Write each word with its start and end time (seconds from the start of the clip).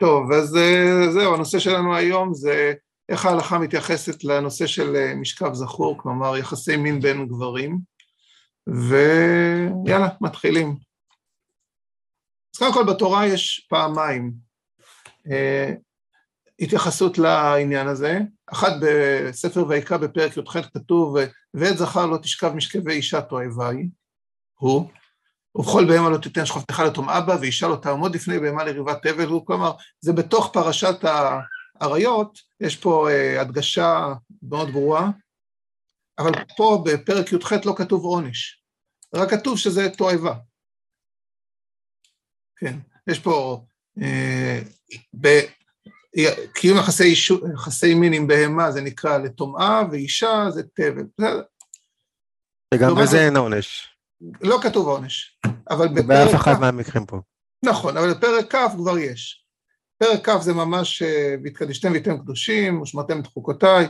טוב, 0.00 0.32
אז 0.32 0.56
אה, 0.56 1.12
זהו, 1.12 1.34
הנושא 1.34 1.58
שלנו 1.58 1.96
היום 1.96 2.34
זה 2.34 2.72
איך 3.08 3.26
ההלכה 3.26 3.58
מתייחסת 3.58 4.24
לנושא 4.24 4.66
של 4.66 4.96
אה, 4.96 5.14
משכב 5.14 5.54
זכור, 5.54 5.98
כלומר 5.98 6.36
יחסי 6.36 6.76
מין 6.76 7.00
בין 7.00 7.28
גברים, 7.28 7.78
ויאללה, 8.66 10.08
מתחילים. 10.20 10.76
אז 12.54 12.58
קודם 12.58 12.72
כל 12.74 12.92
בתורה 12.92 13.26
יש 13.26 13.66
פעמיים 13.70 14.32
אה, 15.30 15.72
התייחסות 16.60 17.18
לעניין 17.18 17.88
הזה, 17.88 18.18
אחת 18.46 18.72
בספר 18.82 19.66
ויקרא 19.68 19.96
בפרק 19.96 20.36
י"ח 20.36 20.56
כתוב, 20.74 21.16
ועת 21.54 21.78
זכר 21.78 22.06
לא 22.06 22.16
תשכב 22.16 22.52
משכבי 22.54 22.92
אישה 22.92 23.20
תועבה 23.20 23.70
הוא, 24.54 24.90
ובכל 25.54 25.84
בהמה 25.88 26.10
לא 26.10 26.18
תיתן 26.18 26.46
שכבתך 26.46 26.82
לטומאה 26.86 27.20
בה, 27.20 27.36
ואישה 27.40 27.68
לא 27.68 27.76
תעמוד 27.76 28.14
לפני 28.14 28.38
בהמה 28.38 28.64
לריבת 28.64 29.06
תבל, 29.06 29.28
כלומר, 29.44 29.72
זה 30.00 30.12
בתוך 30.12 30.50
פרשת 30.52 30.96
האריות, 31.80 32.38
יש 32.60 32.76
פה 32.76 33.08
uh, 33.08 33.40
הדגשה 33.40 34.12
מאוד 34.42 34.70
ברורה, 34.70 35.10
אבל 36.18 36.32
פה 36.56 36.82
בפרק 36.86 37.32
י"ח 37.32 37.52
לא 37.52 37.74
כתוב 37.76 38.04
עונש, 38.04 38.62
רק 39.14 39.30
כתוב 39.30 39.58
שזה 39.58 39.88
תועבה. 39.90 40.34
כן, 42.56 42.78
יש 43.06 43.18
פה, 43.18 43.64
uh, 43.98 44.02
קיום 46.54 46.78
יחסי, 46.78 47.14
יחסי 47.54 47.94
מין 47.94 48.12
עם 48.12 48.26
בהמה 48.26 48.72
זה 48.72 48.80
נקרא 48.80 49.18
לטומאה, 49.18 49.82
ואישה 49.90 50.44
זה 50.50 50.62
תבל. 50.62 51.06
וגם 52.74 52.94
בזה 53.02 53.26
אין 53.26 53.36
עונש. 53.36 53.89
לא 54.40 54.58
כתוב 54.62 54.88
עונש, 54.88 55.40
אבל 55.70 55.88
בפרק... 55.88 56.06
באף 56.06 56.34
אחד 56.34 56.60
מהמקרים 56.60 57.06
פה. 57.06 57.20
נכון, 57.64 57.96
אבל 57.96 58.14
בפרק 58.14 58.54
כ' 58.54 58.76
כבר 58.76 58.98
יש. 58.98 59.44
פרק 59.98 60.28
כ' 60.28 60.42
זה 60.42 60.54
ממש 60.54 61.02
אה, 61.02 61.34
והתקדשתם 61.44 61.92
ואיתם 61.92 62.18
קדושים, 62.18 62.82
ושמרתם 62.82 63.20
את 63.20 63.26
חוקותיי, 63.26 63.86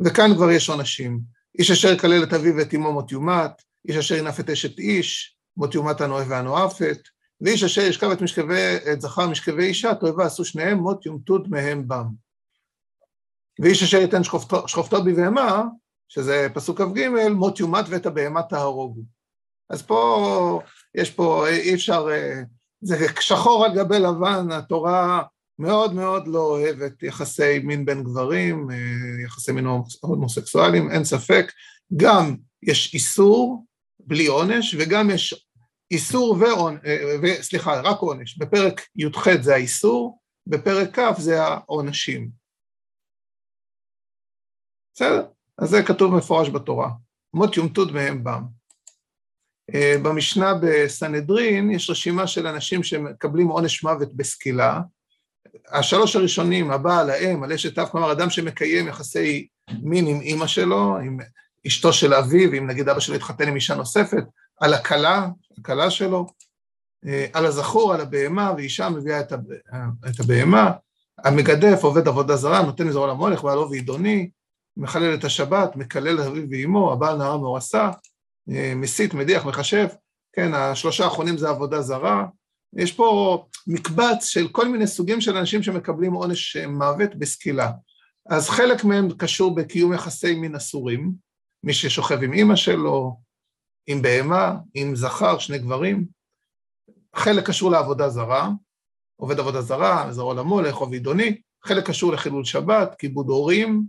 וכאן 0.00 0.34
כבר 0.34 0.50
יש 0.50 0.68
עונשים. 0.68 1.20
איש 1.58 1.70
אשר 1.70 1.92
יקלל 1.92 2.22
את 2.22 2.32
אביו 2.32 2.56
ואת 2.56 2.74
אמו 2.74 2.92
מות 2.92 3.12
יומת, 3.12 3.50
איש 3.88 3.96
אשר 3.96 4.14
ינף 4.14 4.40
את 4.40 4.50
אשת 4.50 4.78
איש, 4.78 5.36
מות 5.56 5.74
יומת 5.74 6.00
הנואף 6.00 6.26
והנואפת, 6.28 6.98
ואיש 7.40 7.64
אשר 7.64 7.80
ישכב 7.80 8.10
את, 8.10 8.22
משכבי, 8.22 8.76
את 8.92 9.00
זכר 9.00 9.28
משכבי 9.28 9.64
אישה, 9.64 9.94
תועבה 9.94 10.26
עשו 10.26 10.44
שניהם 10.44 10.78
מות 10.78 11.06
יומתות 11.06 11.48
מהם 11.48 11.88
בם. 11.88 12.06
ואיש 13.60 13.82
אשר 13.82 13.98
ייתן 13.98 14.24
שכבתו 14.24 15.04
בבהמה, 15.04 15.64
שזה 16.08 16.48
פסוק 16.54 16.80
כ"ג, 16.80 17.08
מות 17.30 17.60
יומת 17.60 17.84
ואת 17.88 18.06
הבהמה 18.06 18.42
תהרוגו. 18.42 19.17
אז 19.70 19.82
פה, 19.82 20.60
יש 20.94 21.10
פה, 21.10 21.48
אי 21.48 21.74
אפשר, 21.74 22.06
אה, 22.10 22.42
זה 22.80 23.06
שחור 23.20 23.64
על 23.64 23.74
גבי 23.76 23.98
לבן, 23.98 24.52
התורה 24.52 25.22
מאוד 25.58 25.94
מאוד 25.94 26.28
לא 26.28 26.40
אוהבת 26.40 27.02
יחסי 27.02 27.58
מין 27.58 27.84
בין 27.84 28.04
גברים, 28.04 28.70
אה, 28.70 29.24
יחסי 29.24 29.52
מין 29.52 29.66
הומוסקסואלים, 30.00 30.90
אין 30.90 31.04
ספק. 31.04 31.52
גם 31.96 32.36
יש 32.62 32.94
איסור 32.94 33.64
בלי 34.00 34.26
עונש, 34.26 34.76
וגם 34.78 35.10
יש 35.10 35.48
איסור 35.90 36.36
ועונש, 36.40 36.80
אה, 36.86 37.42
סליחה, 37.42 37.80
רק 37.80 37.98
עונש. 37.98 38.38
בפרק 38.38 38.80
י"ח 38.96 39.28
זה 39.40 39.54
האיסור, 39.54 40.18
בפרק 40.46 40.98
כ' 40.98 41.18
זה 41.18 41.42
העונשים. 41.42 42.30
בסדר? 44.94 45.26
אז 45.58 45.68
זה 45.68 45.82
כתוב 45.82 46.14
מפורש 46.14 46.48
בתורה. 46.48 46.90
מות 47.34 47.56
יומתות 47.56 47.92
מהם 47.92 48.24
בם. 48.24 48.57
אה, 49.74 49.96
במשנה 50.02 50.54
בסנהדרין 50.62 51.70
יש 51.70 51.90
רשימה 51.90 52.26
של 52.26 52.46
אנשים 52.46 52.82
שמקבלים 52.82 53.48
עונש 53.48 53.84
מוות 53.84 54.14
בסקילה. 54.14 54.80
השלוש 55.70 56.16
הראשונים, 56.16 56.70
הבעל, 56.70 57.10
האם, 57.10 57.42
על 57.42 57.52
אשת 57.52 57.78
אב, 57.78 57.88
כלומר 57.88 58.12
אדם 58.12 58.30
שמקיים 58.30 58.88
יחסי 58.88 59.46
מין 59.82 60.06
עם 60.06 60.20
אימא 60.20 60.46
שלו, 60.46 60.96
עם 60.96 61.18
אשתו 61.66 61.92
של 61.92 62.14
אביו, 62.14 62.52
אם 62.52 62.66
נגיד 62.66 62.88
אבא 62.88 63.00
שלו 63.00 63.14
התחתן 63.14 63.48
עם 63.48 63.54
אישה 63.54 63.74
נוספת, 63.74 64.24
על 64.60 64.74
הכלה, 64.74 65.28
הכלה 65.58 65.90
שלו, 65.90 66.26
אה, 67.06 67.26
על 67.32 67.46
הזכור, 67.46 67.94
על 67.94 68.00
הבהמה, 68.00 68.52
ואישה 68.56 68.88
מביאה 68.88 69.20
את 69.20 70.20
הבהמה, 70.20 70.70
המגדף, 71.24 71.78
עובד 71.82 72.08
עבודה 72.08 72.36
זרה, 72.36 72.62
נותן 72.62 72.86
לזרוע 72.86 73.08
למולך, 73.08 73.42
בעלו 73.42 73.70
ועידוני, 73.70 74.30
מחלל 74.76 75.14
את 75.14 75.24
השבת, 75.24 75.76
מקלל 75.76 76.20
אביו 76.20 76.44
ואימו, 76.50 76.92
הבעל 76.92 77.16
נערה 77.16 77.38
מאורסה, 77.38 77.90
מסית, 78.76 79.14
מדיח, 79.14 79.46
מחשב, 79.46 79.86
כן, 80.32 80.54
השלושה 80.54 81.04
האחרונים 81.04 81.38
זה 81.38 81.48
עבודה 81.48 81.82
זרה. 81.82 82.26
יש 82.76 82.92
פה 82.92 83.38
מקבץ 83.66 84.24
של 84.24 84.48
כל 84.48 84.68
מיני 84.68 84.86
סוגים 84.86 85.20
של 85.20 85.36
אנשים 85.36 85.62
שמקבלים 85.62 86.12
עונש 86.12 86.56
מוות 86.56 87.14
בסקילה. 87.14 87.70
אז 88.28 88.48
חלק 88.48 88.84
מהם 88.84 89.08
קשור 89.12 89.54
בקיום 89.54 89.92
יחסי 89.92 90.34
מין 90.34 90.54
אסורים, 90.54 91.12
מי 91.64 91.74
ששוכב 91.74 92.22
עם 92.22 92.32
אימא 92.32 92.56
שלו, 92.56 93.20
עם 93.86 94.02
בהמה, 94.02 94.54
עם 94.74 94.96
זכר, 94.96 95.38
שני 95.38 95.58
גברים. 95.58 96.06
חלק 97.16 97.46
קשור 97.46 97.70
לעבודה 97.70 98.08
זרה, 98.08 98.50
עובד 99.16 99.38
עבודה 99.38 99.62
זרה, 99.62 100.12
זרוע 100.12 100.34
למולך, 100.34 100.74
חוב 100.74 100.92
עידוני, 100.92 101.40
חלק 101.64 101.86
קשור 101.86 102.12
לחילול 102.12 102.44
שבת, 102.44 102.94
כיבוד 102.98 103.28
הורים, 103.28 103.84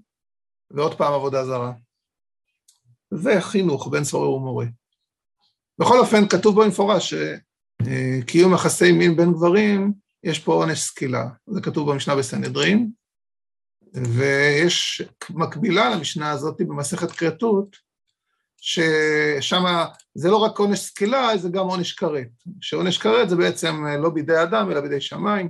ועוד 0.72 0.98
פעם 0.98 1.14
עבודה 1.14 1.46
זרה. 1.46 1.74
וחינוך 3.12 3.88
בין 3.92 4.04
סורר 4.04 4.32
ומורה. 4.32 4.66
בכל 5.80 6.00
אופן, 6.00 6.28
כתוב 6.28 6.64
במפורש 6.64 7.14
שקיום 7.14 8.54
יחסי 8.54 8.92
מין 8.92 9.16
בין 9.16 9.34
גברים, 9.34 9.94
יש 10.24 10.40
פה 10.40 10.54
עונש 10.54 10.80
סקילה. 10.80 11.26
זה 11.48 11.62
כתוב 11.62 11.92
במשנה 11.92 12.16
בסנהדרין, 12.16 12.90
ויש 13.94 15.02
מקבילה 15.30 15.90
למשנה 15.90 16.32
הזאת 16.32 16.62
במסכת 16.62 17.12
כרתות, 17.12 17.90
ששם 18.62 19.64
זה 20.16 20.30
לא 20.30 20.38
רק 20.38 20.60
עונש 20.60 20.80
סקילה, 20.80 21.38
זה 21.38 21.50
גם 21.50 21.66
עונש 21.66 21.94
כרת. 21.94 22.28
שעונש 22.62 22.98
כרת 22.98 23.30
זה 23.30 23.36
בעצם 23.36 23.86
לא 23.86 24.10
בידי 24.10 24.44
אדם, 24.44 24.72
אלא 24.72 24.82
בידי 24.82 25.02
שמיים, 25.02 25.50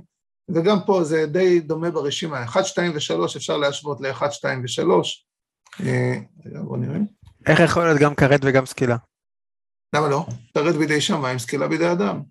וגם 0.54 0.78
פה 0.86 1.04
זה 1.04 1.26
די 1.26 1.60
דומה 1.60 1.90
ברשימה. 1.90 2.44
1, 2.44 2.64
2 2.64 2.92
ו-3 2.92 3.36
אפשר 3.36 3.56
להשוות 3.56 4.00
ל-1, 4.00 4.30
2 4.30 4.62
ו-3. 4.62 4.84
בואו 6.62 6.76
נראה. 6.76 6.98
איך 7.46 7.60
יכול 7.60 7.84
להיות 7.84 8.00
גם 8.00 8.14
כרת 8.14 8.40
וגם 8.42 8.66
סקילה? 8.66 8.96
למה 9.94 10.08
לא? 10.08 10.26
כרת 10.54 10.74
בידי 10.74 11.00
שמיים, 11.00 11.38
סקילה 11.38 11.68
בידי 11.68 11.92
אדם. 11.92 12.22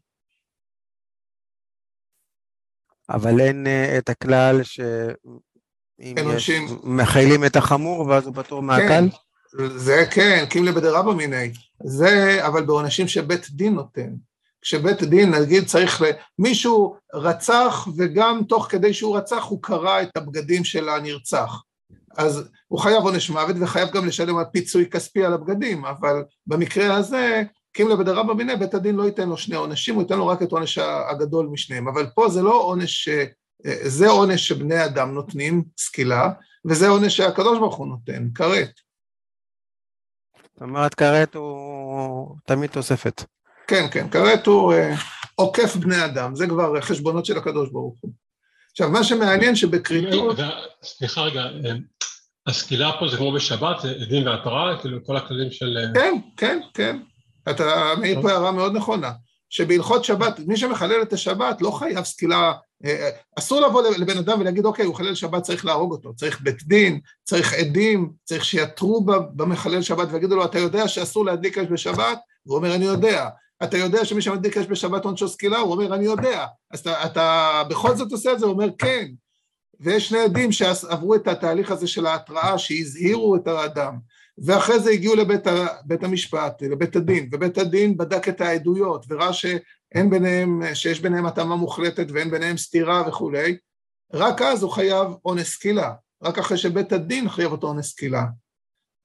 אבל 3.09 3.39
אין 3.39 3.65
uh, 3.65 3.97
את 3.97 4.09
הכלל 4.09 4.63
שאם 4.63 6.15
יש... 6.35 6.51
מחיילים 6.83 7.45
את 7.45 7.55
החמור 7.55 8.07
ואז 8.07 8.25
הוא 8.25 8.35
פטור 8.35 8.61
מהקל? 8.61 9.09
כן, 9.09 9.77
זה 9.77 10.05
כן, 10.11 10.45
קימלה 10.49 10.71
בדרבא 10.71 11.11
מיני. 11.11 11.51
זה, 11.83 12.47
אבל 12.47 12.65
בעונשים 12.65 13.07
שבית 13.07 13.49
דין 13.49 13.73
נותן. 13.73 14.09
כשבית 14.61 15.03
דין, 15.03 15.35
נגיד, 15.35 15.65
צריך 15.65 16.01
ל... 16.01 16.05
מישהו 16.39 16.95
רצח, 17.13 17.87
וגם 17.97 18.41
תוך 18.47 18.67
כדי 18.69 18.93
שהוא 18.93 19.17
רצח, 19.17 19.43
הוא 19.43 19.63
קרע 19.63 20.01
את 20.01 20.17
הבגדים 20.17 20.63
של 20.63 20.89
הנרצח. 20.89 21.63
אז 22.17 22.49
הוא 22.69 22.79
חייב 22.79 23.03
עונש 23.03 23.29
מוות 23.29 23.55
וחייב 23.61 23.89
גם 23.93 24.07
לשלם 24.07 24.37
על 24.37 24.45
פיצוי 24.51 24.89
כספי 24.89 25.25
על 25.25 25.33
הבגדים, 25.33 25.85
אבל 25.85 26.23
במקרה 26.47 26.95
הזה, 26.95 27.43
קימלה 27.73 27.95
בדרבא 27.95 28.33
מיניה, 28.33 28.55
בית 28.55 28.73
הדין 28.73 28.95
לא 28.95 29.03
ייתן 29.03 29.29
לו 29.29 29.37
שני 29.37 29.55
עונשים, 29.55 29.95
הוא 29.95 30.03
ייתן 30.03 30.17
לו 30.17 30.27
רק 30.27 30.41
את 30.41 30.51
העונש 30.51 30.77
הגדול 30.77 31.47
משניהם. 31.51 31.87
אבל 31.87 32.07
פה 32.15 32.29
זה 32.29 32.41
לא 32.41 32.61
עונש, 32.61 33.09
זה 33.83 34.07
עונש 34.09 34.47
שבני 34.47 34.85
אדם 34.85 35.13
נותנים, 35.13 35.63
סקילה, 35.77 36.29
וזה 36.65 36.87
עונש 36.87 37.17
שהקדוש 37.17 37.59
ברוך 37.59 37.75
הוא 37.75 37.87
נותן, 37.87 38.27
כרת. 38.35 38.71
זאת 40.53 40.61
אומרת, 40.61 40.93
כרת 40.93 41.35
הוא 41.35 42.35
תמיד 42.45 42.69
תוספת. 42.69 43.23
כן, 43.67 43.85
כן, 43.91 44.09
כרת 44.09 44.47
הוא 44.47 44.73
אה, 44.73 44.95
עוקף 45.35 45.75
בני 45.75 46.05
אדם, 46.05 46.35
זה 46.35 46.47
כבר 46.47 46.81
חשבונות 46.81 47.25
של 47.25 47.37
הקדוש 47.37 47.69
ברוך 47.69 47.97
הוא. 48.01 48.11
עכשיו, 48.71 48.89
מה 48.89 49.03
שמעניין 49.03 49.55
שבכריתות... 49.55 50.37
סליחה 50.83 51.21
רגע, 51.21 51.41
אה, 51.41 51.75
הסקילה 52.47 52.91
פה 52.99 53.07
זה 53.07 53.17
כמו 53.17 53.31
בשבת, 53.31 53.81
זה 53.81 54.05
דין 54.09 54.27
והתורה, 54.27 54.77
כאילו 54.81 55.05
כל 55.05 55.17
הכללים 55.17 55.51
של... 55.51 55.77
אה, 55.77 55.93
כן, 55.93 56.19
כן, 56.37 56.59
כן. 56.73 56.99
אתה 57.49 57.93
מעיר 57.99 58.21
פה 58.21 58.31
הערה 58.31 58.51
מאוד 58.51 58.75
נכונה, 58.75 59.11
שבהלכות 59.49 60.05
שבת, 60.05 60.39
מי 60.39 60.57
שמחלל 60.57 61.01
את 61.01 61.13
השבת 61.13 61.61
לא 61.61 61.71
חייב 61.71 62.03
סקילה, 62.03 62.53
אה, 62.85 63.09
אסור 63.39 63.61
לבוא 63.61 63.83
לבן 63.97 64.17
אדם 64.17 64.39
ולהגיד, 64.39 64.65
אוקיי, 64.65 64.85
הוא 64.85 64.95
חלל 64.95 65.15
שבת, 65.15 65.43
צריך 65.43 65.65
להרוג 65.65 65.91
אותו, 65.91 66.15
צריך 66.15 66.41
בית 66.41 66.63
דין, 66.63 66.99
צריך 67.23 67.53
עדים, 67.53 68.11
צריך 68.23 68.45
שיעתרו 68.45 69.05
במחלל 69.35 69.81
שבת 69.81 70.07
ויגידו 70.11 70.35
לו, 70.35 70.45
אתה 70.45 70.59
יודע 70.59 70.87
שאסור 70.87 71.25
להדליק 71.25 71.57
אש 71.57 71.67
בשבת? 71.71 72.19
והוא 72.45 72.57
אומר, 72.57 72.75
אני 72.75 72.85
יודע. 72.85 73.29
אתה 73.63 73.77
יודע 73.77 74.05
שמי 74.05 74.21
שמדליק 74.21 74.57
אש 74.57 74.65
בשבת 74.65 75.05
עונשו 75.05 75.27
סקילה? 75.27 75.57
הוא 75.57 75.71
אומר, 75.71 75.95
אני 75.95 76.05
יודע. 76.05 76.45
אז 76.71 76.79
אתה, 76.79 77.05
אתה 77.05 77.61
בכל 77.69 77.95
זאת 77.95 78.11
עושה 78.11 78.31
את 78.31 78.39
זה? 78.39 78.45
הוא 78.45 78.53
אומר, 78.53 78.67
כן. 78.77 79.07
ויש 79.79 80.09
שני 80.09 80.19
עדים 80.19 80.51
שעברו 80.51 81.15
את 81.15 81.27
התהליך 81.27 81.71
הזה 81.71 81.87
של 81.87 82.05
ההתראה, 82.05 82.57
שהזהירו 82.57 83.35
את 83.35 83.47
האדם, 83.47 83.97
ואחרי 84.37 84.79
זה 84.79 84.89
הגיעו 84.89 85.15
לבית 85.15 85.47
ה, 85.47 85.67
בית 85.83 86.03
המשפט, 86.03 86.61
לבית 86.61 86.95
הדין, 86.95 87.29
ובית 87.31 87.57
הדין 87.57 87.97
בדק 87.97 88.29
את 88.29 88.41
העדויות, 88.41 89.05
וראה 89.09 89.33
שאין 89.33 90.09
ביניהם, 90.09 90.61
שיש 90.73 90.99
ביניהם 90.99 91.25
התאמה 91.25 91.55
מוחלטת 91.55 92.07
ואין 92.11 92.31
ביניהם 92.31 92.57
סתירה 92.57 93.03
וכולי, 93.07 93.57
רק 94.13 94.41
אז 94.41 94.63
הוא 94.63 94.71
חייב 94.71 95.07
אונס 95.25 95.47
סקילה, 95.49 95.93
רק 96.23 96.37
אחרי 96.37 96.57
שבית 96.57 96.91
הדין 96.91 97.29
חייב 97.29 97.51
אותו 97.51 97.67
אונס 97.67 97.89
סקילה. 97.89 98.23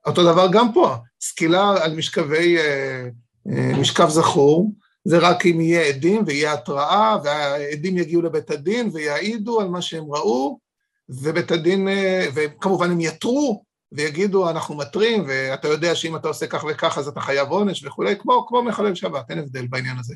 אותו 0.06 0.32
דבר 0.32 0.46
גם 0.52 0.72
פה, 0.72 0.94
סקילה 1.20 1.84
על 1.84 1.96
משכבי, 1.96 2.58
אה, 2.58 3.08
אה, 3.50 3.72
משכב 3.80 4.08
זכור, 4.08 4.72
זה 5.04 5.18
רק 5.18 5.46
אם 5.46 5.60
יהיה 5.60 5.82
עדים 5.82 6.22
ויהיה 6.26 6.52
התראה, 6.52 7.16
והעדים 7.24 7.98
יגיעו 7.98 8.22
לבית 8.22 8.50
הדין 8.50 8.90
ויעידו 8.92 9.60
על 9.60 9.68
מה 9.68 9.82
שהם 9.82 10.04
ראו, 10.12 10.63
ובית 11.08 11.50
הדין, 11.50 11.88
אה, 11.88 12.28
וכמובן 12.34 12.90
הם 12.90 13.00
יתרו 13.00 13.64
ויגידו, 13.92 14.50
אנחנו 14.50 14.76
מתרים, 14.76 15.24
ואתה 15.28 15.68
יודע 15.68 15.94
שאם 15.94 16.16
אתה 16.16 16.28
עושה 16.28 16.46
כך 16.46 16.64
וכך 16.68 16.98
אז 16.98 17.08
אתה 17.08 17.20
חייב 17.20 17.48
עונש 17.48 17.84
וכולי, 17.84 18.18
כמו, 18.18 18.46
כמו 18.48 18.62
מחלל 18.62 18.94
שבת, 18.94 19.30
אין 19.30 19.38
הבדל 19.38 19.66
בעניין 19.66 19.98
הזה. 19.98 20.14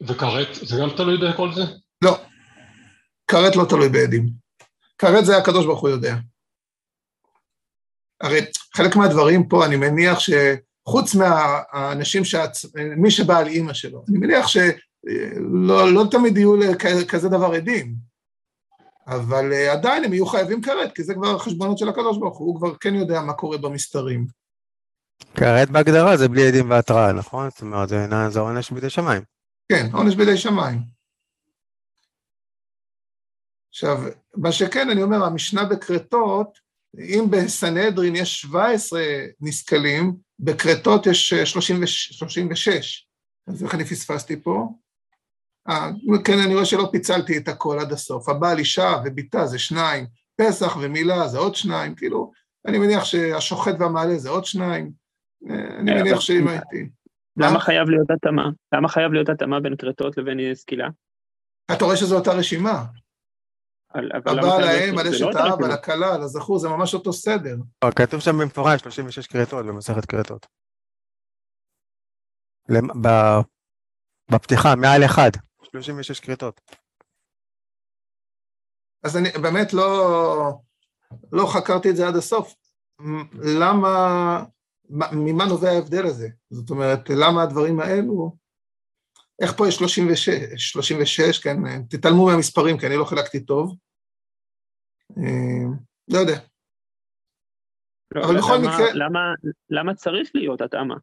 וכרת, 0.00 0.48
זה 0.62 0.76
גם 0.80 0.90
תלוי 0.96 1.16
בכל 1.28 1.54
זה? 1.54 1.62
לא, 2.02 2.18
כרת 3.28 3.56
לא 3.56 3.64
תלוי 3.68 3.88
בעדים. 3.88 4.28
כרת 4.98 5.24
זה 5.24 5.36
הקדוש 5.36 5.66
ברוך 5.66 5.80
הוא 5.80 5.90
יודע. 5.90 6.16
הרי 8.20 8.40
חלק 8.76 8.96
מהדברים 8.96 9.48
פה, 9.48 9.66
אני 9.66 9.76
מניח 9.76 10.18
שחוץ 10.18 11.14
מהאנשים, 11.14 12.24
שהצ... 12.24 12.66
מי 12.96 13.10
שבא 13.10 13.38
על 13.38 13.46
אימא 13.46 13.74
שלו, 13.74 14.04
אני 14.08 14.18
מניח 14.18 14.46
שלא 14.48 15.92
לא 15.92 16.04
תמיד 16.10 16.36
יהיו 16.36 16.56
לכזה 16.56 17.28
דבר 17.28 17.52
עדים, 17.52 17.94
אבל 19.06 19.52
אה, 19.52 19.72
עדיין 19.72 20.04
הם 20.04 20.12
יהיו 20.12 20.26
חייבים 20.26 20.62
כרת, 20.62 20.94
כי 20.94 21.02
זה 21.02 21.14
כבר 21.14 21.34
החשבונות 21.36 21.78
של 21.78 21.88
הקדוש 21.88 22.18
ברוך 22.18 22.38
הוא, 22.38 22.48
הוא 22.48 22.56
כבר 22.56 22.76
כן 22.76 22.94
יודע 22.94 23.20
מה 23.20 23.32
קורה 23.32 23.58
במסתרים. 23.58 24.26
כרת 25.34 25.70
בהגדרה 25.70 26.16
זה 26.16 26.28
בלי 26.28 26.48
עדים 26.48 26.70
והתראה, 26.70 27.12
נכון? 27.12 27.50
זאת 27.50 27.62
אומרת, 27.62 27.88
זה 28.32 28.40
עונש 28.40 28.70
בידי 28.70 28.90
שמיים. 28.90 29.22
כן, 29.68 29.86
עונש 29.92 30.14
בידי 30.14 30.36
שמיים. 30.36 30.78
עכשיו, 33.70 33.98
מה 34.36 34.52
שכן, 34.52 34.90
אני 34.90 35.02
אומר, 35.02 35.24
המשנה 35.24 35.64
בכרתות, 35.64 36.58
אם 36.98 37.24
בסנהדרין 37.30 38.16
יש 38.16 38.40
17 38.40 39.02
נסכלים, 39.40 40.16
בכרתות 40.38 41.06
יש 41.06 41.34
36. 41.34 43.08
אז 43.46 43.64
איך 43.64 43.74
אני 43.74 43.84
פספסתי 43.84 44.42
פה? 44.42 44.68
אה, 45.68 45.90
כן, 46.24 46.38
אני 46.44 46.54
רואה 46.54 46.64
שלא 46.64 46.88
פיצלתי 46.92 47.38
את 47.38 47.48
הכל 47.48 47.78
עד 47.78 47.92
הסוף. 47.92 48.28
הבעל 48.28 48.58
אישה 48.58 48.94
וביתה 49.04 49.46
זה 49.46 49.58
שניים, 49.58 50.06
פסח 50.36 50.76
ומילה 50.80 51.28
זה 51.28 51.38
עוד 51.38 51.54
שניים, 51.54 51.94
כאילו, 51.94 52.32
אני 52.66 52.78
מניח 52.78 53.04
שהשוחט 53.04 53.74
והמעלה 53.78 54.18
זה 54.18 54.30
עוד 54.30 54.44
שניים. 54.44 54.90
אה, 55.50 55.78
אני 55.78 55.94
מניח 55.94 56.20
שאם 56.20 56.48
הייתי... 56.48 56.88
למה 57.36 57.60
חייב 57.60 57.88
להיות 57.88 58.10
התאמה? 58.10 58.50
למה 58.74 58.88
חייב 58.88 59.12
להיות 59.12 59.28
התאמה 59.28 59.60
בין 59.60 59.76
כרתות 59.76 60.18
לבין 60.18 60.54
סקילה? 60.54 60.88
אתה 61.72 61.84
רואה 61.84 61.96
שזו 61.96 62.18
אותה 62.18 62.32
רשימה. 62.32 62.84
הבעל, 63.94 64.64
האם, 64.64 64.98
על 64.98 65.08
אשת 65.08 65.34
האב, 65.34 65.64
על 65.64 65.70
הכלה, 65.70 66.14
על 66.14 66.22
הזכור, 66.22 66.58
זה 66.58 66.68
ממש 66.68 66.94
אותו 66.94 67.12
סדר. 67.12 67.56
לא, 67.84 67.90
כתוב 67.90 68.20
שם 68.20 68.38
במפורש 68.38 68.80
36 68.80 69.26
כרתות 69.26 69.66
במסכת 69.66 70.04
כרתות. 70.04 70.46
בפתיחה, 74.30 74.76
מעל 74.76 75.04
אחד, 75.04 75.30
36 75.72 76.20
כרתות. 76.20 76.60
אז 79.04 79.16
אני 79.16 79.28
באמת 79.42 79.72
לא, 79.72 80.60
לא 81.32 81.46
חקרתי 81.54 81.90
את 81.90 81.96
זה 81.96 82.08
עד 82.08 82.16
הסוף. 82.16 82.54
למה, 83.60 83.88
ממה 85.12 85.44
נובע 85.44 85.68
ההבדל 85.68 86.06
הזה? 86.06 86.28
זאת 86.50 86.70
אומרת, 86.70 87.10
למה 87.10 87.42
הדברים 87.42 87.80
האלו, 87.80 88.36
איך 89.42 89.52
פה 89.56 89.68
יש 89.68 89.74
36, 89.74 90.28
36, 90.56 91.38
כן, 91.38 91.56
תתעלמו 91.90 92.26
מהמספרים, 92.26 92.78
כי 92.78 92.86
אני 92.86 92.96
לא 92.96 93.04
חילקתי 93.04 93.44
טוב. 93.44 93.76
אה, 95.18 95.66
לא 96.08 96.18
יודע. 96.18 96.38
לא, 98.14 98.24
אבל 98.24 98.36
בכל 98.38 98.58
מקרה... 98.58 98.92
למה, 98.94 99.20
למה 99.70 99.94
צריך 99.94 100.30
להיות 100.34 100.60
התאמה? 100.60 100.94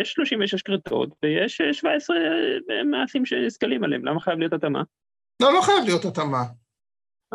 יש 0.00 0.12
36 0.12 0.62
כרתות 0.62 1.08
ויש 1.22 1.62
17 1.72 2.16
מעשים 2.90 3.26
שנסכלים 3.26 3.84
עליהם, 3.84 4.04
למה 4.04 4.20
חייב 4.20 4.38
להיות 4.38 4.52
התאמה? 4.52 4.82
לא, 5.42 5.52
לא 5.52 5.60
חייב 5.60 5.84
להיות 5.84 6.04
התאמה. 6.04 6.42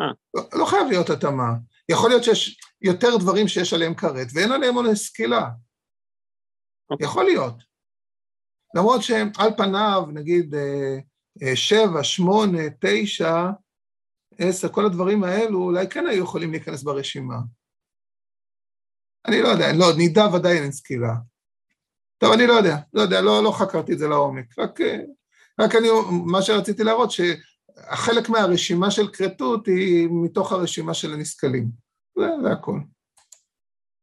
אה. 0.00 0.12
לא, 0.34 0.42
לא 0.60 0.64
חייב 0.64 0.86
להיות 0.88 1.10
התאמה. 1.10 1.52
יכול 1.88 2.10
להיות 2.10 2.24
שיש 2.24 2.60
יותר 2.82 3.16
דברים 3.20 3.48
שיש 3.48 3.72
עליהם 3.72 3.94
כרת 3.94 4.26
ואין 4.34 4.52
עליהם 4.52 4.74
עונש 4.74 4.98
סקילה. 4.98 5.48
אוקיי. 6.90 7.06
יכול 7.06 7.24
להיות. 7.24 7.54
למרות 8.76 9.02
שעל 9.02 9.50
פניו, 9.56 10.02
נגיד, 10.14 10.54
אה, 10.54 10.98
אה, 11.42 11.56
שבע, 11.56 12.04
שמונה, 12.04 12.62
תשע, 12.80 13.50
עשר, 14.38 14.68
כל 14.68 14.86
הדברים 14.86 15.24
האלו, 15.24 15.58
אולי 15.58 15.88
כן 15.88 16.06
היו 16.06 16.24
יכולים 16.24 16.50
להיכנס 16.50 16.82
ברשימה. 16.82 17.36
אני 19.26 19.42
לא 19.42 19.48
יודע, 19.48 19.66
לא, 19.78 19.86
נידה 19.96 20.34
ודאי 20.34 20.58
אין 20.58 20.72
סקילה. 20.72 21.14
טוב, 22.20 22.32
אני 22.32 22.46
לא 22.46 22.52
יודע, 22.52 22.76
לא 22.92 23.00
יודע, 23.00 23.20
לא, 23.20 23.42
לא 23.42 23.50
חקרתי 23.50 23.92
את 23.92 23.98
זה 23.98 24.08
לעומק. 24.08 24.58
רק, 24.58 24.80
אה, 24.80 25.00
רק 25.60 25.74
אני, 25.74 25.88
מה 26.26 26.42
שרציתי 26.42 26.84
להראות, 26.84 27.10
שחלק 27.10 28.28
מהרשימה 28.28 28.90
של 28.90 29.08
כרתות 29.08 29.66
היא 29.66 30.08
מתוך 30.10 30.52
הרשימה 30.52 30.94
של 30.94 31.12
הנסכלים. 31.12 31.68
זה, 32.18 32.26
זה 32.42 32.52
הכל. 32.52 32.78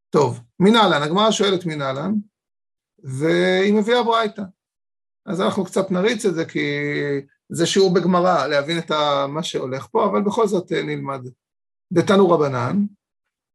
טוב, 0.09 0.39
מנהלן, 0.59 1.01
הגמרא 1.03 1.31
שואלת 1.31 1.65
מנהלן, 1.65 2.13
והיא 3.03 3.73
מביאה 3.73 4.03
ברייתא. 4.03 4.43
אז 5.25 5.41
אנחנו 5.41 5.65
קצת 5.65 5.91
נריץ 5.91 6.25
את 6.25 6.35
זה, 6.35 6.45
כי 6.45 6.69
זה 7.49 7.65
שיעור 7.65 7.93
בגמרא, 7.93 8.47
להבין 8.47 8.77
את 8.77 8.91
מה 9.29 9.43
שהולך 9.43 9.87
פה, 9.91 10.05
אבל 10.05 10.21
בכל 10.21 10.47
זאת 10.47 10.71
אה, 10.71 10.83
נלמד. 10.83 11.21
דתנו 11.91 12.29
רבנן, 12.29 12.85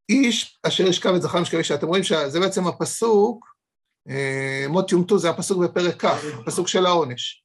איש 0.09 0.61
אשר 0.63 0.87
ישכב 0.87 1.15
את 1.15 1.23
זכר 1.23 1.41
משכב 1.41 1.59
אישה, 1.59 1.75
אתם 1.75 1.87
רואים 1.87 2.03
שזה 2.03 2.41
בעצם 2.41 2.67
הפסוק, 2.67 3.52
מות 4.69 4.93
יומתו 4.93 5.19
זה 5.19 5.31
הפסוק 5.31 5.65
בפרק 5.65 6.05
כ', 6.05 6.25
הפסוק 6.41 6.69
של 6.69 6.87
העונש. 6.87 7.45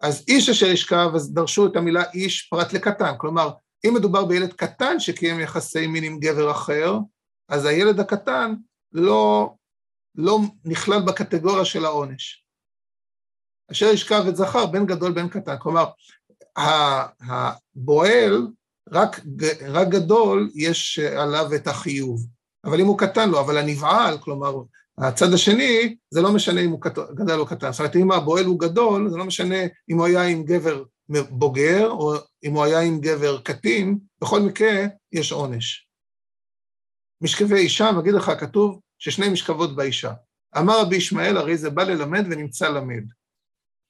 אז 0.00 0.24
איש 0.28 0.48
אשר 0.48 0.66
ישכב, 0.66 1.10
אז 1.14 1.34
דרשו 1.34 1.66
את 1.66 1.76
המילה 1.76 2.02
איש 2.14 2.42
פרט 2.42 2.72
לקטן, 2.72 3.12
כלומר, 3.18 3.50
אם 3.86 3.94
מדובר 3.94 4.24
בילד 4.24 4.52
קטן 4.52 5.00
שקיים 5.00 5.40
יחסי 5.40 5.86
מין 5.86 6.04
עם 6.04 6.18
גבר 6.20 6.50
אחר, 6.50 6.98
אז 7.48 7.64
הילד 7.64 8.00
הקטן 8.00 8.54
לא, 8.92 9.54
לא 10.14 10.38
נכלל 10.64 11.02
בקטגוריה 11.02 11.64
של 11.64 11.84
העונש. 11.84 12.44
אשר 13.70 13.86
ישכב 13.86 14.24
את 14.28 14.36
זכר 14.36 14.66
בין 14.66 14.86
גדול 14.86 15.12
בין 15.12 15.28
קטן. 15.28 15.56
כלומר, 15.58 15.84
הבועל, 17.20 18.48
רק, 18.92 19.20
רק 19.68 19.88
גדול 19.88 20.50
יש 20.54 20.98
עליו 20.98 21.54
את 21.54 21.66
החיוב, 21.66 22.26
אבל 22.64 22.80
אם 22.80 22.86
הוא 22.86 22.98
קטן 22.98 23.30
לו, 23.30 23.40
אבל 23.40 23.58
הנבעל, 23.58 24.18
כלומר, 24.18 24.54
הצד 24.98 25.32
השני, 25.32 25.96
זה 26.10 26.22
לא 26.22 26.32
משנה 26.32 26.60
אם 26.60 26.70
הוא 26.70 26.80
גדל 27.14 27.38
או 27.38 27.46
קטן. 27.46 27.72
זאת 27.72 27.80
אומרת, 27.80 27.96
אם 27.96 28.12
הבועל 28.12 28.44
הוא 28.44 28.60
גדול, 28.60 29.10
זה 29.10 29.16
לא 29.16 29.24
משנה 29.24 29.58
אם 29.90 29.96
הוא 29.96 30.06
היה 30.06 30.22
עם 30.22 30.44
גבר 30.44 30.84
בוגר, 31.30 31.90
או 31.90 32.14
אם 32.44 32.52
הוא 32.52 32.64
היה 32.64 32.80
עם 32.80 33.00
גבר 33.00 33.40
קטין, 33.40 33.98
בכל 34.20 34.40
מקרה 34.40 34.86
יש 35.12 35.32
עונש. 35.32 35.88
משכבי 37.20 37.54
אישה, 37.54 37.92
מגיד 37.92 38.14
לך, 38.14 38.32
כתוב 38.38 38.80
ששני 38.98 39.28
משכבות 39.28 39.76
באישה. 39.76 40.12
אמר 40.58 40.80
רבי 40.80 40.96
ישמעאל, 40.96 41.36
הרי 41.36 41.56
זה 41.56 41.70
בא 41.70 41.82
ללמד 41.82 42.24
ונמצא 42.30 42.68
למד. 42.68 43.04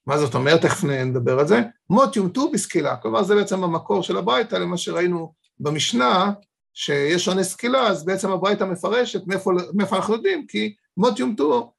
מה 0.07 0.17
זאת 0.17 0.35
אומרת? 0.35 0.61
תכף 0.61 0.83
נדבר 0.83 1.39
על 1.39 1.47
זה. 1.47 1.61
מות 1.89 2.15
יומתו 2.15 2.51
בסקילה, 2.51 2.95
כלומר 2.97 3.23
זה 3.23 3.35
בעצם 3.35 3.63
המקור 3.63 4.03
של 4.03 4.17
הברייתא 4.17 4.55
למה 4.55 4.77
שראינו 4.77 5.33
במשנה, 5.59 6.31
שיש 6.73 7.27
עונש 7.27 7.47
סקילה, 7.47 7.87
אז 7.87 8.05
בעצם 8.05 8.31
הברייתא 8.31 8.63
מפרשת 8.63 9.27
מאיפה, 9.27 9.51
מאיפה 9.73 9.95
אנחנו 9.95 10.13
יודעים, 10.13 10.47
כי 10.47 10.75
מות 10.97 11.19
יומתו, 11.19 11.73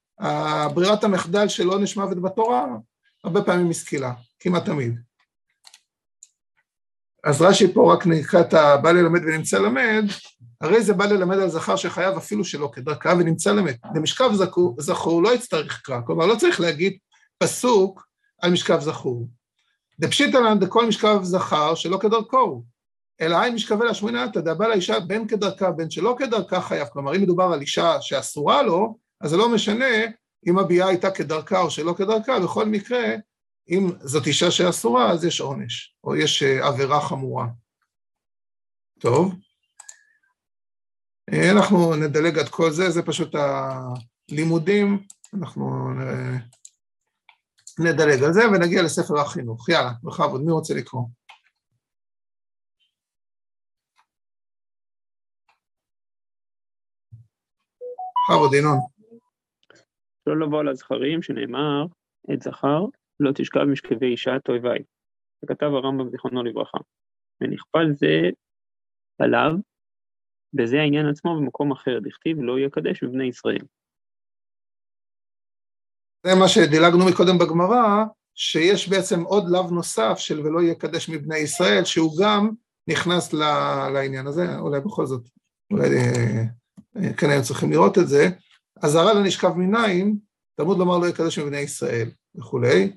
ברירת 0.75 1.05
המחדל 1.05 1.49
של 1.49 1.69
עונש 1.69 1.97
מוות 1.97 2.23
בתורה, 2.23 2.67
הרבה 3.25 3.43
פעמים 3.43 3.69
מסקילה, 3.69 4.13
כמעט 4.41 4.65
תמיד. 4.65 5.01
אז 7.25 7.43
רש"י 7.43 7.75
פה 7.75 7.95
רק 7.95 8.07
נקרא 8.07 8.41
את 8.41 8.55
הבא 8.55 8.93
ללמד 8.93 9.21
ונמצא 9.23 9.59
למד, 9.59 10.05
הרי 10.61 10.83
זה 10.83 10.93
בא 10.95 11.07
ללמד 11.07 11.39
על 11.39 11.49
זכר 11.49 11.77
שחייב 11.77 12.17
אפילו 12.17 12.45
שלא 12.45 12.71
כדרכה 12.73 13.15
ונמצא 13.19 13.53
למד. 13.53 13.75
למשכב 13.95 14.31
זכור 14.79 15.23
לא 15.23 15.35
יצטרך 15.35 15.81
קרא, 15.85 16.01
כלומר 16.07 16.27
לא 16.27 16.35
צריך 16.35 16.61
להגיד 16.61 16.99
פסוק 17.39 18.07
על 18.43 18.53
משכב 18.53 18.81
זכור. 18.81 19.29
דפשיטא 20.01 20.37
לן 20.37 20.59
דכל 20.59 20.87
משכב 20.87 21.19
זכר 21.23 21.75
שלא 21.75 21.99
כדרכו 21.99 22.39
הוא, 22.39 22.65
אלא 23.21 23.37
היי 23.37 23.51
משכבה 23.51 23.85
להשמינתא 23.85 24.41
דאבא 24.41 24.67
לאישה 24.67 25.01
בין 25.01 25.29
כדרכה 25.29 25.71
בין 25.71 25.91
שלא 25.91 26.17
כדרכה 26.19 26.61
חייב, 26.61 26.89
כלומר 26.89 27.17
אם 27.17 27.23
מדובר 27.23 27.45
על 27.45 27.61
אישה 27.61 28.01
שאסורה 28.01 28.63
לו, 28.63 29.06
אז 29.21 29.31
זה 29.31 29.37
לא 29.37 29.55
משנה 29.55 29.95
אם 30.47 30.59
הביאה 30.59 30.89
הייתה 30.89 31.11
כדרכה 31.11 31.61
או 31.61 31.71
שלא 31.71 31.95
כדרכה, 31.99 32.41
בכל 32.41 32.65
מקרה, 32.65 33.05
אם 33.71 33.91
זאת 34.01 34.27
אישה 34.27 34.51
שאסורה, 34.51 35.13
אז 35.13 35.25
יש 35.25 35.41
עונש, 35.41 35.97
או 36.05 36.17
יש 36.17 36.43
אה, 36.43 36.69
עבירה 36.69 37.01
חמורה. 37.01 37.47
טוב. 39.01 39.35
אה, 41.33 41.51
אנחנו 41.51 41.97
נדלג 41.97 42.39
עד 42.39 42.49
כל 42.49 42.71
זה, 42.71 42.91
זה 42.91 43.03
פשוט 43.03 43.35
הלימודים, 43.35 45.07
אנחנו 45.35 45.89
אה, 46.01 46.37
נדלג 47.79 48.23
על 48.23 48.33
זה 48.33 48.41
ונגיע 48.49 48.83
לספר 48.83 49.21
החינוך. 49.21 49.69
יאללה, 49.69 49.93
בכבוד, 50.03 50.41
מי 50.41 50.53
רוצה 50.53 50.75
לקרוא? 50.75 51.03
בכבוד, 58.31 58.55
ינון. 58.55 58.96
לא 60.27 60.41
לבוא 60.41 60.61
על 60.61 60.69
הזכרים, 60.69 61.23
שנאמר, 61.23 61.87
את 62.35 62.43
זכר 62.43 62.85
לא 63.21 63.33
תשכב 63.35 63.65
משכבי 63.65 64.07
אישה 64.07 64.39
תועבי. 64.45 64.79
וכתב 65.45 65.67
הרמב"ם 65.67 66.11
זיכרונו 66.11 66.43
לברכה. 66.43 66.79
ונכפל 67.41 67.93
זה 67.93 68.31
עליו, 69.19 69.53
בזה 70.53 70.81
העניין 70.81 71.07
עצמו 71.07 71.37
במקום 71.37 71.73
אחר, 71.73 71.99
דכתיב 72.03 72.39
לא 72.41 72.59
יקדש 72.59 73.05
בבני 73.05 73.25
ישראל. 73.25 73.63
זה 76.27 76.35
מה 76.41 76.49
שדילגנו 76.49 77.07
מקודם 77.11 77.39
בגמרא, 77.39 78.05
שיש 78.35 78.89
בעצם 78.89 79.23
עוד 79.23 79.45
לאו 79.49 79.71
נוסף 79.71 80.15
של 80.17 80.41
ולא 80.41 80.63
יקדש 80.63 81.09
מבני 81.09 81.39
ישראל, 81.39 81.85
שהוא 81.85 82.13
גם 82.23 82.51
נכנס 82.89 83.33
לעניין 83.95 84.27
הזה, 84.27 84.59
אולי 84.59 84.81
בכל 84.81 85.07
זאת, 85.07 85.29
אולי 85.73 85.89
אה, 85.89 86.43
אה, 86.97 87.15
כן 87.15 87.31
היו 87.31 87.43
צריכים 87.43 87.71
לראות 87.71 87.99
את 87.99 88.09
זה, 88.09 88.29
אזהרה 88.83 89.15
לנשכב 89.15 89.53
מנין, 89.57 90.19
תלמוד 90.57 90.79
לומר 90.79 90.99
לא 90.99 91.07
יקדש 91.07 91.39
מבני 91.39 91.59
ישראל 91.59 92.11
וכולי, 92.35 92.93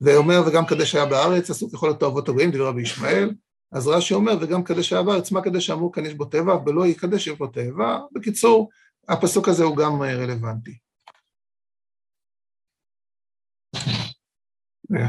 ואומר 0.00 0.40
וגם 0.46 0.66
קדש 0.66 0.94
היה 0.94 1.06
בארץ, 1.06 1.50
עשו 1.50 1.70
ככל 1.70 1.90
התועבות 1.90 2.28
הגויים, 2.28 2.50
דברי 2.50 2.66
רבי 2.66 2.82
ישמעאל, 2.82 3.30
אז 3.72 3.88
רש"י 3.88 4.14
אומר 4.14 4.32
וגם 4.40 4.64
קדש 4.64 4.92
היה 4.92 5.02
בארץ, 5.02 5.32
מה 5.32 5.42
קדש 5.42 5.66
שאמרו 5.66 5.92
כאן 5.92 6.06
יש 6.06 6.14
בו 6.14 6.24
טבע, 6.24 6.56
ולא 6.66 6.86
יקדש 6.86 7.26
יש 7.26 7.38
בו 7.38 7.46
טבע, 7.46 7.98
בקיצור, 8.12 8.68
הפסוק 9.08 9.48
הזה 9.48 9.64
הוא 9.64 9.76
גם 9.76 10.02
אה, 10.02 10.14
רלוונטי. 10.14 10.78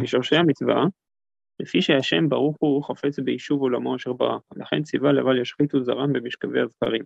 בשורשי 0.02 0.36
המצווה, 0.36 0.84
לפי 1.60 1.82
שהשם 1.82 2.30
ברוך 2.30 2.58
הוא 2.60 2.84
חפץ 2.84 3.20
ביישוב 3.20 3.62
עולמו 3.62 3.96
אשר 3.96 4.14
ברא, 4.14 4.38
לכן 4.56 4.84
ציווה 4.84 5.12
לבל 5.12 5.42
ישחיתו 5.42 5.84
זרם 5.84 6.14
במשכבי 6.14 6.62
הזכרים. 6.62 7.04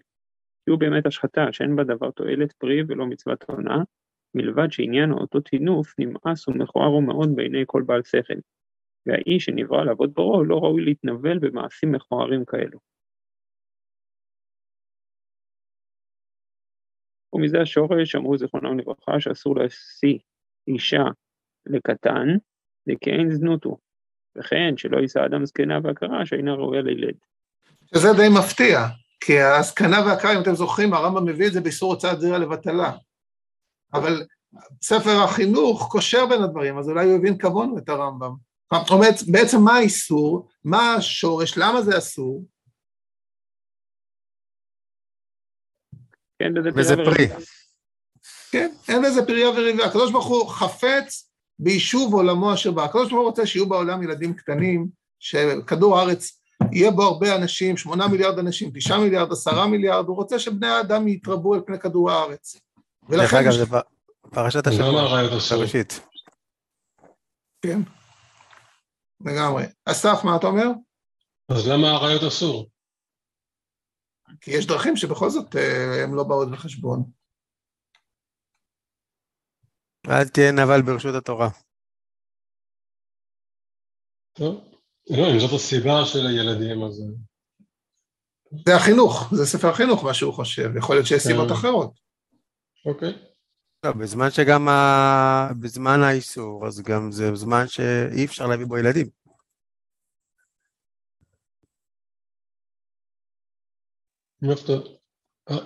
כי 0.68 0.72
הוא 0.72 0.80
באמת 0.80 1.06
השחתה 1.06 1.42
שאין 1.52 1.76
בה 1.76 1.84
דבר 1.84 2.12
תועלת 2.12 2.52
פרי 2.52 2.82
ולא 2.88 3.06
מצוות 3.06 3.44
עונה, 3.44 3.84
מלבד 4.36 4.72
שעניין 4.72 5.12
אותו 5.12 5.40
טינוף 5.40 5.94
נמאס 6.00 6.48
ומכוער 6.48 6.88
הוא 6.88 7.04
מאוד 7.04 7.36
בעיני 7.36 7.64
כל 7.66 7.84
בעל 7.86 8.04
שכל. 8.04 8.34
והאיש 9.06 9.46
שנברא 9.46 9.84
לעבוד 9.84 10.14
ברו 10.14 10.44
לא 10.44 10.56
ראוי 10.58 10.86
להתנבל 10.86 11.40
במעשים 11.40 11.92
מכוערים 11.92 12.46
כאלו. 12.46 12.80
ומזה 17.34 17.62
השורש 17.62 18.16
אמרו 18.16 18.38
זיכרונם 18.38 18.80
לברכה 18.80 19.20
שאסור 19.20 19.56
להשיא 19.56 20.18
אישה 20.68 21.04
לקטן, 21.66 22.28
וכאין 22.88 23.30
זנות 23.32 23.64
הוא, 23.64 23.78
וכן 24.38 24.78
שלא 24.78 24.98
יישא 24.98 25.26
אדם 25.26 25.46
זקנה 25.46 25.80
והכרה 25.84 26.26
שאינה 26.26 26.54
ראויה 26.54 26.82
לילד. 26.82 27.18
שזה 27.96 28.08
די 28.18 28.30
מפתיע, 28.40 28.78
כי 29.28 29.40
הזקנה 29.40 30.06
והכרה, 30.06 30.36
אם 30.36 30.42
אתם 30.42 30.56
זוכרים, 30.56 30.94
הרמב"ם 30.94 31.26
מביא 31.26 31.48
את 31.48 31.54
זה 31.54 31.62
באיסור 31.62 31.94
הוצאת 31.94 32.22
זרע 32.22 32.38
לבטלה. 32.38 32.92
אבל 33.94 34.26
ספר 34.82 35.24
החינוך 35.24 35.88
קושר 35.92 36.26
בין 36.26 36.44
הדברים, 36.44 36.78
אז 36.78 36.90
אולי 36.90 37.06
הוא 37.06 37.16
הבין 37.16 37.38
כמונו 37.38 37.78
את 37.78 37.90
הרמב"ם. 37.90 38.32
אומרת, 38.72 39.16
בעצם 39.32 39.58
מה 39.62 39.74
האיסור? 39.74 40.48
מה 40.64 40.94
השורש? 40.94 41.58
למה 41.58 41.82
זה 41.82 41.98
אסור? 41.98 42.46
כן, 46.40 46.54
וזה 46.76 46.96
פרי. 46.96 47.28
כן, 48.52 48.72
אין 48.88 49.02
לזה 49.02 49.26
פריה 49.26 49.50
וריבה. 49.50 49.86
הקדוש 49.86 50.12
ברוך 50.12 50.28
הוא 50.28 50.50
חפץ 50.50 51.32
ביישוב 51.60 52.14
עולמו 52.14 52.54
אשר 52.54 52.72
בא. 52.72 52.84
הקדוש 52.84 53.10
ברוך 53.10 53.22
הוא 53.22 53.30
רוצה 53.30 53.46
שיהיו 53.46 53.70
בעולם 53.70 54.04
ילדים 54.04 54.34
קטנים, 54.34 54.88
שכדור 55.20 56.00
הארץ 56.00 56.42
יהיה 56.72 56.92
בו 56.92 57.04
הרבה 57.04 57.36
אנשים, 57.36 57.78
שמונה 57.78 58.08
מיליארד 58.08 58.40
אנשים, 58.40 58.72
תשעה 58.76 59.00
מיליארד, 59.00 59.32
עשרה 59.32 59.68
מיליארד, 59.68 60.06
הוא 60.08 60.16
רוצה 60.16 60.40
שבני 60.40 60.68
האדם 60.68 61.08
יתרבו 61.08 61.54
על 61.54 61.62
פני 61.66 61.80
כדור 61.80 62.12
הארץ. 62.12 62.56
דרך 63.10 63.34
אגב, 63.34 63.52
זה 63.52 63.66
פרשת 64.30 64.68
השבוע, 64.68 65.02
בראשית. 65.58 66.00
כן, 67.62 67.80
לגמרי. 69.26 69.64
אסף, 69.86 70.24
מה 70.24 70.36
אתה 70.36 70.48
אומר? 70.48 70.68
אז 71.52 71.68
למה 71.68 71.88
הרעיות 71.88 72.24
אסור? 72.28 72.70
כי 74.42 74.52
יש 74.52 74.68
דרכים 74.68 74.96
שבכל 74.96 75.30
זאת 75.30 75.56
אה, 75.56 76.04
הם 76.04 76.16
לא 76.16 76.24
באות 76.24 76.52
בחשבון. 76.52 77.04
אל 80.10 80.28
תהיה 80.28 80.52
נבל 80.52 80.82
ברשות 80.82 81.16
התורה. 81.16 81.48
טוב, 84.34 84.77
לא, 85.10 85.32
אם 85.34 85.40
זאת 85.40 85.54
הסיבה 85.54 86.06
של 86.06 86.28
הילדים, 86.28 86.84
אז... 86.84 87.04
זה 88.66 88.76
החינוך, 88.76 89.34
זה 89.34 89.46
ספר 89.46 89.68
החינוך 89.68 90.04
מה 90.04 90.14
שהוא 90.14 90.34
חושב, 90.34 90.70
יכול 90.78 90.96
להיות 90.96 91.08
שיש 91.08 91.24
סיבות 91.24 91.48
כן. 91.48 91.54
אחרות. 91.54 91.92
אוקיי. 92.86 93.14
לא, 93.84 93.92
בזמן 93.92 94.32
שגם 94.32 94.68
ה... 94.68 95.50
בזמן 95.60 96.00
האיסור, 96.04 96.68
אז 96.68 96.82
גם 96.82 97.12
זה 97.12 97.36
זמן 97.36 97.68
שאי 97.68 98.26
אפשר 98.26 98.48
להביא 98.48 98.66
בו 98.66 98.78
ילדים. 98.78 99.10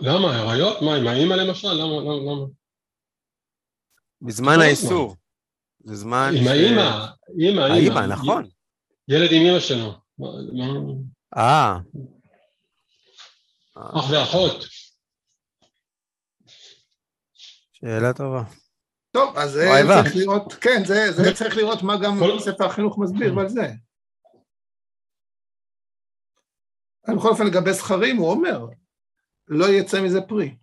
למה? 0.01 0.37
הראיות? 0.37 0.81
מה, 0.81 0.95
עם 0.95 1.07
האימא 1.07 1.33
למשל? 1.33 1.73
למה? 1.73 1.95
למה? 2.01 2.45
בזמן 4.21 4.59
האיסור. 4.61 5.15
זה 5.83 5.95
זמן. 5.95 6.31
עם 6.37 6.47
האימא, 6.47 7.05
אימא, 7.39 7.61
אימא. 7.61 7.61
האימא, 7.61 8.13
נכון. 8.13 8.49
ילד 9.11 9.29
עם 9.31 9.41
אימא 9.41 9.59
שלו. 9.59 9.91
אה. 11.37 11.77
אח 13.75 14.11
ואחות. 14.11 14.65
שאלה 17.73 18.13
טובה. 18.13 18.43
טוב, 19.11 19.37
אז 19.37 19.51
זה 19.51 19.67
צריך 20.03 20.15
לראות, 20.15 20.53
כן, 20.53 20.85
זה, 20.85 21.11
זה 21.11 21.23
צריך 21.35 21.57
לראות 21.57 21.83
מה 21.83 21.93
גם 22.03 22.13
ספר 22.39 22.65
החינוך 22.65 22.97
מסביר 22.99 23.39
על 23.39 23.49
זה. 23.49 23.67
בכל 27.17 27.27
אופן, 27.27 27.43
לגבי 27.47 27.73
זכרים, 27.73 28.17
הוא 28.17 28.31
אומר, 28.31 28.65
לא 29.47 29.65
יצא 29.65 30.01
מזה 30.01 30.21
פרי. 30.27 30.55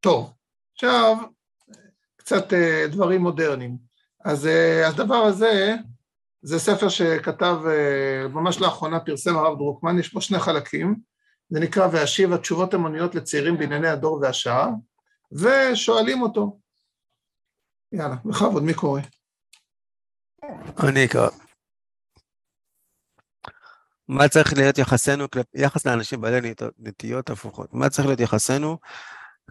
טוב, 0.00 0.32
עכשיו, 0.72 1.16
קצת 2.16 2.52
אה, 2.52 2.84
דברים 2.92 3.20
מודרניים. 3.20 3.89
אז 4.24 4.46
אה, 4.46 4.88
הדבר 4.88 5.14
הזה, 5.14 5.74
זה 6.42 6.58
ספר 6.58 6.88
שכתב, 6.88 7.56
אה, 7.66 8.28
ממש 8.28 8.60
לאחרונה 8.60 9.00
פרסם 9.00 9.36
הרב 9.36 9.58
דרוקמן, 9.58 9.98
יש 9.98 10.08
פה 10.08 10.20
שני 10.20 10.38
חלקים, 10.38 10.96
זה 11.48 11.60
נקרא 11.60 11.88
והשיב 11.92 12.32
התשובות 12.32 12.74
המוניות 12.74 13.14
לצעירים 13.14 13.58
בענייני 13.58 13.88
הדור 13.88 14.20
והשעה, 14.22 14.68
ושואלים 15.32 16.22
אותו. 16.22 16.60
יאללה, 17.92 18.16
בכבוד, 18.24 18.62
מי 18.62 18.74
קורא? 18.74 19.00
אני 20.88 21.04
אקרא. 21.04 21.28
מה 24.08 24.28
צריך 24.28 24.52
להיות 24.56 24.78
יחסנו, 24.78 25.24
יחס 25.54 25.86
לאנשים 25.86 26.20
בעלי 26.20 26.54
נטיות 26.78 27.30
הפוכות? 27.30 27.74
מה 27.74 27.88
צריך 27.88 28.06
להיות 28.06 28.20
יחסנו 28.20 28.78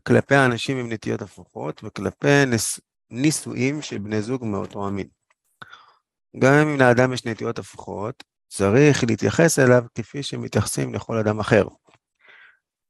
כלפי 0.03 0.35
האנשים 0.35 0.77
עם 0.77 0.91
נטיות 0.91 1.21
הפוכות 1.21 1.81
וכלפי 1.83 2.45
נישואים 3.11 3.81
של 3.81 3.97
בני 3.97 4.21
זוג 4.21 4.45
מאותו 4.45 4.87
המין. 4.87 5.07
גם 6.39 6.53
אם 6.53 6.79
לאדם 6.79 7.13
יש 7.13 7.25
נטיות 7.25 7.59
הפוכות, 7.59 8.23
צריך 8.47 9.03
להתייחס 9.03 9.59
אליו 9.59 9.83
כפי 9.95 10.23
שמתייחסים 10.23 10.93
לכל 10.93 11.17
אדם 11.17 11.39
אחר. 11.39 11.67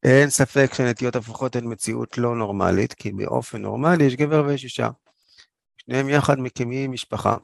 אין 0.04 0.30
ספק 0.30 0.74
שנטיות 0.74 1.16
הפוכות 1.16 1.56
הן 1.56 1.72
מציאות 1.72 2.18
לא 2.18 2.36
נורמלית, 2.36 2.94
כי 2.94 3.12
באופן 3.12 3.62
נורמלי 3.62 4.04
יש 4.04 4.16
גבר 4.16 4.44
ויש 4.48 4.64
אישה. 4.64 4.90
שניהם 5.78 6.10
יחד 6.10 6.40
מקימים 6.40 6.92
משפחה. 6.92 7.38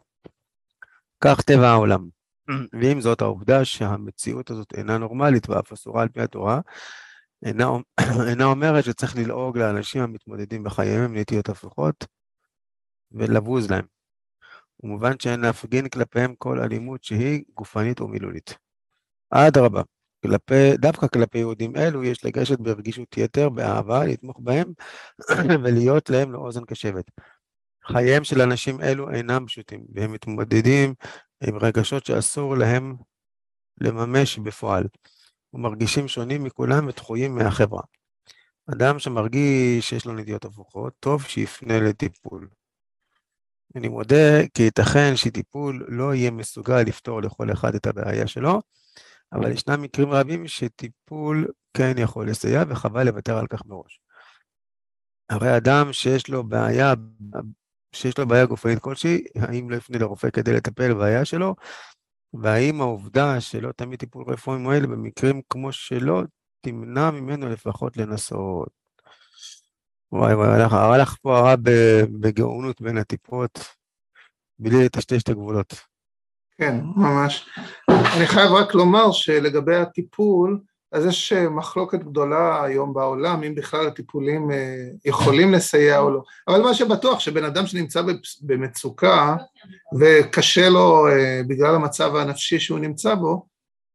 כך 1.24 1.42
טבע 1.42 1.68
העולם. 1.70 2.08
ועם 2.82 3.02
זאת, 3.02 3.22
העובדה 3.22 3.66
שהמציאות 3.66 4.52
הזאת 4.52 4.74
אינה 4.74 4.98
נורמלית 4.98 5.50
ואף 5.50 5.72
אסורה 5.72 6.02
על 6.02 6.10
פי 6.10 6.22
התורה, 6.22 6.60
אינה, 7.46 7.70
אינה 8.30 8.46
אומרת 8.46 8.84
שצריך 8.84 9.16
ללעוג 9.16 9.58
לאנשים 9.58 10.02
המתמודדים 10.02 10.64
בחייהם 10.64 11.04
עם 11.04 11.18
נטיות 11.18 11.50
הפוכות 11.50 12.06
ולבוז 13.12 13.72
להם. 13.72 13.86
ומובן 14.84 15.20
שאין 15.20 15.40
להפגין 15.40 15.90
כלפיהם 15.90 16.36
כל 16.36 16.60
אלימות 16.60 17.04
שהיא 17.04 17.44
גופנית 17.54 18.00
או 18.00 18.08
מילולית. 18.08 18.58
אדרבה, 19.30 19.82
דווקא 20.80 21.08
כלפי 21.08 21.38
יהודים 21.38 21.76
אלו 21.76 22.04
יש 22.04 22.26
לגשת 22.26 22.60
ברגישות 22.60 23.18
יתר, 23.18 23.50
באהבה, 23.50 24.06
לתמוך 24.06 24.40
בהם 24.40 24.74
ולהיות 25.64 26.10
להם 26.10 26.32
לאוזן 26.32 26.66
קשבת. 26.66 27.06
חייהם 27.84 28.24
של 28.24 28.42
אנשים 28.42 28.82
אלו 28.82 29.12
אינם 29.12 29.46
פשוטים, 29.46 29.86
והם 29.94 30.12
מתמודדים 30.12 30.94
עם 31.48 31.58
רגשות 31.58 32.06
שאסור 32.06 32.56
להם 32.58 32.96
לממש 33.82 34.40
בפועל. 34.40 34.84
ומרגישים 35.54 36.08
שונים 36.08 36.44
מכולם 36.44 36.88
ודחויים 36.88 37.36
מהחברה. 37.36 37.82
אדם 38.72 39.00
שמרגיש 39.00 39.90
שיש 39.90 40.06
לו 40.06 40.14
נטיות 40.14 40.46
הפוכות, 40.46 40.94
טוב 41.00 41.24
שיפנה 41.24 41.80
לטיפול. 41.80 42.48
אני 43.76 43.88
מודה 43.88 44.48
כי 44.54 44.64
ייתכן 44.64 45.16
שטיפול 45.16 45.86
לא 45.88 46.16
יהיה 46.16 46.32
מסוגל 46.32 46.82
לפתור 46.82 47.22
לכל 47.22 47.52
אחד 47.52 47.76
את 47.76 47.88
הבעיה 47.88 48.28
שלו, 48.28 48.62
אבל 49.34 49.52
ישנם 49.52 49.82
מקרים 49.82 50.10
רבים 50.10 50.48
שטיפול 50.48 51.48
כן 51.74 51.94
יכול 51.98 52.30
לסייע 52.30 52.64
וחבל 52.68 53.04
לוותר 53.04 53.38
על 53.38 53.48
כך 53.48 53.66
מראש. 53.66 54.00
הרי 55.30 55.58
אדם 55.58 55.94
שיש 55.94 56.30
לו 56.30 56.44
בעיה, 56.44 56.94
שיש 57.96 58.18
לו 58.18 58.28
בעיה 58.28 58.46
גופנית 58.46 58.80
כלשהי, 58.80 59.24
האם 59.36 59.70
לא 59.70 59.76
יפנה 59.76 59.98
לרופא 59.98 60.30
כדי 60.30 60.54
לטפל 60.54 60.94
בבעיה 60.94 61.26
שלו, 61.26 61.56
והאם 62.34 62.82
העובדה 62.82 63.42
שלא 63.42 63.72
תמיד 63.72 64.00
טיפול 64.00 64.24
רפואי 64.28 64.58
מועיל 64.58 64.86
במקרים 64.86 65.42
כמו 65.50 65.72
שלו, 65.72 66.22
תמנע 66.62 67.12
ממנו 67.12 67.50
לפחות 67.50 67.98
לנסות. 67.98 68.85
וואי 70.12 70.34
וואי, 70.34 70.48
הלך, 70.48 70.74
הלך 70.74 71.16
פה 71.22 71.38
הרע 71.38 71.56
בגאונות 72.20 72.82
בין 72.82 72.98
הטיפות, 72.98 73.60
בלי 74.60 74.86
לטשטש 74.86 75.24
את 75.24 75.30
הגבולות. 75.30 75.74
כן, 76.58 76.76
ממש. 76.96 77.50
אני 77.90 78.28
חייב 78.28 78.52
רק 78.52 78.74
לומר 78.74 79.12
שלגבי 79.12 79.76
הטיפול, 79.76 80.60
אז 80.92 81.06
יש 81.06 81.34
אה, 81.34 81.50
מחלוקת 81.50 82.00
גדולה 82.00 82.64
היום 82.64 82.94
בעולם, 82.94 83.44
אם 83.44 83.56
בכלל 83.56 83.88
הטיפולים 83.88 84.52
אה, 84.52 84.88
יכולים 85.06 85.54
לסייע 85.54 86.00
או 86.00 86.10
לא. 86.10 86.22
אבל 86.48 86.62
מה 86.62 86.74
שבטוח, 86.74 87.20
שבן 87.20 87.44
אדם 87.44 87.68
שנמצא 87.68 88.02
במצוקה 88.42 89.36
וקשה 90.00 90.70
לו 90.70 91.08
אה, 91.08 91.42
בגלל 91.48 91.76
המצב 91.76 92.16
הנפשי 92.16 92.60
שהוא 92.60 92.80
נמצא 92.80 93.16
בו, 93.16 93.46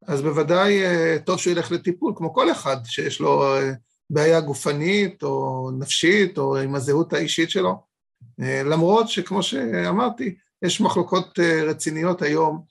אז 0.07 0.23
בוודאי 0.23 0.83
טוב 1.25 1.39
שהוא 1.39 1.53
ילך 1.53 1.73
לטיפול, 1.73 2.13
כמו 2.17 2.35
כל 2.35 2.53
אחד 2.53 2.77
שיש 2.85 3.21
לו 3.21 3.45
בעיה 4.11 4.41
גופנית 4.41 5.23
או 5.23 5.71
נפשית 5.79 6.39
או 6.39 6.57
עם 6.57 6.75
הזהות 6.75 7.13
האישית 7.13 7.51
שלו. 7.51 7.83
למרות 8.39 9.09
שכמו 9.09 9.43
שאמרתי, 9.43 10.35
יש 10.63 10.81
מחלוקות 10.81 11.39
רציניות 11.67 12.23
היום 12.23 12.63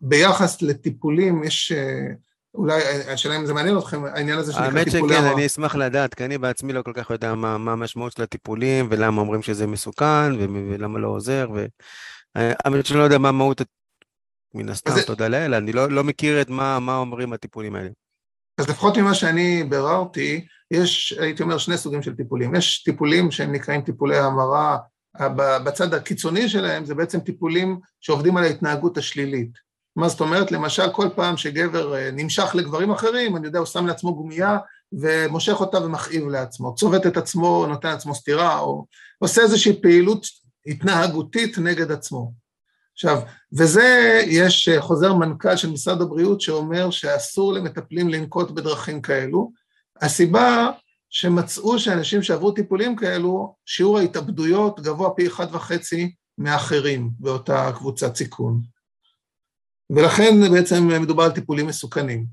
ביחס 0.00 0.62
לטיפולים, 0.62 1.44
יש 1.44 1.72
אולי, 2.54 2.82
השאלה 3.08 3.36
אם 3.36 3.46
זה 3.46 3.54
מעניין 3.54 3.78
אתכם, 3.78 4.04
העניין 4.04 4.38
הזה 4.38 4.52
שנקרא 4.52 4.84
טיפולי 4.84 5.16
המוח. 5.16 5.24
האמת 5.24 5.24
שכן, 5.24 5.36
אני 5.36 5.46
אשמח 5.46 5.74
לדעת, 5.74 6.14
כי 6.14 6.24
אני 6.24 6.38
בעצמי 6.38 6.72
לא 6.72 6.82
כל 6.82 6.92
כך 6.94 7.10
יודע 7.10 7.34
מה, 7.34 7.58
מה 7.58 7.72
המשמעות 7.72 8.12
של 8.12 8.22
הטיפולים, 8.22 8.86
ולמה 8.90 9.20
אומרים 9.20 9.42
שזה 9.42 9.66
מסוכן, 9.66 10.32
ולמה 10.70 10.98
לא 10.98 11.08
עוזר, 11.08 11.48
והאמת 12.34 12.86
שאני 12.86 12.98
לא 12.98 13.04
יודע 13.04 13.18
מה 13.18 13.32
מהות, 13.32 13.62
מן 14.54 14.68
הסתם, 14.68 15.00
תודה 15.06 15.28
לאל, 15.28 15.54
אני 15.54 15.72
לא, 15.72 15.90
לא 15.90 16.04
מכיר 16.04 16.40
את 16.40 16.50
מה, 16.50 16.78
מה 16.78 16.96
אומרים 16.96 17.32
הטיפולים 17.32 17.74
האלה. 17.74 17.88
אז 18.62 18.68
לפחות 18.68 18.98
ממה 18.98 19.14
שאני 19.14 19.64
ביררתי, 19.64 20.46
יש, 20.70 21.12
הייתי 21.20 21.42
אומר, 21.42 21.58
שני 21.58 21.78
סוגים 21.78 22.02
של 22.02 22.16
טיפולים. 22.16 22.54
יש 22.54 22.82
טיפולים 22.82 23.30
שהם 23.30 23.52
נקראים 23.52 23.80
טיפולי 23.80 24.18
המרה, 24.18 24.78
בצד 25.64 25.94
הקיצוני 25.94 26.48
שלהם 26.48 26.84
זה 26.84 26.94
בעצם 26.94 27.20
טיפולים 27.20 27.80
שעובדים 28.00 28.36
על 28.36 28.44
ההתנהגות 28.44 28.98
השלילית. 28.98 29.50
מה 29.96 30.08
זאת 30.08 30.20
אומרת? 30.20 30.52
למשל, 30.52 30.90
כל 30.92 31.08
פעם 31.16 31.36
שגבר 31.36 31.94
אה, 31.94 32.10
נמשך 32.12 32.50
לגברים 32.54 32.90
אחרים, 32.90 33.36
אני 33.36 33.46
יודע, 33.46 33.58
הוא 33.58 33.66
שם 33.66 33.86
לעצמו 33.86 34.14
גומייה 34.14 34.58
ומושך 34.92 35.60
אותה 35.60 35.78
ומכאיב 35.78 36.28
לעצמו, 36.28 36.74
צובט 36.74 37.06
את 37.06 37.16
עצמו, 37.16 37.66
נותן 37.68 37.88
לעצמו 37.88 38.14
סטירה, 38.14 38.58
או 38.58 38.86
עושה 39.18 39.42
איזושהי 39.42 39.80
פעילות 39.82 40.26
התנהגותית 40.66 41.58
נגד 41.58 41.92
עצמו. 41.92 42.32
עכשיו, 42.94 43.18
וזה, 43.52 44.20
יש 44.26 44.68
אה, 44.68 44.82
חוזר 44.82 45.14
מנכ"ל 45.14 45.56
של 45.56 45.70
משרד 45.70 46.02
הבריאות 46.02 46.40
שאומר 46.40 46.90
שאסור 46.90 47.52
למטפלים 47.52 48.08
לנקוט 48.08 48.50
בדרכים 48.50 49.02
כאלו. 49.02 49.52
הסיבה 50.00 50.70
שמצאו 51.10 51.78
שאנשים 51.78 52.22
שעברו 52.22 52.52
טיפולים 52.52 52.96
כאלו, 52.96 53.54
שיעור 53.66 53.98
ההתאבדויות 53.98 54.80
גבוה 54.80 55.10
פי 55.10 55.26
אחד 55.26 55.54
וחצי 55.54 56.14
מאחרים 56.38 57.10
באותה 57.18 57.72
קבוצת 57.74 58.16
סיכון. 58.16 58.60
ולכן 59.90 60.52
בעצם 60.52 60.88
מדובר 61.02 61.22
על 61.22 61.30
טיפולים 61.30 61.66
מסוכנים. 61.66 62.26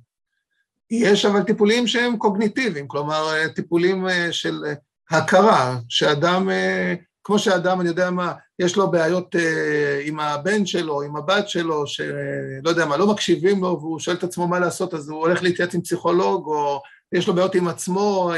יש 0.92 1.26
אבל 1.26 1.44
טיפולים 1.44 1.88
שהם 1.88 2.18
קוגניטיביים, 2.18 2.88
כלומר 2.88 3.48
טיפולים 3.56 4.08
אה, 4.08 4.32
של 4.32 4.64
הכרה, 5.10 5.80
שאדם, 5.90 6.50
אה, 6.50 6.96
כמו 7.30 7.40
שאדם, 7.40 7.82
אני 7.82 7.90
יודע 7.90 8.12
מה, 8.12 8.34
יש 8.60 8.76
לו 8.76 8.92
בעיות 8.92 9.36
אה, 9.36 10.02
עם 10.04 10.20
הבן 10.20 10.66
שלו, 10.66 11.02
עם 11.02 11.16
הבת 11.16 11.50
שלו, 11.50 11.88
שלא 11.88 12.70
יודע 12.70 12.86
מה, 12.86 12.98
לא 12.98 13.08
מקשיבים 13.08 13.62
לו 13.62 13.80
והוא 13.80 14.00
שואל 14.00 14.16
את 14.16 14.24
עצמו 14.24 14.48
מה 14.48 14.60
לעשות, 14.60 14.94
אז 14.94 15.10
הוא 15.10 15.20
הולך 15.20 15.44
להתייעץ 15.44 15.76
עם 15.76 15.82
פסיכולוג, 15.82 16.48
או 16.48 16.82
יש 17.12 17.28
לו 17.28 17.34
בעיות 17.34 17.56
עם 17.56 17.68
עצמו 17.68 18.32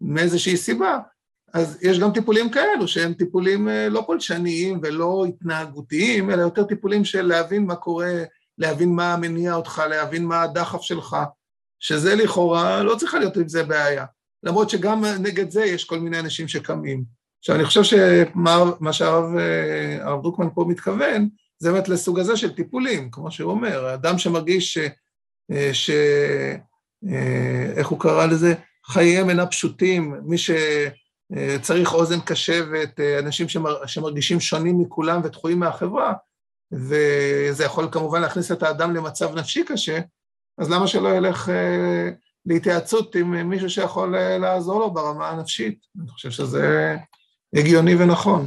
מאיזושהי 0.00 0.56
סיבה, 0.56 0.98
אז 1.54 1.78
יש 1.82 1.98
גם 1.98 2.12
טיפולים 2.12 2.50
כאלו, 2.50 2.88
שהם 2.88 3.14
טיפולים 3.14 3.68
לא 3.90 4.02
פולשניים 4.06 4.80
ולא 4.82 5.24
התנהגותיים, 5.28 6.30
אלא 6.30 6.42
יותר 6.42 6.64
טיפולים 6.64 7.04
של 7.04 7.22
להבין 7.22 7.66
מה 7.66 7.74
קורה 7.74 8.22
להבין 8.58 8.94
מה 8.94 9.16
מניע 9.16 9.54
אותך, 9.54 9.82
להבין 9.90 10.24
מה 10.24 10.42
הדחף 10.42 10.82
שלך, 10.82 11.16
שזה 11.80 12.14
לכאורה 12.14 12.82
לא 12.82 12.94
צריכה 12.94 13.18
להיות 13.18 13.36
עם 13.36 13.48
זה 13.48 13.62
בעיה. 13.64 14.04
למרות 14.42 14.70
שגם 14.70 15.04
נגד 15.04 15.50
זה 15.50 15.64
יש 15.64 15.84
כל 15.84 15.98
מיני 15.98 16.20
אנשים 16.20 16.48
שקמים. 16.48 17.21
עכשיו, 17.42 17.56
אני 17.56 17.64
חושב 17.64 17.82
שמה 17.82 18.92
שהרב 18.92 19.36
אה, 19.36 20.16
דרוקמן 20.22 20.48
פה 20.54 20.64
מתכוון, 20.68 21.28
זה 21.58 21.72
באמת 21.72 21.88
לסוג 21.88 22.18
הזה 22.18 22.36
של 22.36 22.54
טיפולים, 22.54 23.10
כמו 23.10 23.30
שהוא 23.30 23.50
אומר, 23.50 23.94
אדם 23.94 24.18
שמרגיש 24.18 24.74
ש... 24.74 24.78
אה, 25.52 25.70
ש 25.72 25.90
אה, 27.10 27.72
איך 27.76 27.88
הוא 27.88 28.00
קרא 28.00 28.26
לזה? 28.26 28.54
חייהם 28.86 29.30
אינם 29.30 29.46
פשוטים, 29.50 30.14
מי 30.24 30.36
שצריך 30.38 31.94
אוזן 31.94 32.20
קשבת, 32.20 33.00
אנשים 33.18 33.46
שמרגישים 33.86 34.40
שונים 34.40 34.80
מכולם 34.80 35.20
ודחויים 35.24 35.60
מהחברה, 35.60 36.12
וזה 36.72 37.64
יכול 37.64 37.88
כמובן 37.92 38.20
להכניס 38.20 38.52
את 38.52 38.62
האדם 38.62 38.94
למצב 38.94 39.34
נפשי 39.38 39.64
קשה, 39.64 40.00
אז 40.58 40.70
למה 40.70 40.86
שלא 40.86 41.08
ילך 41.08 41.50
להתייעצות 42.46 43.14
עם 43.14 43.48
מישהו 43.48 43.70
שיכול 43.70 44.16
לעזור 44.18 44.80
לו 44.80 44.90
ברמה 44.90 45.28
הנפשית? 45.28 45.78
אני 46.00 46.08
חושב 46.08 46.30
שזה 46.30 46.96
הגיוני 47.54 47.94
ונכון. 47.94 48.46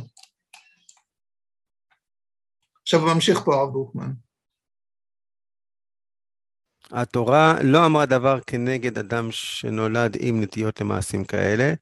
עכשיו 2.82 3.00
ממשיך 3.00 3.40
פה 3.46 3.56
הרב 3.56 3.72
דרוקמן. 3.72 4.12
התורה 6.92 7.56
לא 7.64 7.86
אמרה 7.86 8.06
דבר 8.06 8.40
כנגד 8.48 8.98
אדם 8.98 9.32
שנולד 9.32 10.18
עם 10.20 10.42
נטיות 10.42 10.82
למעשים 10.82 11.26
כאלה, 11.26 11.74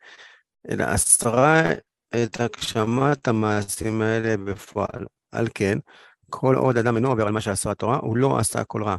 אלא 0.70 0.86
אסרה 0.96 1.62
את 2.24 2.40
הגשמת 2.40 3.28
המעשים 3.28 4.02
האלה 4.02 4.38
בפועל. 4.38 5.06
על 5.32 5.48
כן, 5.54 5.78
כל 6.30 6.56
עוד 6.56 6.78
אדם 6.78 6.96
אינו 6.96 7.10
עובר 7.10 7.28
על 7.28 7.34
מה 7.34 7.42
שעשה 7.42 7.72
התורה, 7.72 7.98
הוא 7.98 8.18
לא 8.18 8.40
עשה 8.40 8.64
כל 8.64 8.84
רע. 8.84 8.96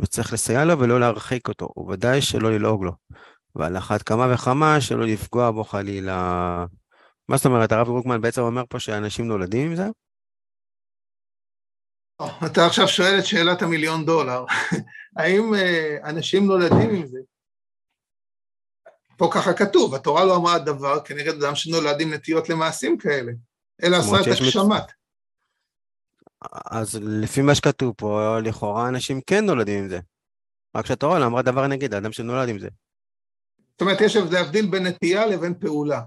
וצריך 0.00 0.32
לסייע 0.32 0.64
לו 0.64 0.78
ולא 0.78 1.00
להרחיק 1.00 1.48
אותו, 1.48 1.68
וודאי 1.76 2.22
שלא 2.22 2.52
ללעוג 2.52 2.84
לו. 2.84 2.92
ועל 3.54 3.76
אחת 3.76 4.02
כמה 4.02 4.34
וכמה 4.34 4.80
שלא 4.80 5.06
לפגוע 5.06 5.50
בו 5.50 5.64
חלילה. 5.64 6.66
מה 7.28 7.36
זאת 7.36 7.46
אומרת, 7.46 7.72
הרב 7.72 7.88
רוקמן 7.88 8.20
בעצם 8.20 8.40
אומר 8.40 8.62
פה 8.68 8.80
שאנשים 8.80 9.28
נולדים 9.28 9.70
עם 9.70 9.76
זה? 9.76 9.84
אתה 12.46 12.66
עכשיו 12.66 12.88
שואל 12.88 13.18
את 13.18 13.24
שאלת 13.24 13.62
המיליון 13.62 14.06
דולר. 14.06 14.44
האם 15.18 15.54
אה, 15.54 15.96
אנשים 16.04 16.46
נולדים 16.46 16.90
עם 16.90 17.06
זה? 17.06 17.18
פה 19.16 19.30
ככה 19.34 19.52
כתוב, 19.52 19.94
התורה 19.94 20.24
לא 20.24 20.36
אמרה 20.36 20.58
דבר 20.58 21.04
כנגד 21.04 21.42
אדם 21.42 21.54
שנולד 21.54 22.00
עם 22.00 22.12
נטיות 22.12 22.48
למעשים 22.48 22.98
כאלה, 22.98 23.32
אלא 23.82 23.96
עשה 23.96 24.20
את 24.20 24.26
הגשמת. 24.26 24.92
אז 26.70 26.98
לפי 27.02 27.42
מה 27.42 27.54
שכתוב 27.54 27.94
פה, 27.96 28.38
לכאורה 28.40 28.88
אנשים 28.88 29.20
כן 29.26 29.44
נולדים 29.44 29.78
עם 29.82 29.88
זה. 29.88 30.00
רק 30.76 30.86
שהתורה 30.86 31.18
לא 31.18 31.26
אמרה 31.26 31.42
דבר 31.42 31.66
נגד 31.66 31.94
האדם 31.94 32.12
שנולד 32.12 32.48
עם 32.48 32.58
זה. 32.58 32.68
זאת 33.72 33.80
אומרת, 33.80 34.00
יש 34.00 34.16
להבדיל 34.16 34.70
בין 34.70 34.86
נטייה 34.86 35.26
לבין 35.26 35.54
פעולה. 35.60 36.00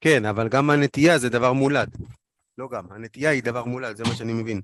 כן, 0.00 0.24
אבל 0.24 0.48
גם 0.48 0.70
הנטייה 0.70 1.18
זה 1.18 1.28
דבר 1.28 1.52
מולד. 1.52 1.96
לא 2.58 2.68
גם, 2.68 2.92
הנטייה 2.92 3.30
היא 3.30 3.42
דבר 3.42 3.64
מולד, 3.64 3.96
זה 3.96 4.02
מה 4.04 4.14
שאני 4.14 4.32
מבין 4.32 4.60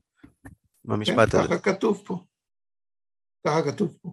במשפט 0.84 1.28
כן, 1.32 1.38
הזה. 1.38 1.48
ככה 1.48 1.58
כתוב 1.58 2.02
פה. 2.06 2.18
ככה 3.46 3.62
כתוב 3.62 3.96
פה. 4.02 4.12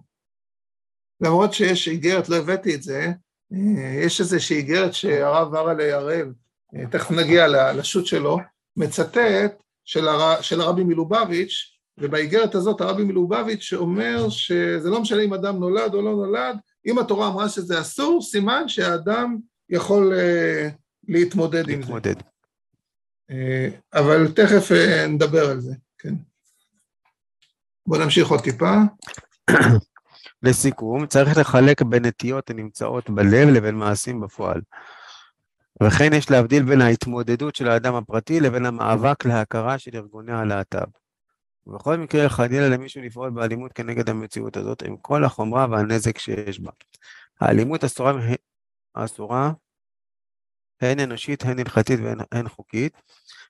למרות 1.21 1.53
שיש 1.53 1.87
איגרת, 1.87 2.29
לא 2.29 2.35
הבאתי 2.35 2.75
את 2.75 2.83
זה, 2.83 3.11
אה, 3.53 4.05
יש 4.05 4.19
איזושהי 4.19 4.57
איגרת 4.57 4.93
שהרב 4.93 5.55
ארלה 5.55 5.95
הראל, 5.95 6.33
אה, 6.75 6.87
תכף 6.91 7.11
נגיע 7.11 7.47
לשו"ת 7.73 8.05
שלו, 8.05 8.39
מצטט 8.77 9.63
של, 9.85 10.07
הר... 10.07 10.41
של 10.41 10.61
הרבי 10.61 10.83
מלובביץ', 10.83 11.77
ובאיגרת 11.97 12.55
הזאת 12.55 12.81
הרבי 12.81 13.03
מלובביץ' 13.03 13.73
אומר 13.73 14.29
שזה 14.29 14.89
לא 14.89 15.01
משנה 15.01 15.21
אם 15.21 15.33
אדם 15.33 15.57
נולד 15.59 15.93
או 15.93 16.01
לא 16.01 16.11
נולד, 16.11 16.57
אם 16.85 16.99
התורה 16.99 17.27
אמרה 17.27 17.49
שזה 17.49 17.81
אסור, 17.81 18.21
סימן 18.21 18.67
שהאדם 18.67 19.37
יכול 19.69 20.13
uh, 21.03 21.05
להתמודד 21.07 21.69
עם 21.69 21.83
זה. 21.83 21.93
Uh, 23.31 23.35
אבל 23.93 24.31
תכף 24.31 24.71
uh, 24.71 25.07
נדבר 25.07 25.49
על 25.49 25.61
זה, 25.61 25.73
כן. 25.97 26.13
בואו 27.87 28.03
נמשיך 28.03 28.27
עוד 28.27 28.41
טיפה. 28.41 28.73
לסיכום, 30.43 31.07
צריך 31.07 31.37
לחלק 31.37 31.81
בין 31.81 32.05
נטיות 32.05 32.49
הנמצאות 32.49 33.09
בלב 33.09 33.49
לבין 33.49 33.75
מעשים 33.75 34.21
בפועל. 34.21 34.61
וכן 35.83 36.13
יש 36.13 36.31
להבדיל 36.31 36.63
בין 36.63 36.81
ההתמודדות 36.81 37.55
של 37.55 37.67
האדם 37.67 37.95
הפרטי 37.95 38.39
לבין 38.39 38.65
המאבק 38.65 39.25
להכרה 39.25 39.79
של 39.79 39.91
ארגוני 39.95 40.33
הלהט"ב. 40.33 40.87
ובכל 41.67 41.97
מקרה 41.97 42.29
חלילה 42.29 42.69
למישהו 42.69 43.01
לפעול 43.01 43.29
באלימות 43.29 43.73
כנגד 43.73 44.09
המציאות 44.09 44.57
הזאת 44.57 44.83
עם 44.83 44.97
כל 44.97 45.23
החומרה 45.23 45.67
והנזק 45.71 46.17
שיש 46.17 46.59
בה. 46.59 46.71
האלימות 47.41 47.83
אסורה, 47.83 48.13
אסורה 48.93 49.51
הן 50.83 50.99
אנושית, 50.99 51.43
הן 51.43 51.59
הלכתית 51.59 51.99
והן 52.31 52.49
חוקית. 52.49 53.01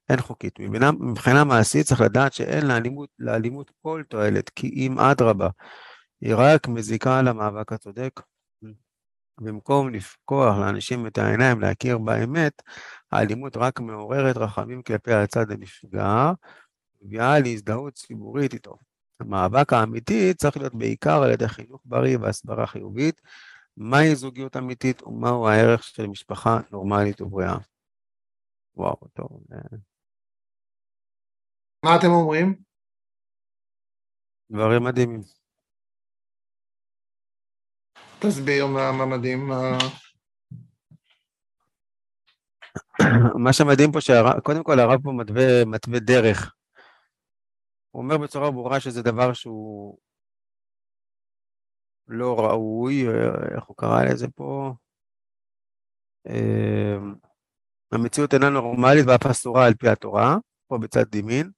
הן 0.09 0.21
חוקית. 0.21 0.59
מבחינה, 0.59 0.91
מבחינה 0.91 1.43
מעשית 1.43 1.85
צריך 1.85 2.01
לדעת 2.01 2.33
שאין 2.33 2.67
לאלימות, 2.67 3.09
לאלימות 3.19 3.71
כל 3.81 4.03
תועלת, 4.09 4.49
כי 4.49 4.67
אם 4.67 4.99
אדרבה, 4.99 5.49
היא 6.21 6.33
רק 6.37 6.67
מזיקה 6.67 7.21
למאבק 7.21 7.73
הצודק. 7.73 8.21
במקום 9.41 9.89
לפקוח 9.89 10.57
לאנשים 10.57 11.07
את 11.07 11.17
העיניים, 11.17 11.61
להכיר 11.61 11.97
באמת, 11.97 12.61
האלימות 13.11 13.57
רק 13.57 13.79
מעוררת 13.79 14.37
רחמים 14.37 14.81
כלפי 14.81 15.13
הצד 15.13 15.51
הנפגע, 15.51 16.31
מביאה 17.01 17.39
להזדהות 17.39 17.93
ציבורית 17.93 18.53
איתו. 18.53 18.77
המאבק 19.19 19.73
האמיתי 19.73 20.33
צריך 20.33 20.57
להיות 20.57 20.75
בעיקר 20.75 21.23
על 21.23 21.31
ידי 21.31 21.47
חינוך 21.47 21.81
בריא 21.85 22.17
והסברה 22.21 22.67
חיובית, 22.67 23.21
מהי 23.77 24.15
זוגיות 24.15 24.57
אמיתית 24.57 25.03
ומהו 25.03 25.47
הערך 25.47 25.83
של 25.83 26.07
משפחה 26.07 26.59
נורמלית 26.71 27.21
ובריאה. 27.21 27.57
וואו, 28.75 28.95
טוב. 29.13 29.43
אה. 29.53 29.77
מה 31.85 31.95
אתם 31.99 32.07
אומרים? 32.07 32.55
דברים 34.51 34.83
מדהימים. 34.83 35.21
תסביר 38.19 38.67
מה 38.67 39.05
מדהים. 39.05 39.49
מה 43.43 43.53
שמדהים 43.53 43.91
פה, 43.91 44.01
שקודם 44.01 44.63
כל 44.63 44.79
הרב 44.79 45.03
פה 45.03 45.11
מתווה, 45.11 45.65
מתווה 45.65 45.99
דרך. 45.99 46.55
הוא 47.91 48.03
אומר 48.03 48.17
בצורה 48.17 48.51
ברורה 48.51 48.79
שזה 48.79 49.01
דבר 49.01 49.33
שהוא 49.33 49.97
לא 52.07 52.39
ראוי, 52.39 53.07
איך 53.55 53.63
הוא 53.63 53.77
קרא 53.77 54.03
לזה 54.03 54.27
פה? 54.27 54.73
אמ, 56.29 57.15
המציאות 57.91 58.33
אינה 58.33 58.49
נורמלית 58.49 59.05
ואף 59.07 59.25
אסורה 59.25 59.65
על 59.65 59.73
פי 59.73 59.89
התורה, 59.89 60.37
פה 60.67 60.77
בצד 60.77 61.15
ימין, 61.15 61.51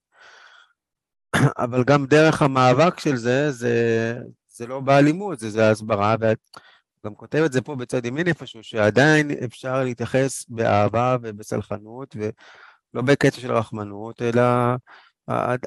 אבל 1.66 1.84
גם 1.84 2.06
דרך 2.06 2.42
המאבק 2.42 3.00
של 3.00 3.16
זה, 3.16 3.52
זה, 3.52 4.18
זה 4.48 4.68
לא 4.68 4.80
באלימות, 4.80 5.40
זה, 5.40 5.50
זה 5.50 5.70
הסברה, 5.70 6.16
וגם 6.20 7.16
כותב 7.16 7.44
את 7.46 7.52
זה 7.52 7.62
פה 7.62 7.76
בצד 7.76 8.06
ימין 8.06 8.28
איפשהו, 8.28 8.64
שעדיין 8.64 9.32
אפשר 9.32 9.84
להתייחס 9.84 10.46
באהבה 10.50 11.18
ובסלחנות, 11.22 12.16
ולא 12.16 13.02
בקטע 13.02 13.40
של 13.40 13.52
רחמנות, 13.52 14.22
אלא 14.22 14.44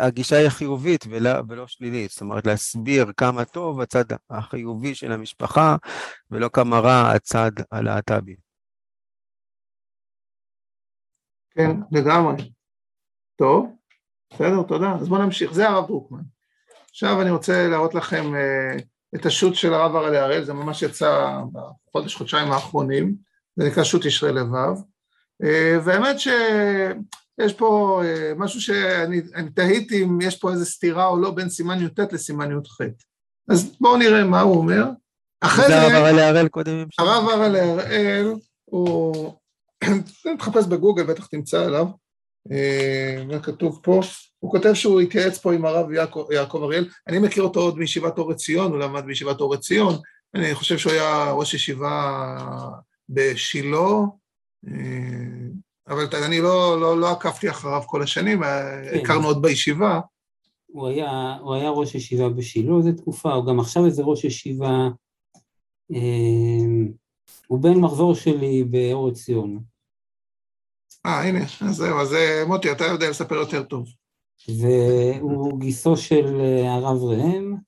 הגישה 0.00 0.36
היא 0.36 0.48
חיובית 0.48 1.04
ולא, 1.10 1.30
ולא 1.48 1.66
שלילית, 1.66 2.10
זאת 2.10 2.20
אומרת 2.20 2.46
להסביר 2.46 3.12
כמה 3.16 3.44
טוב 3.44 3.80
הצד 3.80 4.04
החיובי 4.30 4.94
של 4.94 5.12
המשפחה 5.12 5.76
ולא 6.30 6.48
כמה 6.52 6.78
רע 6.78 7.10
הצד 7.10 7.50
הלהט"בי. 7.70 8.36
כן, 11.50 11.70
לגמרי. 11.92 12.52
טוב, 13.36 13.76
בסדר, 14.32 14.62
תודה. 14.62 14.92
אז 15.00 15.08
בואו 15.08 15.22
נמשיך. 15.22 15.52
זה 15.52 15.68
הרב 15.68 15.86
דרוקמן. 15.86 16.22
עכשיו 16.90 17.22
אני 17.22 17.30
רוצה 17.30 17.68
להראות 17.68 17.94
לכם 17.94 18.24
uh, 18.24 18.82
את 19.14 19.26
השו"ת 19.26 19.54
של 19.54 19.74
הרב 19.74 19.96
הראל 19.96 20.14
הראל, 20.14 20.44
זה 20.44 20.54
ממש 20.54 20.82
יצא 20.82 21.38
בחודש, 21.52 22.14
חודשיים 22.14 22.52
האחרונים, 22.52 23.14
זה 23.56 23.68
נקרא 23.68 23.84
שו"ת 23.84 24.06
תשרי 24.06 24.32
לבב. 24.32 24.76
Uh, 25.42 25.46
והאמת 25.84 26.20
ש... 26.20 26.28
יש 27.38 27.52
פה 27.52 28.00
אה, 28.04 28.32
משהו 28.36 28.60
שאני 28.60 29.20
תהיתי 29.54 30.04
אם 30.04 30.20
יש 30.20 30.36
פה 30.36 30.52
איזו 30.52 30.64
סתירה 30.64 31.06
או 31.06 31.16
לא 31.16 31.30
בין 31.30 31.48
סימן 31.48 31.82
י"ט 31.82 32.12
לסימן 32.12 32.52
י"ח. 32.52 32.78
אז 33.48 33.72
בואו 33.80 33.96
נראה 33.96 34.24
מה 34.24 34.40
הוא 34.40 34.56
אומר. 34.56 34.84
אחרי 35.40 35.66
זה... 35.66 35.80
הרב 35.80 35.92
הראל 35.92 36.18
הראל 36.18 36.48
קודם. 36.48 36.84
הרב 36.98 37.28
הראל 37.28 37.56
הראל 37.56 38.34
הוא... 38.64 39.34
תחפש 40.38 40.66
בגוגל, 40.66 41.02
בטח 41.02 41.26
תמצא 41.26 41.64
עליו. 41.64 41.86
אה, 42.52 43.24
מה 43.24 43.42
כתוב 43.42 43.80
פה? 43.82 44.00
הוא 44.38 44.50
כותב 44.50 44.74
שהוא 44.74 45.00
התייעץ 45.00 45.38
פה 45.38 45.54
עם 45.54 45.64
הרב 45.64 45.92
יעקב, 45.92 46.26
יעקב 46.30 46.62
אריאל. 46.62 46.88
אני 47.08 47.18
מכיר 47.18 47.42
אותו 47.42 47.60
עוד 47.60 47.78
מישיבת 47.78 48.18
אור 48.18 48.30
עציון, 48.30 48.72
הוא 48.72 48.78
למד 48.78 49.04
בישיבת 49.04 49.40
אור 49.40 49.54
עציון. 49.54 49.94
אני 50.34 50.54
חושב 50.54 50.78
שהוא 50.78 50.92
היה 50.92 51.30
ראש 51.30 51.54
ישיבה 51.54 52.36
בשילה. 53.08 53.86
אה, 55.88 55.94
אבל 55.94 56.24
אני 56.24 56.40
לא, 56.40 56.80
לא, 56.80 57.00
לא 57.00 57.10
עקבתי 57.10 57.50
אחריו 57.50 57.82
כל 57.86 58.02
השנים, 58.02 58.42
כן. 58.42 58.98
הכרנו 59.00 59.26
עוד 59.26 59.42
בישיבה. 59.42 60.00
הוא 60.66 60.88
היה, 60.88 61.36
הוא 61.40 61.54
היה 61.54 61.70
ראש 61.70 61.94
ישיבה 61.94 62.28
בשילה 62.28 62.76
איזה 62.76 62.92
תקופה, 62.92 63.32
הוא 63.32 63.46
גם 63.46 63.60
עכשיו 63.60 63.86
איזה 63.86 64.02
ראש 64.02 64.24
ישיבה, 64.24 64.88
אה, 65.94 66.86
הוא 67.46 67.60
בן 67.60 67.74
מחזור 67.74 68.14
שלי 68.14 68.64
באור 68.64 69.08
עציון. 69.08 69.60
אה, 71.06 71.28
הנה, 71.28 71.38
אז 71.60 71.76
זהו, 71.76 72.00
אז 72.00 72.14
אה, 72.14 72.44
מוטי, 72.46 72.72
אתה 72.72 72.84
יודע 72.84 73.10
לספר 73.10 73.34
יותר 73.34 73.62
טוב. 73.62 73.88
והוא 74.48 75.60
גיסו 75.60 75.96
של 75.96 76.40
אה, 76.40 76.74
הרב 76.74 77.02
ראם, 77.02 77.54
אה, 77.54 77.58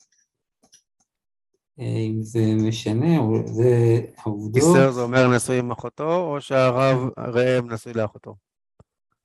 אם 1.80 2.22
זה 2.22 2.54
משנה, 2.54 3.18
זה 3.46 4.00
העובדות. 4.18 4.52
גיסר 4.52 4.90
זה 4.90 5.02
אומר 5.02 5.36
נשוי 5.36 5.58
עם 5.58 5.70
אחותו, 5.70 6.16
או 6.16 6.40
שהרב 6.40 6.98
ראם 7.18 7.72
נשוי 7.72 7.92
לאחותו? 7.92 8.34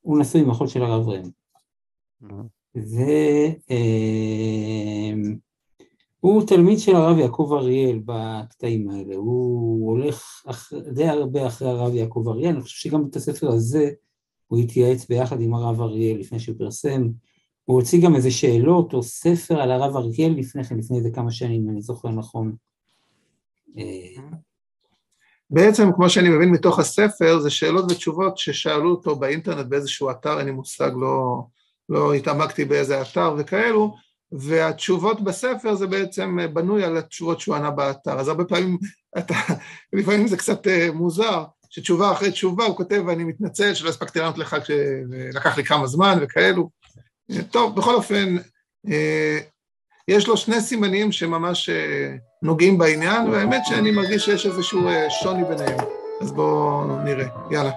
הוא 0.01 0.19
נשוי 0.19 0.41
עם 0.41 0.49
אחות 0.49 0.69
של 0.69 0.83
הרב 0.83 1.09
ראם. 1.09 1.29
והוא 6.21 6.41
אה, 6.41 6.47
תלמיד 6.47 6.79
של 6.79 6.95
הרב 6.95 7.17
יעקב 7.17 7.51
אריאל 7.53 7.99
בקטעים 8.05 8.89
האלה, 8.89 9.15
הוא 9.15 9.91
הולך 9.91 10.43
די 10.93 11.07
הרבה 11.07 11.47
אחרי 11.47 11.69
הרב 11.69 11.95
יעקב 11.95 12.23
אריאל, 12.27 12.53
אני 12.53 12.61
חושב 12.61 12.89
שגם 12.89 13.05
את 13.09 13.15
הספר 13.15 13.47
הזה 13.51 13.89
הוא 14.47 14.59
התייעץ 14.59 15.07
ביחד 15.07 15.41
עם 15.41 15.53
הרב 15.53 15.81
אריאל 15.81 16.17
לפני 16.19 16.39
שהוא 16.39 16.57
פרסם 16.57 17.07
הוא 17.65 17.75
הוציא 17.79 18.01
גם 18.03 18.15
איזה 18.15 18.31
שאלות 18.31 18.93
או 18.93 19.03
ספר 19.03 19.61
על 19.61 19.71
הרב 19.71 19.95
אריאל 19.95 20.33
לפני 20.37 20.63
כן, 20.63 20.77
לפני 20.77 20.97
איזה 20.97 21.09
כמה 21.13 21.31
שנים, 21.31 21.69
אני 21.69 21.81
זוכר 21.81 22.09
נכון. 22.09 22.55
בעצם, 25.49 25.91
כמו 25.95 26.09
שאני 26.09 26.29
מבין 26.29 26.49
מתוך 26.49 26.79
הספר, 26.79 27.39
זה 27.39 27.49
שאלות 27.49 27.91
ותשובות 27.91 28.37
ששאלו 28.37 28.91
אותו 28.91 29.15
באינטרנט 29.15 29.65
באיזשהו 29.65 30.11
אתר, 30.11 30.39
אין 30.39 30.45
לי 30.45 30.51
מושג, 30.51 30.91
לא, 31.01 31.43
לא 31.89 32.13
התעמקתי 32.13 32.65
באיזה 32.65 33.01
אתר 33.01 33.35
וכאלו, 33.37 33.95
והתשובות 34.31 35.23
בספר 35.23 35.75
זה 35.75 35.87
בעצם 35.87 36.37
בנוי 36.53 36.83
על 36.83 36.97
התשובות 36.97 37.39
שהוא 37.39 37.55
ענה 37.55 37.71
באתר. 37.71 38.19
אז 38.19 38.27
הרבה 38.27 38.45
פעמים, 38.45 38.77
אתה, 39.17 39.35
לפעמים 39.93 40.27
זה 40.27 40.37
קצת 40.37 40.67
אה, 40.67 40.91
מוזר, 40.93 41.43
שתשובה 41.69 42.11
אחרי 42.11 42.31
תשובה 42.31 42.65
הוא 42.65 42.77
כותב, 42.77 43.03
ואני 43.07 43.23
מתנצל 43.23 43.73
שלא 43.73 43.89
הספקתי 43.89 44.19
לענות 44.19 44.37
לך 44.37 44.55
כשלקח 44.63 45.57
לי 45.57 45.63
כמה 45.63 45.87
זמן 45.87 46.17
וכאלו. 46.21 46.69
טוב, 47.51 47.75
בכל 47.75 47.95
אופן, 47.95 48.35
אה, 48.91 49.39
יש 50.07 50.27
לו 50.27 50.37
שני 50.37 50.61
סימנים 50.61 51.11
שממש 51.11 51.69
אה, 51.69 52.15
נוגעים 52.41 52.77
בעניין, 52.77 53.29
והאמת 53.29 53.61
שאני 53.65 53.91
מרגיש 53.91 54.25
שיש 54.25 54.45
איזשהו 54.45 54.87
אה, 54.87 55.09
שוני 55.09 55.43
ביניהם. 55.43 55.77
אז 56.21 56.31
בואו 56.31 57.03
נראה. 57.03 57.27
יאללה. 57.51 57.71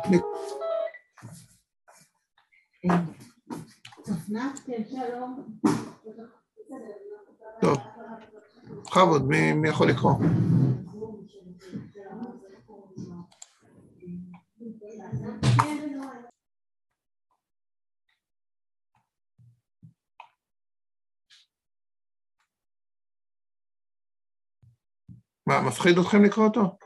טוב, 7.60 7.76
בכבוד, 8.84 9.28
מי 9.28 9.68
יכול 9.68 9.88
לקרוא? 9.88 10.12
מה, 25.48 25.60
מפחיד 25.60 25.98
אתכם 25.98 26.24
לקרוא 26.24 26.46
אותו? 26.46 26.76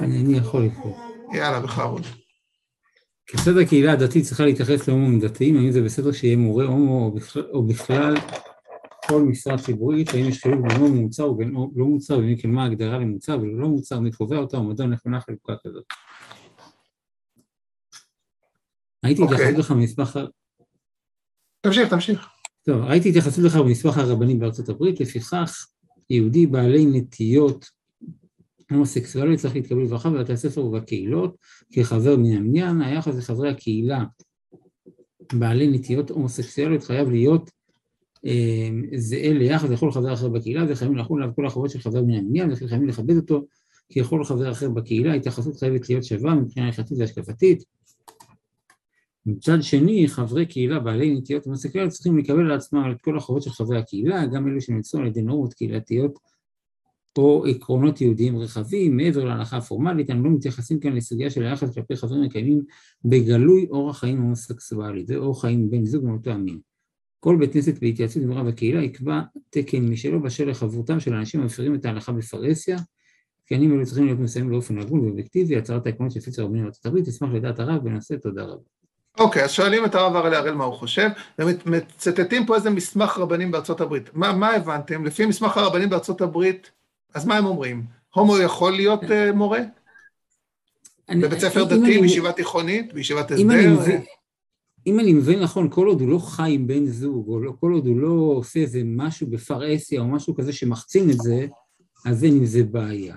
אני 0.00 0.36
יכול 0.36 0.64
לקרוא. 0.64 0.96
יאללה, 1.34 1.60
בכבוד. 1.60 2.02
כיצד 3.26 3.58
הקהילה 3.58 3.92
הדתית 3.92 4.24
צריכה 4.24 4.44
להתייחס 4.44 4.88
להומואים 4.88 5.20
דתיים, 5.20 5.56
האם 5.56 5.70
זה 5.70 5.82
בסדר 5.82 6.12
שיהיה 6.12 6.36
מורה 6.36 6.64
הומו 6.64 7.12
או 7.52 7.66
בכלל 7.66 8.14
כל 9.06 9.22
משרה 9.22 9.58
ציבורית, 9.58 10.08
האם 10.08 10.28
יש 10.28 10.42
חילוק 10.42 10.60
בין 10.60 10.76
הומו 10.76 11.02
מוצר 11.02 11.30
ובין 11.30 11.50
לא 11.76 11.84
מוצר, 11.84 12.18
ואם 12.18 12.36
כן 12.36 12.50
מה 12.50 12.62
ההגדרה 12.62 12.98
למוצר 12.98 13.38
ולא 13.38 13.68
מוצר, 13.68 14.00
מי 14.00 14.12
קובע 14.12 14.36
אותה, 14.36 14.58
ומדוע 14.58 14.86
נכונה 14.86 15.20
חלוקה 15.20 15.54
כזאת. 15.66 15.84
הייתי 19.02 19.22
אוקיי. 19.22 19.36
התייחסות 19.36 19.58
לך 19.58 19.70
במסמך... 19.70 20.18
תמשיך, 21.60 21.88
תמשיך. 21.90 22.28
טוב, 22.62 22.82
ראיתי 22.82 23.08
התייחסות 23.08 23.44
לך 23.44 23.56
במסמך 23.56 23.98
הרבנים 23.98 24.38
בארצות 24.38 24.68
הברית, 24.68 25.00
לפיכך 25.00 25.66
יהודי 26.10 26.46
בעלי 26.46 26.86
נטיות 26.86 27.75
הומוסקסואלי 28.70 29.36
צריך 29.36 29.54
להתקבל 29.54 29.84
בברכה 29.84 30.10
בבתי 30.10 30.32
הספר 30.32 30.64
ובקהילות 30.64 31.36
כחבר 31.72 32.16
מן 32.16 32.32
המניין, 32.32 32.80
היחס 32.80 33.14
לחברי 33.16 33.50
הקהילה 33.50 34.04
בעלי 35.32 35.66
נטיות 35.66 36.10
הומוסקסואליות 36.10 36.84
חייב 36.84 37.10
להיות 37.10 37.50
אה, 38.26 38.68
זהה 38.96 39.32
ליחס 39.32 39.70
לכל 39.70 39.92
חבר 39.92 40.12
אחר 40.12 40.28
בקהילה, 40.28 40.64
וחייבים 40.68 40.98
לחול 40.98 41.22
עליו 41.22 41.34
כל 41.34 41.46
החובות 41.46 41.70
של 41.70 41.78
חבר 41.78 42.02
מן 42.02 42.14
המניין, 42.14 42.52
וכן 42.52 42.68
חייבים 42.68 42.88
לכבד 42.88 43.16
אותו 43.16 43.46
ככל 43.96 44.24
חבר 44.24 44.52
אחר 44.52 44.70
בקהילה, 44.70 45.14
התייחסות 45.14 45.56
חייבת 45.56 45.88
להיות 45.88 46.04
שווה 46.04 46.34
מבחינה 46.34 46.66
הלכתית 46.66 46.98
והשקפתית. 46.98 47.64
מצד 49.26 49.62
שני, 49.62 50.08
חברי 50.08 50.46
קהילה 50.46 50.78
בעלי 50.78 51.14
נטיות 51.14 51.44
הומוסקסואליות 51.44 51.92
צריכים 51.92 52.18
לקבל 52.18 52.40
על 52.40 52.52
עצמם 52.52 52.90
את 52.90 53.00
כל 53.00 53.16
החובות 53.16 53.42
של 53.42 53.50
חברי 53.50 53.78
הקהילה, 53.78 54.26
גם 54.26 54.48
אלו 54.48 54.60
שנמצאו 54.60 55.00
על 55.00 55.06
ידי 55.06 55.22
נורמות 55.22 55.54
קהילתיות 55.54 56.18
או 57.18 57.44
עקרונות 57.46 58.00
יהודיים 58.00 58.38
רחבים, 58.38 58.96
מעבר 58.96 59.24
להלכה 59.24 59.56
הפורמלית, 59.56 60.10
אנחנו 60.10 60.24
לא 60.24 60.30
מתייחסים 60.30 60.80
כאן 60.80 60.92
לסוגיה 60.92 61.30
של 61.30 61.42
היחס 61.42 61.74
כלפי 61.74 61.96
חברים 61.96 62.22
מקיימים 62.22 62.62
בגלוי 63.04 63.66
אורח 63.70 63.98
חיים 63.98 64.20
הומוסקסואלי, 64.20 65.04
זה 65.06 65.16
אורח 65.16 65.40
חיים 65.40 65.70
בין 65.70 65.86
זוג 65.86 66.04
מאותו 66.04 66.30
המין. 66.30 66.58
כל 67.20 67.36
בית 67.36 67.52
כנסת 67.52 67.78
בהתייעצות 67.80 68.22
עם 68.22 68.32
רב 68.32 68.46
הקהילה 68.46 68.82
יקבע 68.82 69.20
תקן 69.50 69.88
משלו 69.88 70.22
באשר 70.22 70.44
לחברותם 70.44 71.00
של 71.00 71.14
אנשים 71.14 71.40
המפרים 71.40 71.74
את 71.74 71.84
ההלכה 71.84 72.12
בפרהסיה, 72.12 72.76
תקנים 73.44 73.72
אלו 73.72 73.86
צריכים 73.86 74.06
להיות 74.06 74.18
מסיימים 74.18 74.50
באופן 74.50 74.78
הגון 74.78 75.00
ואובייקטיבי, 75.00 75.56
הצהרת 75.56 75.86
העקרונות 75.86 76.12
של 76.12 76.20
פיצר 76.20 76.42
רבנים 76.42 76.62
בארצות 76.62 76.86
הברית, 76.86 77.08
אשמח 77.08 77.30
לדעת 77.32 77.60
הרב 77.60 77.84
בנושא, 77.84 78.16
תודה 78.16 78.42
רבה. 78.42 78.62
אוקיי, 79.18 79.44
אז 79.44 79.50
שואלים 79.50 79.84
את 79.84 79.94
הרב 79.94 80.16
הראל 80.16 80.34
הראל 80.34 80.54
מה 80.54 80.64
הוא 80.64 80.74
חושב, 80.74 81.08
ומצטטים 81.38 82.46
פה 82.46 82.54
איזה 82.54 82.70
מסמך 82.70 83.18
רבנים 83.18 83.50
בארצות 83.50 83.80
הברית. 83.80 84.10
מה, 84.14 84.32
מה 84.32 84.50
הבנתם? 84.50 85.04
לפי 85.04 85.26
מסמך 85.26 85.56
הרבנים 85.56 85.90
בארצות 85.90 86.20
הברית, 86.20 86.70
אז 87.16 87.24
מה 87.24 87.36
הם 87.36 87.46
אומרים? 87.46 87.84
הומו 88.14 88.38
יכול 88.38 88.72
להיות 88.72 89.02
uh, 89.02 89.32
מורה? 89.34 89.60
אני, 91.08 91.22
בבית 91.22 91.40
ספר 91.40 91.64
דתי, 91.64 92.00
בישיבה 92.00 92.32
תיכונית, 92.32 92.92
בישיבת 92.92 93.30
הסדר? 93.30 93.42
אם 94.86 95.00
אני 95.00 95.12
מבין 95.12 95.40
נכון, 95.40 95.68
כל 95.70 95.86
עוד 95.86 96.00
הוא 96.00 96.08
לא 96.08 96.18
חי 96.18 96.52
עם 96.52 96.66
בן 96.66 96.86
זוג, 96.86 97.28
או 97.28 97.40
לא, 97.40 97.52
כל 97.60 97.72
עוד 97.72 97.86
הוא 97.86 98.00
לא 98.00 98.08
עושה 98.08 98.60
איזה 98.60 98.82
משהו 98.84 99.26
בפרהסיה 99.26 100.00
או 100.00 100.06
משהו 100.06 100.34
כזה 100.34 100.52
שמחצין 100.52 101.10
את 101.10 101.16
זה, 101.18 101.46
אז 102.06 102.24
אין 102.24 102.36
עם 102.36 102.44
זה 102.44 102.62
בעיה. 102.62 103.16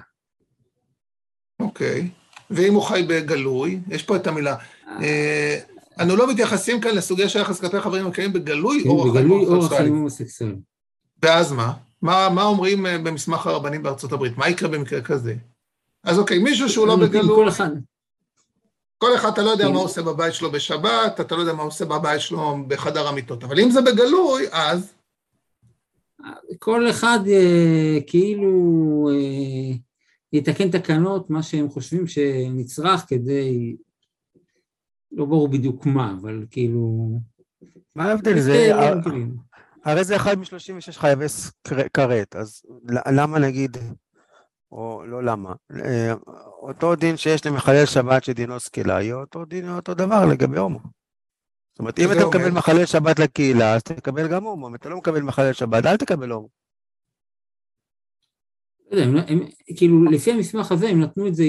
אוקיי. 1.60 2.10
ואם 2.52 2.74
הוא 2.74 2.84
חי 2.84 3.06
בגלוי, 3.08 3.80
יש 3.88 4.04
פה 4.04 4.16
את 4.16 4.28
המילה, 4.28 4.56
אה, 4.88 5.60
אנו 6.02 6.16
לא 6.16 6.32
מתייחסים 6.32 6.82
כאן 6.82 6.96
לסוגיה 6.96 7.30
של 7.30 7.40
יחס 7.40 7.60
כלפי 7.60 7.80
חברים 7.80 8.34
בגלוי 8.34 8.84
כן, 8.84 8.90
אורח 8.90 9.68
חיים 9.68 9.96
הומוסקסואלי. 9.96 10.56
ואז 11.24 11.52
מה? 11.52 11.74
מה? 12.02 12.30
מה 12.30 12.44
אומרים 12.44 12.86
אה, 12.86 12.98
במסמך 12.98 13.48
הרבנים 13.48 13.84
בארצות 13.84 14.12
הברית? 14.12 14.38
מה 14.38 14.50
יקרה 14.50 14.70
במקרה 14.70 15.02
כזה? 15.02 15.36
אז 16.04 16.20
אוקיי, 16.20 16.40
מישהו 16.40 16.70
שהוא 16.70 16.88
לא 16.88 16.96
בגלוי... 16.96 17.36
כל 17.36 17.50
אחד. 17.50 17.70
כל 18.98 19.16
אחד, 19.16 19.30
אתה 19.30 19.42
לא 19.42 19.50
יודע 19.50 19.66
כן. 19.66 19.74
מה 19.74 19.80
עושה 19.80 20.02
בבית 20.02 20.34
שלו 20.34 20.52
בשבת, 20.52 21.20
אתה 21.20 21.36
לא 21.36 21.42
יודע 21.42 21.54
מה 21.54 21.64
עושה 21.64 21.86
בבית 21.86 22.22
שלו 22.22 22.58
בחדר 22.68 23.08
המיטות, 23.08 23.44
אבל 23.44 23.60
אם 23.60 23.72
זה 23.72 23.82
בגלוי, 23.82 24.46
אז... 24.52 24.94
כל 26.60 26.90
אחד 26.90 27.20
אה, 27.28 27.98
כאילו 28.08 29.10
אה, 29.12 29.76
יתקן 30.34 30.72
תקנות, 30.72 31.30
מה 31.30 31.44
שהם 31.44 31.70
חושבים 31.70 32.08
שנצרך 32.08 33.06
כדי 33.08 33.76
לא 35.12 35.26
ברור 35.26 35.48
בדיוק 35.48 35.86
מה, 35.86 36.16
אבל 36.22 36.46
כאילו... 36.52 37.10
מה 37.96 38.06
ההבדל? 38.06 38.40
זה... 38.40 38.72
הרי 39.86 40.04
זה 40.04 40.16
אחד 40.16 40.40
מ-36 40.40 40.92
חייבי 40.92 41.26
כרת, 41.94 42.36
אז 42.36 42.62
למה 43.12 43.40
נגיד, 43.40 43.78
או 44.72 45.04
לא 45.06 45.24
למה, 45.24 45.54
אה, 45.86 46.14
אותו 46.62 46.96
דין 46.96 47.18
שיש 47.18 47.46
למחלל 47.46 47.86
שבת 47.86 48.24
שדינו 48.24 48.60
סקילה, 48.60 49.02
יהיה 49.02 49.16
אותו 49.16 49.46
דין, 49.46 49.70
אותו 49.70 49.94
דבר 49.94 50.26
לגבי 50.26 50.60
הומו. 50.60 50.80
זאת 50.80 51.80
אומרת, 51.80 52.00
אם 52.00 52.12
אתה 52.12 52.28
מקבל 52.28 52.52
מחלל 52.52 52.86
שבת 52.86 53.20
לקהילה, 53.20 53.76
אז 53.76 53.84
תקבל 53.84 54.28
גם 54.28 54.44
הומו, 54.44 54.68
אם 54.68 54.76
אתה 54.76 54.90
לא 54.90 54.98
מקבל 54.98 55.22
מחלל 55.22 55.54
שבת, 55.54 55.86
אל 55.86 55.98
תקבל 55.98 56.32
הומו. 56.32 56.50
לא 58.92 58.98
יודע, 58.98 59.08
הם, 59.08 59.16
לא- 59.16 59.22
הם, 59.28 59.40
כאילו, 59.78 60.04
לפי 60.04 60.32
המסמך 60.32 60.72
הזה, 60.72 60.90
הם 60.90 61.02
נתנו 61.02 61.28
את 61.28 61.36
זה 61.36 61.44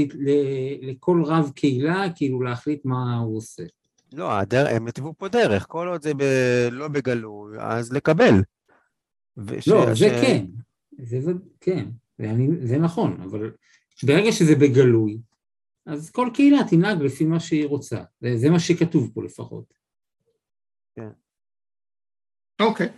לכל 0.83 1.23
רב 1.27 1.51
קהילה, 1.55 2.05
כאילו, 2.17 2.43
להחליט 2.43 2.85
מה 2.85 3.19
הוא 3.19 3.37
עושה. 3.37 3.63
לא, 4.13 4.33
הדר... 4.33 4.67
הם 4.69 4.87
התוו 4.87 5.15
פה 5.19 5.29
דרך, 5.29 5.67
כל 5.69 5.89
עוד 5.89 6.03
זה 6.03 6.15
ב... 6.15 6.23
לא 6.71 6.89
בגלוי, 6.89 7.57
אז 7.61 7.93
לקבל. 7.93 8.35
וש... 9.37 9.69
לא, 9.69 9.87
זה 9.87 9.97
ש... 9.97 10.03
כן, 10.03 10.47
זה, 10.99 11.21
זה 11.21 11.33
כן, 11.61 11.89
זה, 12.19 12.31
אני, 12.31 12.49
זה 12.67 12.79
נכון, 12.79 13.21
אבל 13.21 13.53
ברגע 14.03 14.33
שזה 14.33 14.55
בגלוי, 14.55 15.19
אז 15.87 16.11
כל 16.11 16.31
קהילה 16.35 16.59
תנהג 16.71 17.03
לפי 17.03 17.25
מה 17.25 17.41
שהיא 17.41 17.67
רוצה, 17.67 18.03
זה, 18.21 18.37
זה 18.37 18.51
מה 18.51 18.61
שכתוב 18.61 19.11
פה 19.15 19.25
לפחות. 19.25 19.75
כן. 20.97 21.09
אוקיי, 22.61 22.89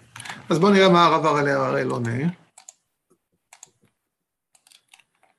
אז 0.51 0.59
בואו 0.59 0.73
נראה 0.73 0.89
מה 0.89 1.05
הרב 1.05 1.27
הראל 1.27 1.91
עונה. 1.91 2.29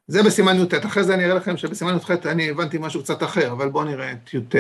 זה 0.08 0.24
בסימן 0.26 0.56
י"ט, 0.56 0.86
אחרי 0.86 1.04
זה 1.04 1.14
אני 1.14 1.26
אראה 1.26 1.36
לכם 1.36 1.58
שבסימן 1.58 1.98
י"ח 1.98 2.12
אני 2.12 2.50
הבנתי 2.50 2.78
משהו 2.82 3.04
קצת 3.04 3.24
אחר, 3.24 3.52
אבל 3.52 3.70
בואו 3.70 3.84
נראה 3.84 4.12
את 4.12 4.34
י"ט. 4.34 4.56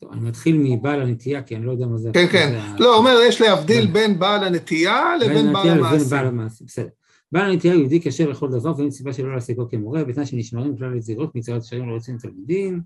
טוב, 0.00 0.12
אני 0.12 0.20
מתחיל 0.20 0.58
מבעל 0.58 1.00
הנטייה, 1.00 1.42
כי 1.42 1.56
אני 1.56 1.66
לא 1.66 1.72
יודע 1.72 1.86
מה 1.86 1.98
זה... 1.98 2.10
כן, 2.12 2.26
כן. 2.32 2.60
לא, 2.78 2.88
הוא 2.88 2.98
אומר, 2.98 3.18
יש 3.28 3.40
להבדיל 3.40 3.86
בין 3.86 4.18
בעל 4.18 4.44
הנטייה 4.44 5.16
לבין 5.20 5.52
בעל 5.52 5.68
המעשה. 5.68 5.96
לבין 5.96 6.08
בעל 6.10 6.26
המעשה, 6.26 6.64
בסדר. 6.64 6.88
בעל 7.32 7.50
הנטייה 7.50 7.74
יהודי 7.74 8.00
כשר 8.02 8.28
לכל 8.28 8.50
דבר, 8.50 8.72
ואין 8.78 8.90
סיבה 8.90 9.12
שלא 9.12 9.32
להעסיקו 9.32 9.68
כמורה, 9.68 10.04
בתנאי 10.04 10.26
שנשמרים 10.26 10.76
כלל 10.76 10.96
לזירות 10.96 11.34
מיצירת 11.34 11.64
שרים 11.64 11.88
לא 11.88 11.94
רוצים 11.94 12.18
תלמידים, 12.18 12.80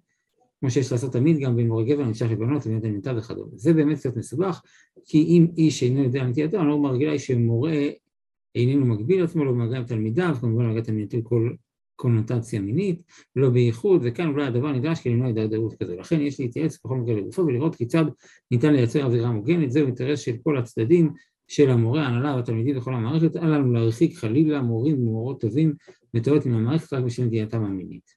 כמו 0.60 0.70
שיש 0.70 0.92
לעשות 0.92 1.12
תמיד 1.12 1.38
גם 1.38 1.56
בין 1.56 1.68
מורה 1.68 1.84
גבר 1.84 2.04
נמשך 2.04 2.26
לבנות 2.30 2.66
ובנות 2.66 2.84
הנמתה 2.84 3.12
וכדומה. 3.16 3.50
זה 3.56 3.72
באמת 3.72 3.98
קצת 3.98 4.16
מסובך, 4.16 4.62
כי 5.04 5.22
אם 5.22 5.46
איש 5.56 5.82
אינו 5.82 6.02
יודע 6.02 6.24
נטייתו, 6.24 6.60
הנורמה 6.60 6.88
הרגילה 6.88 7.12
היא 7.12 7.18
שמורה 7.18 7.72
איננו 8.54 8.86
מגביל 8.86 9.24
עצמו, 9.24 9.44
לא 9.44 9.52
במגע 9.52 9.76
עם 9.76 9.84
תלמידיו, 9.84 10.36
כמובן 10.40 10.66
מגע 10.70 10.80
תלמידתו 10.80 11.18
כל 11.22 11.50
קונוטציה 11.96 12.60
מינית, 12.60 13.02
לא 13.36 13.50
בייחוד, 13.50 14.00
וכאן 14.04 14.28
אולי 14.28 14.46
הדבר 14.46 14.72
נדרש 14.72 15.00
כדי 15.00 15.12
למנוע 15.12 15.26
הידרדרות 15.26 15.74
כזו. 15.74 15.96
לכן 15.96 16.20
יש 16.20 16.40
להתייעץ 16.40 16.78
בכל 16.84 16.96
מקרה 16.96 17.14
לגופו 17.14 17.42
ולראות 17.46 17.74
כיצד 17.74 18.04
ניתן 18.50 18.72
לייצר 18.72 19.04
אווירה 19.04 19.32
מוגנת, 19.32 19.70
זהו 19.70 19.86
אינטרס 19.86 20.20
של 20.20 20.36
כל 20.42 20.58
הצדדים, 20.58 21.10
של 21.48 21.70
המורה, 21.70 22.02
ההנהלה 22.02 22.36
והתלמידים 22.36 22.78
וכל 22.78 22.94
המערכת, 22.94 23.36
אל 23.36 23.58
לנו 23.58 23.72
להרחיק 23.72 24.16
חלילה 24.16 24.62
מורים 24.62 24.98
ומורות 24.98 25.40
טובים 25.40 25.74
מטעות 26.14 26.46
עם 26.46 26.54
המערכת 26.54 26.92
רק 26.92 27.04
בשביל 27.04 27.26
נטייתם 27.26 27.64
המינית. 27.64 28.10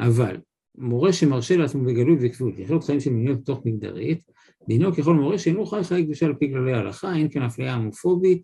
אבל 0.00 0.36
מורה 0.78 1.12
שמרשה 1.12 1.56
לעצמו 1.56 1.84
בגלוי 1.84 2.16
וכפות 2.20 2.58
לחיות 2.58 2.84
חיים 2.84 3.00
של 3.00 3.10
מיניות 3.10 3.44
תוך 3.44 3.60
מגדרית, 3.64 4.22
דינו 4.68 4.94
ככל 4.94 5.14
מורה 5.14 5.38
שאינו 5.38 5.66
חי 5.66 5.84
חיי 5.84 6.04
קדושה 6.04 6.26
על 6.26 6.34
פי 6.34 6.52
כללי 6.52 6.72
ההלכה, 6.72 7.16
אין 7.16 7.28
כאן 7.28 7.42
אפליה 7.42 7.74
הומופובית, 7.74 8.42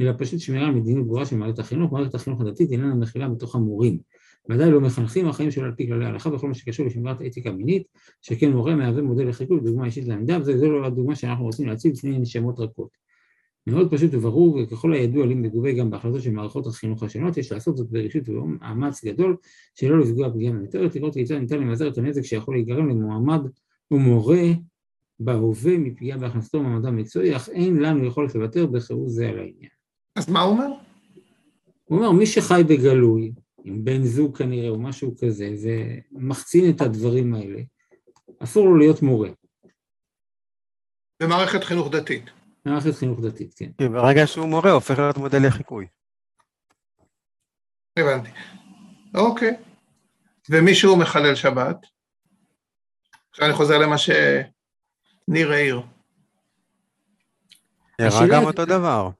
אלא 0.00 0.12
פשוט 0.18 0.40
שמירה 0.40 0.66
על 0.66 0.74
מדיניות 0.74 1.06
ברורה 1.06 1.26
של 1.26 1.36
מערכת 1.36 1.58
החינוך, 1.58 1.92
מערכת 1.92 2.14
החינוך 2.14 2.40
הדתית 2.40 2.70
איננה 2.70 2.94
מכילה 2.94 3.28
בתוך 3.28 3.54
המורים. 3.54 3.98
ודאי 4.50 4.70
לא 4.70 4.80
מחנכים 4.80 5.28
החיים 5.28 5.50
שלו 5.50 5.64
על 5.64 5.72
פי 5.76 5.86
כללי 5.86 6.04
ההלכה 6.04 6.30
בכל 6.30 6.48
מה 6.48 6.54
שקשור 6.54 6.86
לשמירת 6.86 7.22
אתיקה 7.22 7.52
מינית, 7.52 7.82
שכן 8.22 8.52
מורה 8.52 8.76
מהווה 8.76 9.02
מודל 9.02 9.28
לחיקוי 9.28 9.56
ודוגמה 9.58 9.86
אישית 9.86 10.04
לעמדה, 10.04 10.38
וזו 10.40 10.70
לא 10.70 10.86
הדוגמה 10.86 11.14
שאנחנו 11.14 11.44
רוצים 11.44 11.66
להציב 11.66 11.92
לפני 11.92 12.18
נשמות 12.18 12.60
רכות. 12.60 13.04
מאוד 13.66 13.90
פשוט 13.90 14.14
וברור, 14.14 14.58
וככל 14.62 14.92
הידוע 14.92 15.26
לי 15.26 15.34
מגובה 15.34 15.72
גם 15.72 15.90
בהחלטות 15.90 16.22
של 16.22 16.30
מערכות 16.30 16.66
החינוך 16.66 17.02
השונות, 17.02 17.36
יש 17.36 17.52
לעשות 17.52 17.76
זאת 17.76 17.90
ברשות 17.90 18.28
ובמאמץ 18.28 19.04
גדול, 19.04 19.36
שלא 19.74 20.00
לפגוע 20.00 20.30
פגיעה 20.30 20.52
מיותרת, 20.52 20.96
לראות 20.96 21.14
כיצד 21.14 21.34
ניתן 21.34 21.60
למזער 21.60 21.88
את 21.88 21.98
הנזק 21.98 22.22
שיכול 22.22 22.54
להיגרם 22.54 22.88
למועמד 22.88 23.40
ומורה 23.90 24.42
בהווה 25.20 25.78
מפגיעה 25.78 26.18
בהכנסתו 26.18 26.58
במעמד 26.58 26.86
המקצועי, 26.86 27.36
אך 27.36 27.48
אין 27.48 27.76
לנו 27.76 28.04
יכולת 28.04 28.34
לוותר 28.34 28.66
בחירות 28.66 29.10
זה 29.10 29.28
על 29.28 29.38
העניין. 29.38 29.73
אז 30.16 30.28
מה 30.28 30.40
הוא 30.40 30.52
אומר? 30.52 30.66
הוא 31.84 31.98
אומר, 31.98 32.10
מי 32.10 32.26
שחי 32.26 32.62
בגלוי, 32.68 33.32
עם 33.64 33.84
בן 33.84 34.02
זוג 34.02 34.38
כנראה 34.38 34.68
או 34.68 34.80
משהו 34.80 35.14
כזה, 35.20 35.48
ומחצין 35.62 36.70
את 36.70 36.80
הדברים 36.80 37.34
האלה, 37.34 37.60
אסור 38.38 38.66
לו 38.66 38.78
להיות 38.78 39.02
מורה. 39.02 39.28
במערכת 41.22 41.64
חינוך 41.64 41.90
דתית. 41.90 42.24
מערכת 42.66 42.94
חינוך 42.94 43.20
דתית, 43.20 43.54
כן. 43.54 43.70
כן, 43.78 43.92
ברגע 43.92 44.26
שהוא 44.26 44.46
מורה, 44.46 44.70
הופך 44.70 44.98
להיות 44.98 45.16
מודל 45.16 45.46
לחיקוי. 45.46 45.86
הבנתי. 47.98 48.30
אוקיי. 49.14 49.56
ומישהו 50.50 50.96
מחלל 50.96 51.34
שבת? 51.34 51.86
עכשיו 53.30 53.46
אני 53.46 53.54
חוזר 53.54 53.78
למה 53.78 53.98
שניר 53.98 55.52
העיר. 55.52 55.82
נראה 58.00 58.28
גם 58.32 58.42
אותו 58.42 58.64
דבר. 58.64 59.10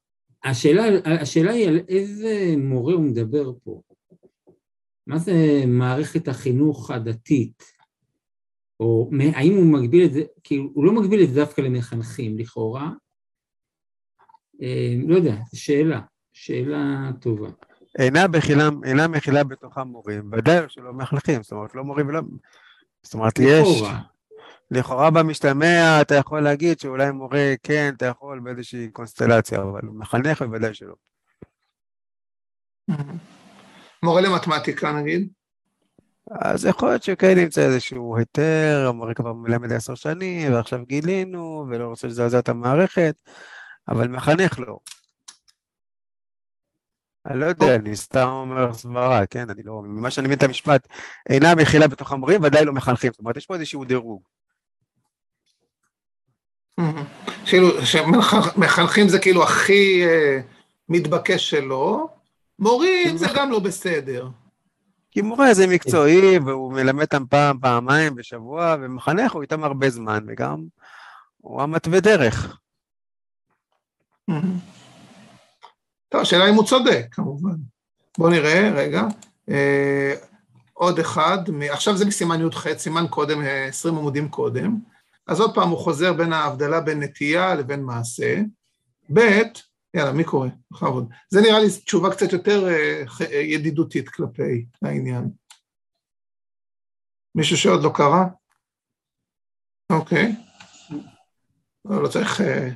השאלה, 0.45 0.83
השאלה 1.23 1.53
היא 1.53 1.69
על 1.69 1.81
איזה 1.89 2.55
מורה 2.59 2.95
הוא 2.95 3.05
מדבר 3.05 3.53
פה. 3.65 3.81
מה 5.07 5.19
זה 5.19 5.65
מערכת 5.67 6.29
החינוך 6.29 6.91
הדתית? 6.91 7.63
או 8.81 9.11
האם 9.35 9.55
הוא 9.55 9.67
מגביל 9.67 10.05
את 10.05 10.13
זה, 10.13 10.23
כי 10.45 10.57
הוא 10.57 10.85
לא 10.85 10.93
מגביל 10.93 11.23
את 11.23 11.29
זה 11.29 11.41
דווקא 11.41 11.61
למחנכים 11.61 12.39
לכאורה. 12.39 12.91
אה, 14.63 14.95
לא 15.07 15.17
יודע, 15.17 15.37
זו 15.53 15.61
שאלה, 15.61 16.01
שאלה 16.33 17.11
טובה. 17.21 17.49
אינה 17.99 18.29
מכילה, 18.29 18.69
אינה 18.85 19.09
מכילה 19.09 19.45
בתוכה 19.45 19.85
מורים, 19.85 20.31
ודאי 20.33 20.59
שלא 20.69 20.93
מחנכים, 20.93 21.43
זאת 21.43 21.53
אומרת 21.53 21.75
לא 21.75 21.85
מורים 21.85 22.09
ולא... 22.09 22.21
זאת 23.03 23.15
אומרת, 23.15 23.39
יש... 23.39 23.69
לכאורה 23.69 24.14
במשתמע 25.15 25.99
אתה 26.01 26.15
יכול 26.15 26.41
להגיד 26.41 26.81
שאולי 26.81 27.11
מורה 27.11 27.55
כן, 27.63 27.95
אתה 27.97 28.07
יכול 28.07 28.41
באיזושהי 28.41 28.91
קונסטלציה, 28.91 29.63
אבל 29.63 29.81
מחנך 29.83 30.43
בוודאי 30.43 30.75
שלא. 30.75 30.95
מורה 34.03 34.21
למתמטיקה 34.21 34.93
נגיד? 34.93 35.29
אז 36.31 36.67
יכול 36.67 36.89
להיות 36.89 37.03
שכן 37.03 37.39
נמצא 37.39 37.61
איזשהו 37.61 38.17
היתר, 38.17 38.87
המורה 38.89 39.15
כבר 39.15 39.33
מלמד 39.33 39.73
עשר 39.73 39.95
שנים, 39.95 40.53
ועכשיו 40.53 40.87
גילינו, 40.87 41.67
ולא 41.71 41.87
רוצה 41.87 42.07
לזעזע 42.07 42.39
את 42.39 42.49
המערכת, 42.49 43.17
אבל 43.89 44.09
מחנך 44.09 44.59
לא. 44.59 44.79
אני 47.27 47.41
לא 47.41 47.47
יודע, 47.47 47.75
אני 47.75 47.97
סתם 47.97 48.29
אומר 48.29 48.73
סברה, 48.73 49.27
כן? 49.27 49.51
אני 49.51 49.63
לא, 49.63 49.83
ממה 49.83 50.11
שאני 50.11 50.27
מבין 50.27 50.39
את 50.39 50.43
המשפט, 50.43 50.89
אינה 51.31 51.55
מכילה 51.55 51.89
בתוך 51.89 52.13
המורים, 52.13 52.43
ודאי 52.43 52.65
לא 52.65 52.73
מחנכים. 52.73 53.13
זאת 53.13 53.21
אומרת, 53.21 53.37
יש 53.37 53.47
פה 53.47 53.55
איזשהו 53.55 53.85
דירוג. 53.85 54.23
כאילו, 57.47 57.87
שמחנכים 57.87 59.09
זה 59.09 59.19
כאילו 59.19 59.43
הכי 59.43 60.05
אה, 60.07 60.41
מתבקש 60.89 61.51
שלא, 61.51 62.09
מורים 62.59 63.17
זה 63.17 63.27
גם 63.35 63.51
לא 63.51 63.59
בסדר. 63.59 64.29
כי 65.11 65.23
מורה 65.23 65.55
זה 65.55 65.67
מקצועי, 65.67 66.39
והוא 66.39 66.73
מלמד 66.73 67.03
אותם 67.03 67.25
פעם, 67.31 67.59
פעמיים 67.61 68.15
בשבוע, 68.15 68.77
ומחנך 68.81 69.33
הוא 69.33 69.43
איתם 69.43 69.65
הרבה 69.65 69.91
זמן, 69.91 70.25
וגם 70.29 70.65
הוא 71.37 71.63
המתווה 71.63 72.01
דרך. 72.01 72.57
טוב, 76.09 76.21
השאלה 76.21 76.51
אם 76.51 76.55
הוא 76.55 76.65
צודק, 76.65 77.07
כמובן. 77.11 77.55
בואו 78.19 78.31
נראה, 78.31 78.71
רגע. 78.75 79.03
אה, 79.51 80.15
עוד 80.73 80.99
אחד, 80.99 81.39
עכשיו 81.71 81.97
זה 81.97 82.05
מסימן 82.07 82.47
י"ח, 82.47 82.67
סימן 82.79 83.05
קודם, 83.11 83.43
20 83.69 83.95
עמודים 83.95 84.29
קודם. 84.29 84.94
אז 85.27 85.41
עוד 85.41 85.55
פעם 85.55 85.69
הוא 85.69 85.79
חוזר 85.79 86.13
בין 86.13 86.33
ההבדלה 86.33 86.81
בין 86.81 87.03
נטייה 87.03 87.55
לבין 87.55 87.83
מעשה. 87.83 88.43
ב', 89.13 89.21
יאללה, 89.95 90.13
מי 90.13 90.25
קורא? 90.25 90.49
בכבוד. 90.71 91.09
זה 91.31 91.41
נראה 91.41 91.61
לי 91.61 91.67
תשובה 91.85 92.11
קצת 92.11 92.33
יותר 92.33 92.69
אה, 92.69 93.03
אה, 93.21 93.37
ידידותית 93.37 94.09
כלפי 94.09 94.67
העניין. 94.83 95.31
מישהו 97.35 97.57
שעוד 97.57 97.83
לא 97.83 97.91
קרא? 97.95 98.25
אוקיי. 99.91 100.33
לא, 101.85 102.03
לא 102.03 102.09
צריך... 102.09 102.41
אה, 102.41 102.69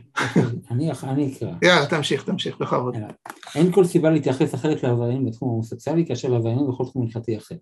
אני 0.71 1.37
אקרא. 1.37 1.53
יאללה, 1.63 1.87
תמשיך, 1.87 2.25
תמשיך, 2.25 2.59
בכבוד. 2.59 2.95
אין 3.55 3.73
כל 3.73 3.85
סיבה 3.85 4.11
להתייחס 4.11 4.55
אחרת 4.55 4.83
לעבריינים 4.83 5.27
בתחום 5.27 5.49
ההומוסקסואלי 5.49 6.07
כאשר 6.07 6.29
לעבריינים 6.29 6.67
בכל 6.69 6.85
תחום 6.85 7.03
הלכתי 7.03 7.37
אחר. 7.37 7.55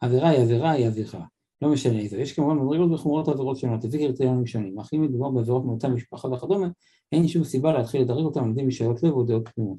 עבירה 0.00 0.28
היא 0.28 0.40
עבירה 0.40 0.70
היא 0.70 0.86
עבירה. 0.86 1.20
לא 1.62 1.68
משנה 1.68 1.98
איזה. 1.98 2.16
יש 2.16 2.32
כמובן 2.32 2.56
מדרגות 2.56 2.90
וחומרות 2.92 3.28
עבירות 3.28 3.56
שונות, 3.56 3.84
לפי 3.84 3.98
קריטריונים 3.98 4.46
שונים, 4.46 4.80
אך 4.80 4.90
אם 4.94 5.02
מדובר 5.02 5.30
בעבירות 5.30 5.64
מאותה 5.64 5.88
משפחה 5.88 6.28
וכדומה, 6.28 6.68
אין 7.12 7.28
שום 7.28 7.44
סיבה 7.44 7.72
להתחיל 7.72 8.00
לדרג 8.00 8.24
אותם 8.24 8.44
על 8.44 8.50
ידי 8.50 8.62
משאלות 8.62 9.02
לב 9.02 9.12
או 9.12 9.22
דעות 9.22 9.48
קדומות. 9.48 9.78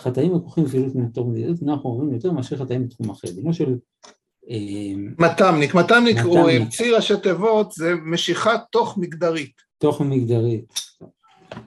חטאים 0.00 0.34
הכרוכים 0.34 0.64
בפעילות 0.64 0.94
מתוך 0.94 1.26
מדיניות 1.28 1.60
אינם 1.60 1.78
חומרים 1.78 2.14
יותר 2.14 2.32
מאשר 2.32 2.56
חטאים 2.56 2.86
בתחום 2.86 3.10
אחר. 3.10 3.28
דינו 3.30 3.54
של... 3.54 3.76
אה, 4.50 4.92
מתמניק, 5.18 5.74
מתמניק 5.74 6.16
הוא 6.18 6.48
ציר 6.70 6.96
ראשי 6.96 7.14
תיבות, 7.22 7.72
זה 7.72 7.94
משיכה 8.04 8.56
תוך 8.70 8.98
מגדרית. 8.98 9.52
תוך 9.78 10.00
מגדרית. 10.00 10.64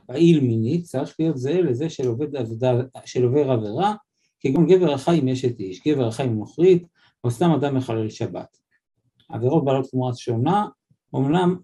פעיל 0.05 0.39
מינית 0.39 0.83
צריך 0.83 1.15
להיות 1.19 1.37
זהה 1.37 1.61
לזה 1.61 1.89
של 1.89 2.07
עובד 2.07 2.35
עבודה, 2.35 2.73
של 3.05 3.23
עובר 3.23 3.51
עבירה, 3.51 3.93
כגון 4.39 4.67
גבר 4.67 4.93
החי 4.93 5.17
עם 5.17 5.27
אשת 5.27 5.59
איש, 5.59 5.81
גבר 5.87 6.07
החי 6.07 6.23
עם 6.23 6.35
נוכרית, 6.35 6.83
או 7.23 7.31
סתם 7.31 7.51
אדם 7.51 7.77
מחלל 7.77 8.09
שבת. 8.09 8.58
עבירות 9.29 9.65
בעלות 9.65 9.89
חומרת 9.89 10.17
שונה, 10.17 10.65
אומנם 11.13 11.55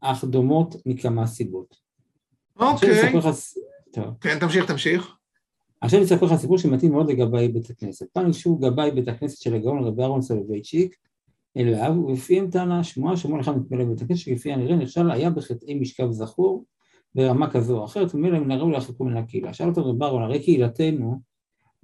אך 0.00 0.24
דומות 0.24 0.74
מכמה 0.86 1.26
סיבות. 1.26 1.76
אוקיי. 2.56 2.88
כן, 4.20 4.38
תמשיך, 4.38 4.64
תמשיך. 4.66 5.16
עכשיו 5.80 5.98
אני 5.98 6.06
אספר 6.06 6.26
לך 6.26 6.34
סיפור 6.34 6.58
שמתאים 6.58 6.92
מאוד 6.92 7.10
לגבאי 7.10 7.48
בית 7.48 7.70
הכנסת. 7.70 8.06
פעם 8.12 8.24
ניגשו 8.24 8.56
גבאי 8.56 8.90
בית 8.90 9.08
הכנסת 9.08 9.42
של 9.42 9.54
הגאון 9.54 9.84
רבי 9.84 10.02
אהרון 10.02 10.22
סולובייצ'יק 10.22 10.96
אליו, 11.56 11.92
ובפיהם 12.06 12.50
טענה 12.50 12.84
שמועה 12.84 13.16
שמוע 13.16 13.40
אחד 13.40 13.56
מתמלא 13.56 13.84
בית 13.84 14.02
הכנסת 14.02 14.20
שכפי 14.20 14.52
הנראה 14.52 14.76
נכשל 14.76 15.10
היה 15.10 15.30
בחטאי 15.30 15.74
משכב 15.74 16.10
זכור 16.10 16.64
ברמה 17.14 17.50
כזו 17.50 17.78
או 17.78 17.84
אחרת, 17.84 18.14
ומילא 18.14 18.38
מן 18.38 18.50
הראוי 18.50 18.72
להרחיקו 18.72 19.04
מן 19.04 19.16
הקהילה. 19.16 19.54
שאל 19.54 19.68
אותו 19.68 19.90
רבי 19.90 20.04
אהרון, 20.04 20.22
הרי 20.22 20.42
קהילתנו 20.42 21.20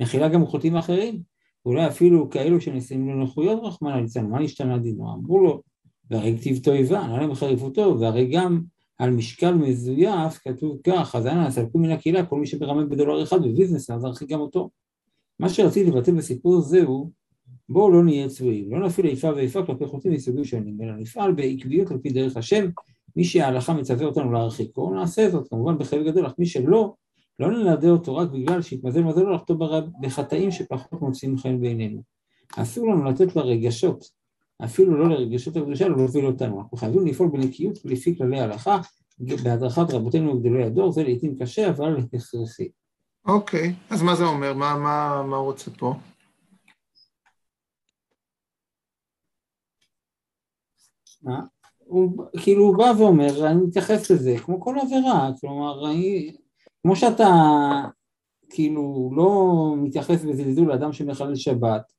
מכילה 0.00 0.28
גם 0.28 0.46
חוטאים 0.46 0.76
אחרים, 0.76 1.22
ואולי 1.66 1.86
אפילו 1.86 2.30
כאלו 2.30 2.60
שנשיאים 2.60 3.08
לנכויות 3.08 3.60
רחמנא 3.62 3.96
ליצלן, 3.96 4.30
מה 4.30 4.40
נשתנה 4.40 4.78
דינו? 4.78 5.12
אמרו 5.12 5.40
לו, 5.40 5.62
והרי 6.10 6.38
כתיב 6.38 6.58
תועבה, 6.62 7.06
נעלה 7.06 7.26
בחריפותו, 7.26 7.96
והרי 8.00 8.26
גם 8.26 8.60
על 8.98 9.10
משקל 9.10 9.54
מזויף 9.54 10.38
כתוב 10.44 10.78
כך, 10.84 11.14
אז 11.14 11.26
אנא 11.26 11.50
סלקו 11.50 11.78
מן 11.78 11.90
הקהילה 11.90 12.26
כל 12.26 12.40
מי 12.40 12.46
שמרמה 12.46 12.84
בדולר 12.84 13.22
אחד 13.22 13.42
בביזנס, 13.42 13.90
אז 13.90 14.04
ארחיק 14.04 14.28
גם 14.28 14.40
אותו. 14.40 14.70
מה 15.40 15.48
שרציתי 15.48 15.90
לבטא 15.90 16.12
בסיפור 16.12 16.60
זה 16.60 16.82
הוא, 16.82 17.10
בואו 17.68 17.90
לא 17.90 18.04
נהיה 18.04 18.28
צבועים, 18.28 18.70
לא 18.70 18.86
נפעיל 18.86 19.06
איפה 19.06 19.28
ואיפה 19.28 19.62
כלפי 19.62 19.86
חוטאים 19.86 20.14
מסוגים 20.14 20.44
שונים, 20.44 20.78
אלא 20.82 20.96
נפעל 20.96 21.32
בעקביות 21.32 21.90
על 21.90 21.98
פי 21.98 22.10
דרך 22.10 22.36
השם, 22.36 22.66
מי 23.16 23.24
שההלכה 23.24 23.74
מצווה 23.74 24.06
אותנו 24.06 24.32
להרחיקו, 24.32 24.94
נעשה 24.94 25.30
זאת, 25.30 25.48
כמובן 25.48 25.78
בחלק 25.78 26.06
גדול, 26.06 26.26
אך 26.26 26.32
מי 26.38 26.46
שלא, 26.46 26.94
לא 27.38 27.50
ננדה 27.50 27.88
אותו 27.88 28.16
רק 28.16 28.28
בגלל 28.28 28.62
שהתמזל 28.62 29.02
מזלו 29.02 29.32
לחטוא 29.32 29.56
בחטאים 30.00 30.50
שפחות 30.50 31.02
מוצאים 31.02 31.38
חן 31.38 31.60
בעינינו. 31.60 32.02
אסור 32.56 32.86
לנו 32.86 33.04
לתת 33.04 33.36
לרגשות, 33.36 34.04
אפילו 34.64 34.96
לא 34.96 35.08
לרגשות 35.08 35.56
הקדושה, 35.56 35.88
להוביל 35.88 36.26
אותנו. 36.26 36.60
אנחנו 36.60 36.76
חייבים 36.76 37.06
לפעול 37.06 37.28
בנקיות 37.28 37.78
לפי 37.84 38.18
כללי 38.18 38.40
ההלכה, 38.40 38.78
בהדרכת 39.18 39.90
רבותינו 39.90 40.32
וגדולי 40.32 40.64
הדור, 40.64 40.92
זה 40.92 41.02
לעיתים 41.02 41.38
קשה, 41.38 41.70
אבל 41.70 41.96
הכרחי. 42.14 42.68
אוקיי, 43.26 43.74
אז 43.90 44.02
מה 44.02 44.14
זה 44.14 44.24
אומר? 44.24 44.54
מה, 44.54 44.78
מה, 44.78 45.22
מה 45.26 45.36
הוא 45.36 45.44
רוצה 45.44 45.70
פה? 45.70 45.94
מה? 51.22 51.40
הוא 51.78 52.24
כאילו 52.42 52.64
הוא 52.64 52.78
בא 52.78 52.92
ואומר, 52.98 53.46
אני 53.46 53.60
מתייחס 53.66 54.10
לזה 54.10 54.36
כמו 54.44 54.60
כל 54.60 54.74
עבירה, 54.82 55.30
כלומר, 55.40 55.90
אני, 55.90 56.36
כמו 56.86 56.96
שאתה 56.96 57.24
כאילו 58.50 59.10
לא 59.16 59.74
מתייחס 59.76 60.24
בזלזול 60.24 60.68
לאדם 60.68 60.92
שמחלל 60.92 61.36
שבת 61.36 61.92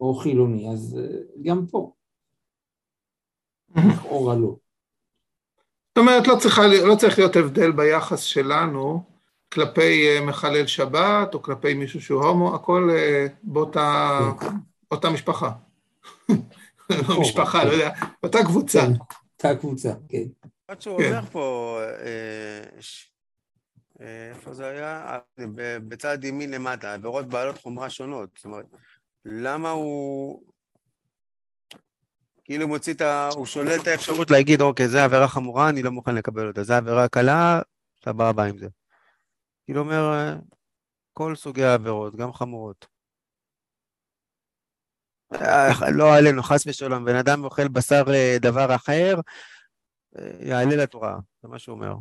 או 0.00 0.14
חילוני, 0.14 0.70
אז 0.72 0.98
אה, 0.98 1.18
גם 1.42 1.66
פה. 1.66 1.92
לכאורה 3.76 4.36
לא. 4.36 4.56
זאת 5.88 5.98
אומרת, 5.98 6.26
לא, 6.26 6.36
צריכה, 6.40 6.62
לא 6.88 6.94
צריך 6.94 7.18
להיות 7.18 7.36
הבדל 7.36 7.72
ביחס 7.72 8.20
שלנו 8.20 9.02
כלפי 9.52 10.08
אה, 10.08 10.26
מחלל 10.26 10.66
שבת 10.66 11.34
או 11.34 11.42
כלפי 11.42 11.74
מישהו 11.74 12.00
שהוא 12.00 12.22
הומו, 12.22 12.54
הכל 12.54 12.88
אה, 12.90 13.26
באותה 13.42 14.18
אותה 14.90 15.10
משפחה. 15.10 15.52
לא 17.08 17.20
משפחה, 17.20 17.64
לא 17.64 17.70
יודע, 17.70 17.90
אותה 18.22 18.44
קבוצה. 18.44 18.80
כן, 18.80 18.92
אותה 19.36 19.60
קבוצה, 19.60 19.92
כן. 20.08 20.24
עד 20.68 20.80
שהוא 20.80 21.02
אומר 21.02 21.24
פה, 21.32 21.78
איפה 24.00 24.54
זה 24.54 24.66
היה? 24.66 25.18
בצד 25.88 26.24
ימין 26.24 26.50
למטה, 26.50 26.94
עבירות 26.94 27.26
בעלות 27.28 27.58
חומרה 27.58 27.90
שונות. 27.90 28.30
זאת 28.36 28.44
אומרת, 28.44 28.66
למה 29.24 29.70
הוא 29.70 30.42
כאילו 32.44 32.68
מוציא 32.68 32.94
את 32.94 33.00
ה... 33.00 33.28
הוא 33.34 33.46
שולל 33.46 33.80
את 33.82 33.86
האפשרות 33.86 34.30
להגיד, 34.30 34.60
אוקיי, 34.60 34.88
זו 34.88 34.98
עבירה 34.98 35.28
חמורה, 35.28 35.68
אני 35.68 35.82
לא 35.82 35.90
מוכן 35.90 36.14
לקבל 36.14 36.48
אותה. 36.48 36.62
זו 36.62 36.74
עבירה 36.74 37.08
קלה, 37.08 37.60
סבבה 38.04 38.44
עם 38.44 38.58
זה. 38.58 38.66
כאילו 39.64 39.80
אומר, 39.80 40.34
כל 41.12 41.36
סוגי 41.36 41.64
העבירות, 41.64 42.16
גם 42.16 42.32
חמורות. 42.32 42.86
לא 45.94 46.14
עלינו, 46.16 46.42
חס 46.42 46.66
ושלום, 46.66 47.04
בן 47.04 47.16
אדם 47.16 47.44
אוכל 47.44 47.68
בשר 47.68 48.02
אה, 48.14 48.36
דבר 48.40 48.74
אחר, 48.74 49.14
אה, 50.18 50.30
יעלה 50.40 50.76
לתורה, 50.76 51.18
זה 51.42 51.48
מה 51.48 51.58
שהוא 51.58 51.74
אומר. 51.74 51.94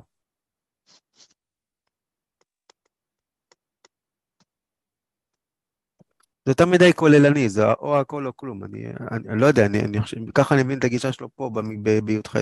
זה 6.47 6.51
יותר 6.51 6.65
מדי 6.65 6.93
כוללני, 6.93 7.49
זה 7.49 7.73
או 7.73 7.99
הכל 7.99 8.27
או 8.27 8.37
כלום, 8.37 8.63
אני, 8.63 8.85
אני, 9.11 9.29
אני 9.29 9.41
לא 9.41 9.45
יודע, 9.45 9.65
אני, 9.65 9.79
אני 9.79 10.01
חושב, 10.01 10.17
ככה 10.31 10.55
אני 10.55 10.63
מבין 10.63 10.79
את 10.79 10.83
הגישה 10.83 11.11
שלו 11.11 11.29
פה 11.35 11.51
בי"ח. 12.03 12.35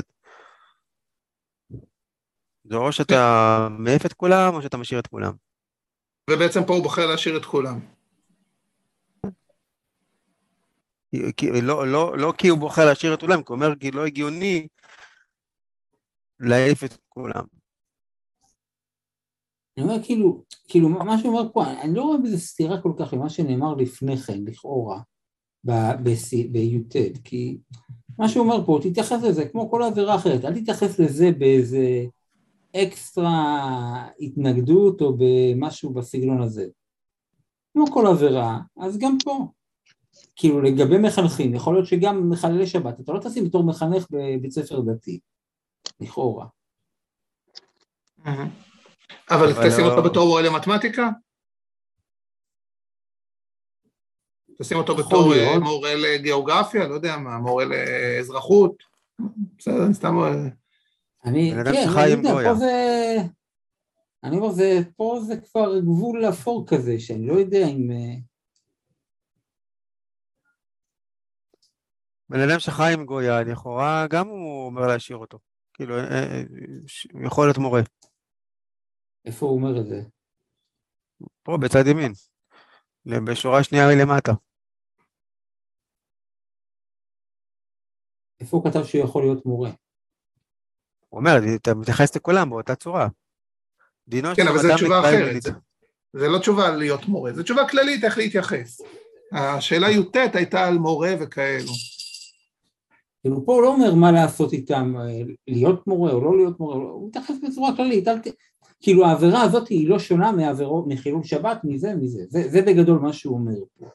זה 2.64 2.76
או 2.76 2.91
שאתה 2.91 3.68
מעיף 3.72 4.06
את 4.06 4.14
כולם, 4.14 4.53
או 4.53 4.62
שאתה 4.62 4.78
משאיר 4.78 4.99
את 4.99 5.08
כולם. 5.08 5.34
ובעצם 6.30 6.66
פה 6.68 6.74
הוא 6.74 6.84
בוחר 6.84 7.06
להשאיר 7.06 7.38
את 7.38 7.45
כולם. 7.45 7.80
כי, 11.38 11.62
לא, 11.62 11.88
לא, 11.88 12.18
לא 12.18 12.34
כי 12.38 12.47
הוא 12.47 12.60
בוחר 12.60 12.86
להשאיר 12.86 13.14
את 13.14 13.20
כולם, 13.20 13.43
כי 13.43 13.47
הוא 13.47 13.56
אומר 13.56 13.76
כי 13.80 13.91
לא 13.91 14.06
הגיוני 14.06 14.68
להעיף 16.39 16.84
את 16.84 16.97
כולם. 17.10 17.55
אני 19.78 19.86
אומר 19.86 20.03
כאילו, 20.03 20.43
כאילו 20.67 20.89
מה 20.89 21.17
שהוא 21.17 21.38
אומר 21.38 21.51
פה, 21.53 21.71
אני 21.71 21.95
לא 21.95 22.03
רואה 22.03 22.17
בזה 22.17 22.39
סתירה 22.39 22.82
כל 22.82 22.91
כך 22.99 23.13
למה 23.13 23.30
שנאמר 23.30 23.73
לפני 23.73 24.17
כן, 24.17 24.43
לכאורה, 24.45 25.01
בי"ט, 26.51 26.95
כי 27.23 27.57
מה 28.19 28.30
שהוא 28.30 28.43
אומר 28.43 28.65
פה, 28.65 28.80
תתייחס 28.84 29.23
לזה 29.23 29.45
כמו 29.49 29.71
כל 29.71 29.84
עבירה 29.84 30.15
אחרת, 30.15 30.45
אל 30.45 30.61
תתייחס 30.61 30.99
לזה 30.99 31.32
באיזה 31.32 32.05
אקסטרה 32.76 34.07
התנגדות 34.19 35.01
או 35.01 35.17
במשהו 35.17 35.93
בסגנון 35.93 36.41
הזה. 36.41 36.65
כמו 37.73 37.86
כל 37.93 38.07
עבירה, 38.07 38.59
אז 38.78 38.97
גם 38.97 39.17
פה. 39.23 39.47
כאילו 40.36 40.61
לגבי 40.61 40.97
מחנכים, 40.97 41.55
יכול 41.55 41.73
להיות 41.73 41.88
שגם 41.88 42.30
מחללי 42.30 42.67
שבת, 42.67 42.99
אתה 42.99 43.11
לא 43.13 43.19
תשים 43.19 43.45
בתור 43.45 43.63
מחנך 43.63 44.07
בבית 44.11 44.51
ספר 44.51 44.82
דתי, 44.82 45.19
לכאורה. 45.99 46.45
אבל 48.26 48.45
אבל 49.30 49.53
תשים 49.67 49.86
לא- 49.86 49.89
אותו 49.91 50.09
בתור 50.09 50.28
מורה 50.28 50.41
למתמטיקה? 50.41 51.09
תשים 54.61 54.78
אותו 54.78 54.95
בתור 54.95 55.34
אה. 55.34 55.59
מורה 55.59 55.95
לגיאוגרפיה, 55.95 56.88
לא 56.88 56.93
יודע 56.93 57.17
מה, 57.17 57.38
מורה 57.38 57.65
לאזרחות? 57.65 58.84
בסדר, 59.57 59.86
אני 59.86 59.93
סתם... 59.93 60.15
אני, 61.26 61.53
כן, 61.65 61.88
אני 64.23 64.38
אומר, 64.38 64.49
זה, 64.51 64.80
פה 64.95 65.19
זה 65.28 65.38
כבר 65.38 65.80
גבול 65.80 66.30
אפור 66.30 66.67
כזה, 66.67 66.99
שאני 66.99 67.28
לא 67.28 67.34
יודע 67.34 67.67
אם... 67.67 67.91
אה, 67.91 68.15
בן 72.30 72.39
אדם 72.39 72.59
שחי 72.59 72.93
עם 72.93 73.05
גויה, 73.05 73.43
לכאורה 73.43 74.07
גם 74.09 74.28
הוא 74.28 74.65
אומר 74.65 74.88
להשאיר 74.88 75.17
אותו. 75.17 75.39
כאילו, 75.73 75.97
אה, 75.99 76.43
יכול 77.26 77.47
להיות 77.47 77.57
מורה. 77.57 77.82
איפה 79.26 79.45
הוא 79.45 79.55
אומר 79.55 79.82
את 79.82 79.88
זה? 79.88 80.01
פה 81.43 81.57
בצד 81.61 81.88
ימין. 81.88 82.11
בשורה 83.26 83.63
שנייה 83.63 83.88
מלמטה. 83.88 84.32
איפה 88.39 88.57
הוא 88.57 88.65
כתב 88.71 88.84
שהוא 88.84 89.03
יכול 89.03 89.23
להיות 89.23 89.45
מורה? 89.45 89.69
הוא 91.09 91.19
אומר, 91.19 91.32
אתה 91.55 91.73
מתייחס 91.73 92.15
לכולם 92.15 92.49
באותה 92.49 92.76
צורה. 92.76 93.07
דינו 94.07 94.30
כן, 94.36 94.47
אבל 94.47 94.57
זו 94.57 94.76
תשובה 94.76 94.99
אחרת. 94.99 95.41
זה- 95.41 95.51
זה 96.13 96.28
לא 96.28 96.39
תשובה 96.39 96.67
על 96.67 96.76
להיות 96.76 97.05
מורה, 97.07 97.34
זו 97.34 97.43
תשובה 97.43 97.69
כללית 97.69 98.03
איך 98.03 98.17
להתייחס. 98.17 98.82
השאלה 99.32 99.89
י"ט 99.89 100.15
הייתה 100.34 100.67
על 100.67 100.78
מורה 100.78 101.09
וכאלו. 101.21 101.71
כאילו 103.21 103.45
פה 103.45 103.53
הוא 103.53 103.61
לא 103.61 103.67
אומר 103.67 103.95
מה 103.95 104.11
לעשות 104.11 104.53
איתם, 104.53 104.93
אה, 104.97 105.21
להיות 105.47 105.88
מורה 105.88 106.11
או 106.11 106.21
לא 106.23 106.38
להיות 106.38 106.59
מורה, 106.59 106.76
הוא 106.76 107.07
מתייחס 107.09 107.36
בצורה 107.47 107.76
כללית, 107.76 108.07
אל 108.07 108.19
ת... 108.19 108.28
כאילו 108.82 109.05
העבירה 109.05 109.41
הזאת 109.41 109.67
היא 109.67 109.89
לא 109.89 109.99
שונה 109.99 110.32
מעבירות, 110.32 110.86
מחילול 110.88 111.23
שבת, 111.23 111.61
מזה, 111.63 111.95
מזה, 111.95 112.21
זה, 112.30 112.49
זה 112.49 112.61
בגדול 112.61 112.99
מה 112.99 113.13
שהוא 113.13 113.38
אומר 113.38 113.59
פה. 113.80 113.86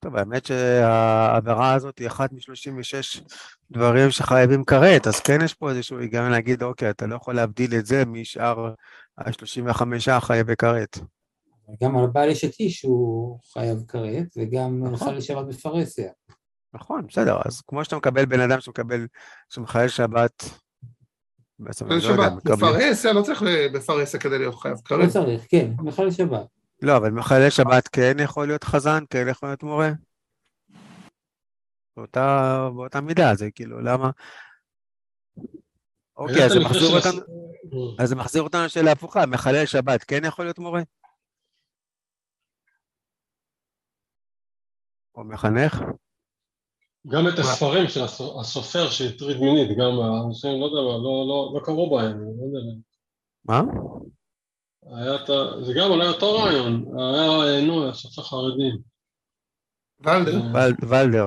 טוב, 0.00 0.16
האמת 0.16 0.46
שהעבירה 0.46 1.74
הזאת 1.74 1.98
היא 1.98 2.06
אחת 2.06 2.32
מ-36 2.32 3.20
דברים 3.70 4.10
שחייבים 4.10 4.64
כרת, 4.64 5.06
אז 5.06 5.20
כן 5.20 5.38
יש 5.44 5.54
פה 5.54 5.70
איזשהו 5.70 5.98
היגיון 5.98 6.30
להגיד, 6.30 6.62
אוקיי, 6.62 6.90
אתה 6.90 7.06
לא 7.06 7.14
יכול 7.14 7.34
להבדיל 7.34 7.74
את 7.74 7.86
זה 7.86 8.04
משאר 8.04 8.74
ה-35 9.18 10.20
חייבי 10.20 10.56
כרת. 10.56 10.98
גם 11.82 11.98
על 11.98 12.06
בעל 12.06 12.30
אשת 12.30 12.60
איש 12.60 12.82
הוא 12.82 13.38
חייב 13.52 13.78
כרת, 13.88 14.26
וגם 14.36 14.84
נכון. 14.84 15.08
חל 15.08 15.20
שבת 15.20 15.46
בפרהסיה. 15.46 16.12
נכון, 16.74 17.06
בסדר, 17.06 17.38
אז 17.44 17.60
כמו 17.60 17.84
שאתה 17.84 17.96
מקבל 17.96 18.24
בן 18.24 18.40
אדם 18.40 18.60
שמקבל, 18.60 19.06
שמחלל 19.48 19.88
שבת, 19.88 20.44
בעצם 21.58 21.86
אני 21.86 22.00
לא 22.02 22.08
יודע, 22.08 22.34
מקבלים, 22.36 22.58
בפרהסיה, 22.58 23.12
לא 23.12 23.22
צריך 23.22 23.42
בפרהסיה 23.74 24.20
כדי 24.20 24.38
להיות 24.38 24.54
חייב 24.54 24.74
לא 24.74 24.82
כרת. 24.84 25.08
צריך, 25.08 25.46
כן, 25.48 25.70
מחלל 25.78 26.10
שבת. 26.10 26.46
לא, 26.82 26.96
אבל 26.96 27.10
מחלל 27.10 27.50
שבת 27.50 27.88
כן 27.88 28.16
יכול 28.22 28.46
להיות 28.46 28.64
חזן, 28.64 29.04
כן 29.10 29.26
יכול 29.30 29.48
להיות 29.48 29.62
מורה. 29.62 29.90
באותה, 31.96 32.68
באותה 32.74 33.00
מידה, 33.00 33.34
זה 33.34 33.50
כאילו, 33.50 33.80
למה? 33.80 34.10
אוקיי, 36.16 36.44
אז 36.44 36.52
זה 36.52 36.60
מחזיר 36.60 36.96
אותנו, 36.96 37.20
אז 37.98 38.08
זה 38.08 38.16
מחזיר 38.16 38.42
אותנו 38.42 38.64
לשאלה 38.64 38.92
הפוכה, 38.92 39.26
מחלל 39.26 39.66
שבת 39.66 40.04
כן 40.04 40.24
יכול 40.24 40.44
להיות 40.44 40.58
מורה? 40.58 40.82
או 45.14 45.24
מחנך? 45.24 45.82
גם 47.06 47.28
את 47.28 47.38
הספרים 47.38 47.88
של 47.88 48.02
הסו- 48.02 48.40
הסופר 48.40 48.90
שהטריד 48.90 49.36
מינית, 49.40 49.78
גם 49.78 50.00
האנשים, 50.00 50.60
לא 50.60 50.64
יודע 50.66 50.80
מה, 50.80 50.88
לא- 51.04 51.24
לא- 51.28 51.52
לא 51.54 51.60
קראו 51.64 51.90
בהם, 51.96 52.18
לא 52.20 52.58
יודע. 52.58 52.76
מה? 53.44 53.62
היה 54.96 55.14
את 55.14 55.30
ה... 55.30 55.64
זה 55.64 55.72
גם 55.76 55.90
אולי 55.90 56.08
אותו 56.08 56.32
רעיון, 56.38 56.84
היה, 56.98 57.54
אה, 57.56 57.60
נו, 57.60 57.88
הסופר 57.88 58.22
חרדי. 58.22 58.70
ולדר. 60.00 60.40
ול- 60.54 60.88
ולדר. 60.88 61.26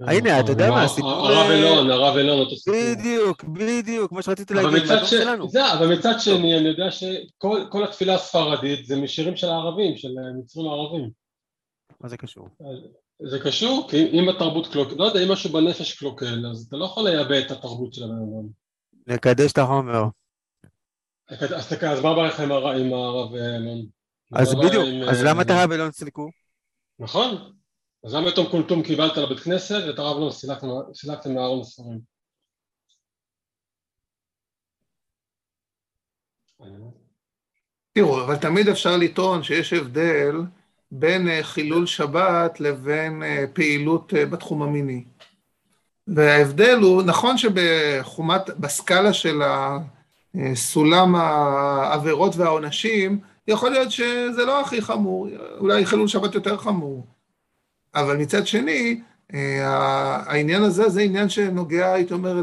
הנה, 0.00 0.40
אתה 0.40 0.50
יודע 0.52 0.70
מה, 0.70 0.82
הסיפור, 0.82 1.10
הרב 1.10 1.50
אה, 1.50 1.58
אלון, 1.58 1.90
הרב 1.90 2.16
אלון, 2.16 2.38
אותו 2.38 2.56
סיפור. 2.56 2.74
בדיוק, 2.98 3.44
בדיוק, 3.44 4.12
מה 4.12 4.22
שרציתי 4.22 4.54
אבל 4.54 4.62
להגיד, 4.62 5.04
ש... 5.04 5.10
שלנו. 5.10 5.48
זה, 5.48 5.72
אבל 5.72 5.98
מצד 5.98 6.14
שני, 6.18 6.58
אני 6.58 6.68
יודע 6.68 6.90
שכל 6.90 7.60
כל 7.70 7.84
התפילה 7.84 8.14
הספרדית 8.14 8.86
זה 8.86 8.96
משירים 8.96 9.36
של 9.36 9.46
הערבים, 9.48 9.96
של 9.96 10.08
אה, 10.08 10.32
מצרים 10.40 10.68
הערבים. 10.68 11.10
מה 12.00 12.08
זה 12.08 12.16
קשור? 12.16 12.48
זה 13.22 13.38
קשור, 13.44 13.88
כי 13.90 13.96
אם 14.12 14.28
התרבות 14.28 14.72
קלוקל, 14.72 14.94
לא 14.98 15.04
יודע, 15.04 15.20
אם 15.22 15.32
משהו 15.32 15.52
בנפש 15.52 15.98
קלוקל, 15.98 16.46
אז 16.50 16.66
אתה 16.68 16.76
לא 16.76 16.84
יכול 16.84 17.08
לייבא 17.08 17.38
את 17.38 17.50
התרבות 17.50 17.94
של 17.94 18.04
הבן 18.04 18.12
אדם. 18.12 18.48
לקדש 19.06 19.52
את 19.52 19.58
החומר. 19.58 20.04
אז 21.28 21.68
תקע, 21.72 21.92
אז 21.92 22.00
מה 22.00 22.10
הבעיה 22.10 22.28
לך 22.28 22.40
עם 22.40 22.52
הר- 22.52 22.76
עם 22.76 22.92
הרב 22.92 23.34
אה, 23.34 23.56
אלון? 23.56 23.86
אז 24.32 24.54
מה 24.54 24.60
הבעיה 24.60 24.82
בדיוק, 24.82 25.08
אז 25.08 25.24
אה, 25.24 25.30
למה 25.30 25.42
את 25.42 25.50
הרב 25.50 25.72
אלון 25.72 25.92
סילקו? 25.92 26.28
נכון. 26.98 27.52
אז 28.04 28.14
למה 28.14 28.28
את 28.28 28.38
אום 28.70 28.82
קיבלת 28.82 29.16
לבית 29.16 29.40
כנסת 29.40 29.82
ואת 29.86 29.98
הרב 29.98 30.16
אלון 30.16 30.32
סילקתם 30.94 31.34
מארון 31.34 31.60
הספרים? 31.60 32.16
תראו, 37.92 38.24
אבל 38.24 38.36
תמיד 38.36 38.68
אפשר 38.68 38.96
לטעון 38.96 39.42
שיש 39.42 39.72
הבדל 39.72 40.34
בין 40.90 41.28
אה, 41.28 41.42
חילול 41.42 41.86
שבת 41.86 42.60
לבין 42.60 43.22
אה, 43.22 43.44
פעילות 43.52 44.14
אה, 44.16 44.26
בתחום 44.26 44.62
המיני. 44.62 45.04
וההבדל 46.08 46.78
הוא, 46.82 47.02
נכון 47.02 47.38
שבחומת, 47.38 48.50
בסקאלה 48.58 49.12
של 49.12 49.42
סולם 50.54 51.14
העבירות 51.14 52.36
והעונשים, 52.36 53.18
יכול 53.48 53.70
להיות 53.70 53.90
שזה 53.90 54.44
לא 54.46 54.60
הכי 54.60 54.82
חמור, 54.82 55.28
אולי 55.58 55.86
חילול 55.86 56.08
שבת 56.08 56.34
יותר 56.34 56.56
חמור. 56.56 57.06
אבל 57.94 58.16
מצד 58.16 58.46
שני, 58.46 59.00
העניין 59.32 60.62
הזה 60.62 60.88
זה 60.88 61.00
עניין 61.00 61.28
שנוגע, 61.28 61.92
הייתי 61.92 62.14
אומר, 62.14 62.42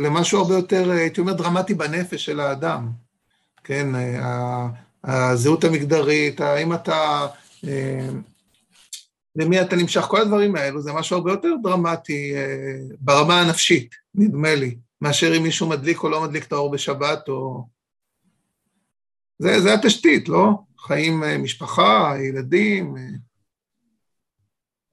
למשהו 0.00 0.40
הרבה 0.40 0.54
יותר, 0.54 0.90
הייתי 0.90 1.20
אומר, 1.20 1.32
דרמטי 1.32 1.74
בנפש 1.74 2.24
של 2.24 2.40
האדם. 2.40 2.88
כן, 3.64 3.86
הזהות 5.04 5.64
המגדרית, 5.64 6.40
האם 6.40 6.74
אתה, 6.74 7.26
אה, 7.68 8.08
למי 9.36 9.60
אתה 9.60 9.76
נמשך, 9.76 10.00
כל 10.00 10.20
הדברים 10.20 10.56
האלו, 10.56 10.82
זה 10.82 10.92
משהו 10.92 11.16
הרבה 11.16 11.32
יותר 11.32 11.48
דרמטי 11.62 12.36
אה, 12.36 12.76
ברמה 13.00 13.40
הנפשית, 13.40 13.94
נדמה 14.14 14.54
לי, 14.54 14.78
מאשר 15.00 15.36
אם 15.36 15.42
מישהו 15.42 15.68
מדליק 15.68 16.02
או 16.02 16.08
לא 16.08 16.22
מדליק 16.22 16.46
את 16.46 16.52
האור 16.52 16.70
בשבת, 16.70 17.28
או... 17.28 17.64
זה, 19.38 19.60
זה 19.60 19.74
התשתית, 19.74 20.28
לא? 20.28 20.50
חיים, 20.78 21.24
אה, 21.24 21.38
משפחה, 21.38 22.14
ילדים. 22.28 22.94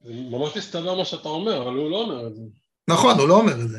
זה 0.00 0.12
ממש 0.30 0.56
מסתדר 0.56 0.94
מה 0.94 1.04
שאתה 1.04 1.28
אומר, 1.28 1.62
אבל 1.62 1.76
הוא 1.76 1.90
לא 1.90 1.96
אומר 1.96 2.26
את 2.26 2.34
זה. 2.34 2.42
נכון, 2.90 3.18
הוא 3.18 3.28
לא 3.28 3.34
אומר 3.34 3.62
את 3.62 3.68
זה. 3.68 3.78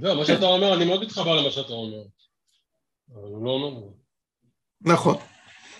זהו, 0.00 0.16
מה 0.16 0.24
שאתה 0.24 0.46
אומר, 0.46 0.74
אני 0.74 0.84
מאוד 0.84 1.02
מתחבר 1.02 1.40
למה 1.40 1.50
שאתה 1.50 1.72
אומר. 1.72 2.02
אבל 3.14 3.28
הוא 3.28 3.44
לא 3.44 3.50
אומר 3.50 3.78
את 3.78 3.84
זה. 3.84 3.98
נכון. 4.80 5.16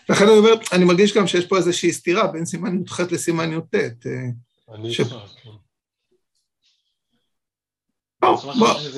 לכן 0.08 0.24
אני 0.24 0.38
אומר, 0.38 0.54
אני 0.72 0.84
מרגיש 0.84 1.16
גם 1.16 1.26
שיש 1.26 1.46
פה 1.46 1.56
איזושהי 1.56 1.92
סתירה 1.92 2.26
בין 2.26 2.44
סימן 2.44 2.82
י"ח 2.82 3.00
לסימן 3.00 3.52
י"ט. 3.52 3.74
אה, 3.74 3.84
אני 4.74 4.88
איתך, 4.88 5.14
כן. 5.42 5.50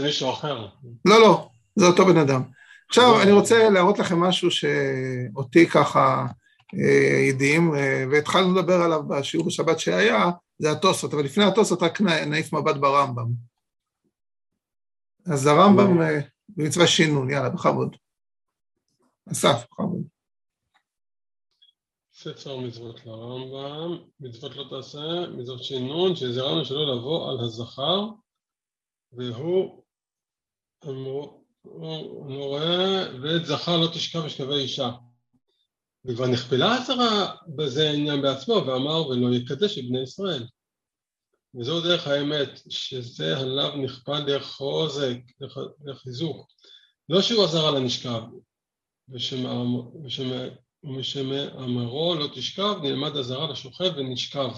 מישהו 0.02 0.30
אחר. 0.30 0.68
לא, 1.04 1.20
לא, 1.20 1.48
זה 1.76 1.86
אותו 1.86 2.06
בן 2.06 2.16
אדם. 2.16 2.42
עכשיו, 2.88 3.12
לא. 3.12 3.22
אני 3.22 3.32
רוצה 3.32 3.68
להראות 3.70 3.98
לכם 3.98 4.20
משהו 4.20 4.48
שאותי 4.50 5.66
ככה 5.66 6.26
אה, 6.74 7.28
הדהים, 7.28 7.74
אה, 7.74 8.04
והתחלנו 8.11 8.54
לדבר 8.54 8.82
עליו 8.82 9.02
בשיעור 9.08 9.46
בשבת 9.46 9.78
שהיה, 9.78 10.30
זה 10.58 10.72
התוספות, 10.72 11.14
אבל 11.14 11.24
לפני 11.24 11.44
התוספות 11.44 11.82
רק 11.82 12.00
נעיף 12.00 12.52
מבט 12.52 12.76
ברמב"ם. 12.76 13.26
אז 15.26 15.46
הרמב"ם 15.46 16.02
אה, 16.02 16.20
במצווה 16.48 16.86
שינון, 16.86 17.30
יאללה, 17.30 17.48
בכבוד. 17.48 17.96
אסף, 19.32 19.64
בכבוד. 19.72 20.02
ספר 22.22 22.56
מצוות 22.56 23.06
לרמב"ם, 23.06 24.04
מצוות 24.20 24.56
לא 24.56 24.64
תעשה, 24.70 25.26
מצוות 25.36 25.64
שינון, 25.64 26.16
שהזהרנו 26.16 26.64
שלא 26.64 26.96
לבוא 26.96 27.30
על 27.30 27.44
הזכר, 27.44 28.06
והוא 29.12 29.82
המורה, 31.64 33.02
ואת 33.22 33.44
זכר 33.44 33.76
לא 33.76 33.86
תשכב 33.94 34.22
ושכבי 34.26 34.54
אישה. 34.54 34.90
וכבר 36.04 36.26
נכפלה 36.26 36.74
הצהרה 36.74 37.36
בזה 37.56 37.90
העניין 37.90 38.22
בעצמו, 38.22 38.54
ואמר 38.54 39.08
ולא 39.08 39.34
יקדש 39.34 39.78
את 39.78 39.84
בני 39.88 40.02
ישראל. 40.02 40.46
וזו 41.54 41.80
דרך 41.80 42.06
האמת, 42.06 42.60
שזה 42.68 43.38
עליו 43.38 43.76
נכפה 43.76 44.20
דרך 44.20 44.46
חוזק, 44.46 45.16
דרך 45.84 45.98
חיזוק. 45.98 46.46
לא 47.08 47.22
שהוא 47.22 47.44
עזר 47.44 47.70
לנשכב, 47.70 48.22
ומשמאמרו 50.84 52.14
לא 52.14 52.26
תשכב, 52.34 52.74
נלמד 52.82 53.16
אזהרה 53.16 53.52
לשוכב 53.52 53.90
ונשכב. 53.96 54.50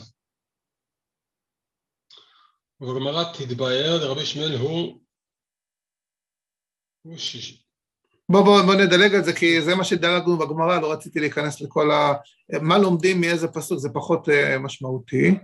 ובגמרא 2.80 3.24
תתבהר 3.32 3.98
לרבי 4.00 4.26
שמואל 4.26 4.56
הוא, 4.56 5.00
הוא 7.02 7.16
שיש. 7.16 7.64
בוא, 8.28 8.44
בוא, 8.44 8.62
בוא 8.62 8.74
נדלג 8.74 9.14
על 9.14 9.24
זה, 9.24 9.32
כי 9.32 9.62
זה 9.62 9.74
מה 9.74 9.84
שדלגנו 9.84 10.38
בגמרא, 10.38 10.80
לא 10.80 10.92
רציתי 10.92 11.20
להיכנס 11.20 11.60
לכל 11.60 11.90
ה... 11.90 12.12
מה 12.62 12.78
לומדים 12.78 13.20
מאיזה 13.20 13.48
פסוק, 13.48 13.78
זה 13.78 13.88
פחות 13.94 14.28
uh, 14.28 14.58
משמעותי. 14.58 15.38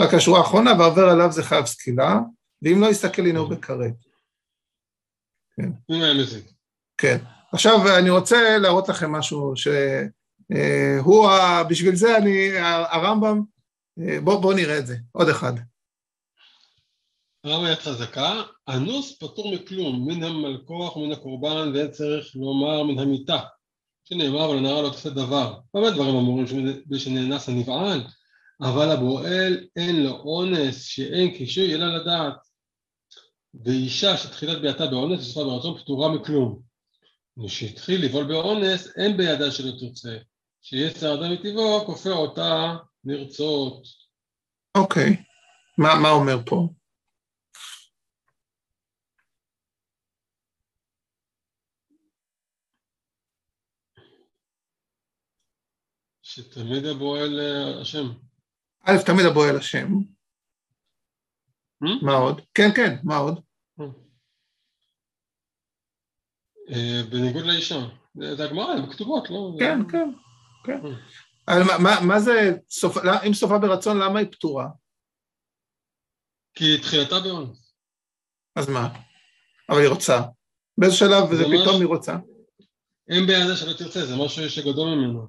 רק 0.00 0.14
השורה 0.14 0.38
האחרונה, 0.38 0.70
ועובר 0.78 1.08
עליו 1.08 1.32
זה 1.32 1.42
חייב 1.42 1.66
סקילה, 1.66 2.18
ואם 2.62 2.80
לא 2.80 2.86
יסתכל 2.86 3.22
הנה 3.22 3.38
הוא 3.38 3.50
בכרת. 3.50 3.94
כן. 5.56 5.70
כן. 6.98 7.16
עכשיו 7.52 7.98
אני 7.98 8.10
רוצה 8.10 8.58
להראות 8.58 8.88
לכם 8.88 9.12
משהו 9.12 9.56
שהוא, 10.52 11.28
uh, 11.28 11.64
בשביל 11.68 11.94
זה 11.94 12.16
אני, 12.16 12.58
הרמב"ם, 12.90 13.40
uh, 14.00 14.02
בואו 14.24 14.40
בוא 14.40 14.54
נראה 14.54 14.78
את 14.78 14.86
זה, 14.86 14.96
עוד 15.12 15.28
אחד. 15.28 15.52
רמה 17.46 17.70
יד 17.70 17.78
חזקה, 17.78 18.42
אנוס 18.68 19.18
פטור 19.18 19.54
מכלום, 19.54 20.08
מן 20.08 20.22
המלכוח 20.22 20.96
ומן 20.96 21.12
הקורבן, 21.12 21.72
ואין 21.74 21.90
צריך 21.90 22.36
לומר 22.36 22.82
מן 22.82 22.98
המיטה, 22.98 23.40
שנאמר 24.04 24.50
ולנערה 24.50 24.82
לא 24.82 24.90
תעשה 24.90 25.10
דבר. 25.10 25.58
הרבה 25.74 25.90
דברים 25.90 26.16
אמורים 26.16 26.46
שנאנס 26.98 27.48
הנבעל, 27.48 28.00
אבל 28.60 28.90
הבועל 28.90 29.66
אין 29.76 30.02
לו 30.02 30.10
אונס 30.10 30.82
שאין 30.82 31.36
קישוי 31.36 31.74
אלא 31.74 31.86
לדעת. 31.96 32.34
ואישה 33.64 34.16
שתחילת 34.16 34.60
ביאתה 34.60 34.86
באונס 34.86 35.20
וסופה 35.20 35.44
ברצון 35.44 35.78
פטורה 35.78 36.08
מכלום. 36.08 36.62
ושהתחיל 37.44 38.04
לבעול 38.04 38.24
באונס 38.24 38.96
אין 38.96 39.16
בידה 39.16 39.50
שלא 39.50 39.70
תרצה. 39.80 40.16
שיצר 40.62 41.14
אדם 41.14 41.32
מטבעו 41.32 41.86
כופר 41.86 42.12
אותה 42.12 42.76
לרצות. 43.04 43.82
אוקיי, 44.76 45.10
okay. 45.10 45.22
מה, 45.78 45.88
מה 46.02 46.10
אומר 46.10 46.36
פה? 46.46 46.68
שתמיד 56.22 56.84
הבועל 56.84 57.40
אה, 57.40 57.80
השם. 57.80 58.06
א', 58.82 58.92
תמיד 59.06 59.26
הבועל 59.30 59.56
השם. 59.56 59.88
Hmm? 61.84 62.04
מה 62.06 62.12
עוד? 62.12 62.40
כן, 62.54 62.68
כן, 62.76 62.96
מה 63.04 63.16
עוד? 63.16 63.40
אה, 66.70 67.02
בניגוד 67.10 67.44
לאישה. 67.44 67.80
זה 68.36 68.44
הגמרא, 68.44 68.72
הן 68.72 68.92
כתובות, 68.92 69.30
לא? 69.30 69.56
כן, 69.58 69.78
כן, 69.90 70.10
כן. 70.64 70.80
אבל 71.48 71.62
מה 72.06 72.20
זה, 72.20 72.50
אם 73.26 73.34
סופה 73.34 73.58
ברצון, 73.58 73.98
למה 73.98 74.18
היא 74.18 74.32
פתורה? 74.32 74.68
כי 76.54 76.78
תחילתה 76.78 77.20
באונס. 77.20 77.74
אז 78.56 78.68
מה? 78.68 78.88
אבל 79.68 79.80
היא 79.80 79.88
רוצה. 79.88 80.20
באיזה 80.78 80.96
שלב 80.96 81.34
זה 81.34 81.44
פתאום 81.44 81.80
היא 81.80 81.86
רוצה? 81.86 82.16
אין 83.08 83.26
בעיה 83.26 83.46
זה 83.46 83.56
שלא 83.56 83.72
תרצה, 83.72 84.06
זה 84.06 84.16
משהו 84.16 84.50
שגדול 84.50 84.88
ממנו. 84.88 85.20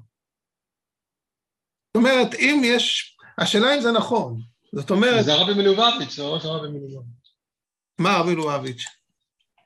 זאת 1.87 1.95
אומרת, 1.95 2.33
אם 2.33 2.61
יש, 2.65 3.17
השאלה 3.37 3.75
אם 3.75 3.81
זה 3.81 3.91
נכון, 3.91 4.41
זאת 4.75 4.91
אומרת... 4.91 5.25
זה 5.25 5.33
הרבי 5.33 5.53
מלובביץ', 5.53 6.15
זה 6.15 6.23
ממש 6.23 6.45
הרבי 6.45 6.67
מלובביץ'. 6.67 7.33
מה 7.99 8.11
הרבי 8.11 8.31
מלובביץ'? 8.31 8.83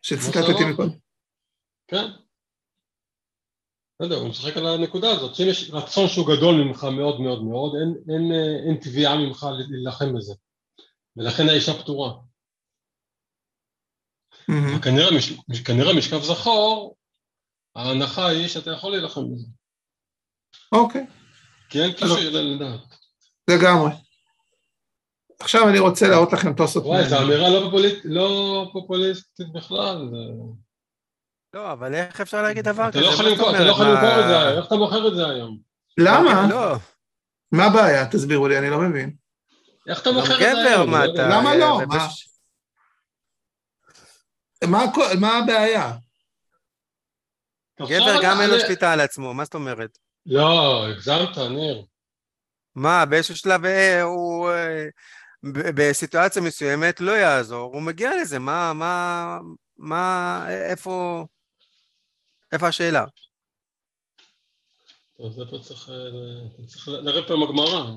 שציטטתי 0.02 0.66
מקודם. 0.72 0.98
כן. 1.88 2.06
לא 4.00 4.06
יודע, 4.06 4.16
הוא 4.16 4.30
משחק 4.30 4.58
על 4.58 4.68
הנקודה 4.68 5.12
הזאת, 5.12 5.36
שאם 5.36 5.48
יש 5.48 5.70
רצון 5.74 6.08
שהוא 6.08 6.36
גדול 6.36 6.56
ממך 6.56 6.84
מאוד 6.84 7.22
מאוד 7.22 7.44
מאוד, 7.44 7.74
אין, 7.82 8.16
אין, 8.16 8.32
אין 8.68 8.78
תביעה 8.82 9.18
ממך 9.18 9.46
להילחם 9.70 10.14
בזה. 10.18 10.34
ולכן 11.18 11.50
האישה 11.50 11.74
פתורה. 11.74 12.14
Mm-hmm. 14.52 14.78
וכנראה 14.78 15.08
כנראה 15.66 15.94
משכב 15.94 16.22
זכור, 16.22 16.96
ההנחה 17.76 18.28
היא 18.28 18.48
שאתה 18.48 18.72
יכול 18.72 18.92
להילחם 18.92 19.22
בזה. 19.34 19.48
אוקיי. 20.72 21.02
Okay. 21.02 21.12
כן, 21.70 21.94
כאילו 21.98 22.18
שאלה 22.18 22.42
לדעת. 22.42 22.96
לגמרי. 23.50 23.92
עכשיו 25.40 25.70
אני 25.70 25.80
רוצה 25.80 26.08
להראות 26.08 26.34
לכם 26.34 26.54
תוספות. 26.54 26.86
וואי, 26.86 27.10
זו 27.10 27.18
אמירה 27.18 27.50
לא, 27.50 27.72
לא 28.06 28.70
פופוליסטית 28.74 29.52
בכלל. 29.54 30.10
לא, 31.54 31.72
אבל 31.72 31.96
איך 31.96 32.22
אפשר 32.22 32.42
להגיד 32.42 32.66
דבר 32.66 32.92
כזה? 32.92 33.00
אתה 33.00 33.08
לא 33.08 33.12
יכול 33.12 33.26
למכור 33.26 33.50
את 33.50 34.28
זה 34.28 34.40
היום, 34.40 34.58
איך 34.58 34.68
אתה 34.68 34.76
מוכר 34.76 35.08
את 35.08 35.16
זה 35.16 35.28
היום? 35.28 35.58
למה? 35.98 36.48
לא. 36.50 36.76
מה 37.52 37.66
הבעיה? 37.66 38.06
תסבירו 38.12 38.48
לי, 38.48 38.58
אני 38.58 38.70
לא 38.70 38.80
מבין. 38.80 39.16
איך 39.90 40.02
אתה 40.02 40.12
מוכר 40.12 40.36
את 40.36 40.56
זה 40.56 40.70
היום? 40.70 40.94
למה 41.32 41.56
לא? 41.56 41.82
מה 45.20 45.38
הבעיה? 45.38 45.94
גבר 47.82 48.24
גם 48.24 48.42
אין 48.42 48.50
לו 48.50 48.60
שליטה 48.60 48.94
על 48.94 49.00
עצמו, 49.00 49.34
מה 49.34 49.44
זאת 49.44 49.54
אומרת? 49.54 49.98
לא, 50.26 50.86
הגזמת, 50.88 51.38
ניר. 51.38 51.86
מה, 52.76 53.06
באיזשהו 53.06 53.36
שלב 53.36 53.66
אה, 53.66 54.02
הוא 54.02 54.50
אה, 54.50 54.86
בסיטואציה 55.76 56.42
מסוימת 56.42 57.02
לא 57.02 57.12
יעזור, 57.12 57.74
הוא 57.74 57.82
מגיע 57.82 58.12
לזה, 58.22 58.40
מה, 58.40 58.74
מה, 58.74 59.38
מה, 59.78 60.46
איפה, 60.50 61.26
איפה 62.52 62.68
השאלה? 62.68 63.06
טוב, 65.18 65.34
זה 65.34 65.42
פה 65.50 65.60
צריך, 65.60 65.90
אה, 65.90 66.66
צריך 66.66 66.88
לראות 66.88 67.28
פה 67.28 67.34
עם 67.34 67.44
הגמרא. 67.44 67.92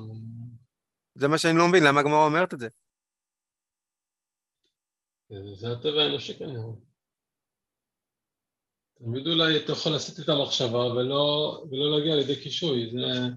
זה 1.14 1.28
מה 1.28 1.38
שאני 1.38 1.58
לא 1.58 1.68
מבין, 1.68 1.84
למה 1.84 2.00
הגמרא 2.00 2.24
אומרת 2.24 2.54
את 2.54 2.58
זה? 2.58 2.68
זה 5.54 5.72
הטבע 5.72 6.02
האנושי 6.02 6.38
כנראה. 6.38 6.62
תמיד 8.98 9.26
אולי 9.26 9.56
אתה 9.56 9.72
יכול 9.72 9.92
לעשות 9.92 10.20
את 10.20 10.28
המחשבה 10.28 10.78
ולא, 10.78 11.64
ולא 11.70 11.98
להגיע 11.98 12.16
לידי 12.16 12.42
קישוי, 12.42 12.90
זה... 12.92 13.28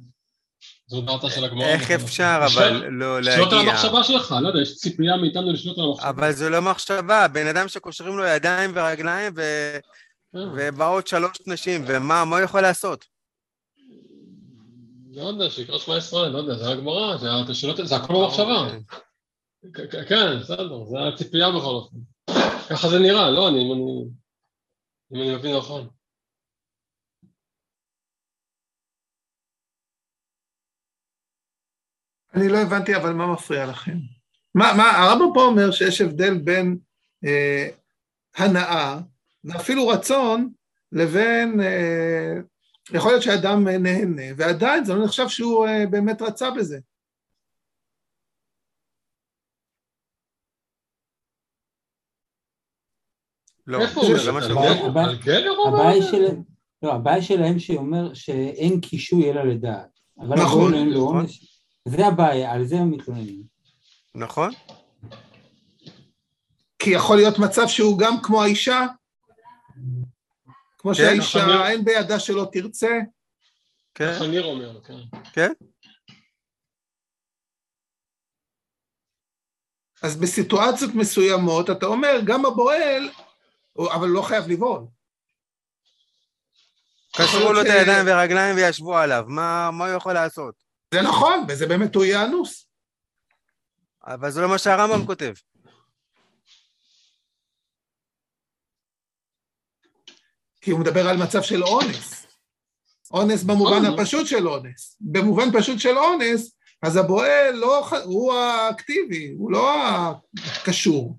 זו 0.88 1.02
דעתה 1.02 1.30
של 1.30 1.46
הגמרא. 1.46 1.68
איך 1.68 1.92
אפשר 1.92 2.40
אבל 2.46 2.88
לא 2.90 3.22
להגיע? 3.22 3.34
לשלוט 3.34 3.54
על 3.54 3.60
המחשבה 3.60 4.04
שלך, 4.04 4.36
לא 4.42 4.48
יודע, 4.48 4.62
יש 4.62 4.76
ציפייה 4.76 5.18
מאיתנו 5.18 5.54
לשלוט 5.54 5.78
על 5.78 5.84
המחשבה. 5.84 6.10
אבל 6.10 6.32
זו 6.32 6.50
לא 6.50 6.62
מחשבה, 6.62 7.28
בן 7.28 7.48
אדם 7.48 7.68
שקושרים 7.68 8.18
לו 8.18 8.26
ידיים 8.26 8.72
ורגליים 8.76 9.34
ו... 9.36 9.42
אה. 9.42 9.80
ובאות 10.34 11.08
שלוש 11.08 11.38
נשים, 11.48 11.86
ומה 11.88 12.26
מה 12.26 12.36
הוא 12.38 12.46
יכול 12.46 12.62
לעשות? 12.62 13.06
לא 15.12 15.22
יודע, 15.22 15.50
שיקרא 15.50 15.80
שמע 15.80 15.98
ישראל, 15.98 16.32
לא 16.32 16.38
יודע, 16.38 16.56
זה 16.56 16.70
הגמרא, 16.70 17.18
זה 17.84 17.96
הכל 17.96 18.14
במחשבה. 18.14 18.78
אוקיי. 19.64 19.88
כן, 20.10 20.40
בסדר, 20.40 20.86
זה 20.86 20.98
הציפייה 21.14 21.50
בכל 21.50 21.76
אופן. 21.76 21.98
ככה 22.70 22.90
זה 22.90 23.00
נראה, 23.00 23.32
לא, 23.32 23.50
אני... 23.50 23.60
אם 25.14 25.22
אני 25.22 25.36
מבין 25.36 25.58
נכון. 25.58 25.90
אני 32.34 32.50
לא 32.50 32.58
הבנתי, 32.58 32.96
אבל 32.96 33.14
מה 33.14 33.34
מפריע 33.34 33.66
לכם? 33.66 33.98
מה, 34.56 34.74
מה, 34.78 34.92
הרמב"ם 34.92 35.34
פה 35.34 35.42
אומר 35.42 35.72
שיש 35.72 36.02
הבדל 36.02 36.38
בין 36.38 36.78
אה, 37.26 37.70
הנאה, 38.36 39.00
ואפילו 39.44 39.88
רצון, 39.88 40.50
לבין, 40.92 41.62
אה, 41.62 42.34
יכול 42.94 43.12
להיות 43.12 43.24
שאדם 43.24 43.68
נהנה, 43.68 44.22
ועדיין 44.38 44.86
זה 44.86 44.94
לא 44.94 45.06
נחשב 45.06 45.28
שהוא 45.28 45.68
אה, 45.68 45.86
באמת 45.86 46.22
רצה 46.22 46.52
בזה. 46.52 46.80
לא, 53.68 53.80
זה 54.24 54.32
מה 54.32 54.42
שאומר. 54.42 54.88
לא, 56.84 56.94
הבעיה 56.94 57.22
שלהם 57.22 57.60
שאומר 57.60 58.14
שאין 58.14 58.82
קישוי 58.82 59.32
אלא 59.32 59.44
לדעת. 59.44 60.00
אבל 60.20 60.36
נכון. 60.36 61.26
זה 61.88 62.08
הבעיה, 62.08 62.52
על 62.52 62.66
זה 62.66 62.76
הם 62.76 62.92
מתלוננים. 62.92 63.44
נכון. 64.16 64.52
כי 66.80 66.90
יכול 66.90 67.16
להיות 67.18 67.40
מצב 67.40 67.68
שהוא 67.68 68.00
גם 68.00 68.16
כמו 68.24 68.44
האישה, 68.44 68.86
כמו 70.84 70.92
כן, 70.92 70.98
שהאישה 70.98 71.46
נכון. 71.46 71.68
אין 71.68 71.86
בידה 71.86 72.20
שלא 72.20 72.48
תרצה. 72.52 73.00
כן. 73.94 74.14
חניר 74.20 74.46
אומר, 74.46 74.82
כן. 74.84 75.18
כן. 75.34 75.52
אז 80.04 80.16
בסיטואציות 80.16 80.96
מסוימות 80.96 81.70
אתה 81.70 81.86
אומר, 81.86 82.20
גם 82.26 82.46
הבועל 82.46 83.10
אבל 83.80 84.08
לא 84.08 84.22
חייב 84.22 84.48
לבעול. 84.48 84.82
קשרו 87.16 87.54
לו 87.54 87.62
את 87.62 87.66
הידיים 87.66 88.06
והרגליים 88.06 88.56
וישבו 88.56 88.98
עליו, 88.98 89.24
מה 89.28 89.70
מה 89.72 89.88
הוא 89.88 89.96
יכול 89.96 90.14
לעשות? 90.14 90.56
זה 90.94 91.02
נכון, 91.02 91.46
וזה 91.50 91.68
באמת 91.68 91.96
הוא 91.96 92.06
יהיה 92.06 92.26
אנוס. 92.26 92.68
אבל 94.08 94.32
זה 94.32 94.42
לא 94.42 94.50
מה 94.50 94.58
שהרמב"ם 94.58 95.06
כותב. 95.06 95.34
כי 100.64 100.72
הוא 100.72 100.80
מדבר 100.80 101.08
על 101.08 101.18
מצב 101.18 101.42
של 101.42 101.64
אונס. 101.64 102.28
אונס 103.12 103.44
במובן. 103.44 103.86
הפשוט 103.86 104.28
של 104.28 104.48
אונס. 104.48 104.98
במובן 105.02 105.60
פשוט 105.60 105.80
של 105.80 105.98
אונס, 105.98 106.56
אז 106.82 106.96
הבועל 106.96 107.56
לא, 107.56 107.88
הוא 108.04 108.34
האקטיבי, 108.34 109.34
הוא 109.38 109.52
לא 109.52 109.74
הקשור. 110.62 111.18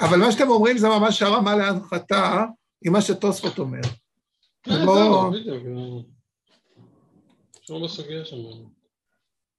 אבל 0.00 0.18
מה 0.18 0.32
שאתם 0.32 0.48
אומרים 0.48 0.78
זה 0.78 0.88
ממש 0.88 1.22
הרמה 1.22 1.56
להנחתה 1.56 2.44
עם 2.84 2.92
מה 2.92 3.00
שתוספות 3.00 3.58
אומר. 3.58 3.80
לא-. 4.66 5.30
אה, 7.70 8.24
שם. 8.24 8.36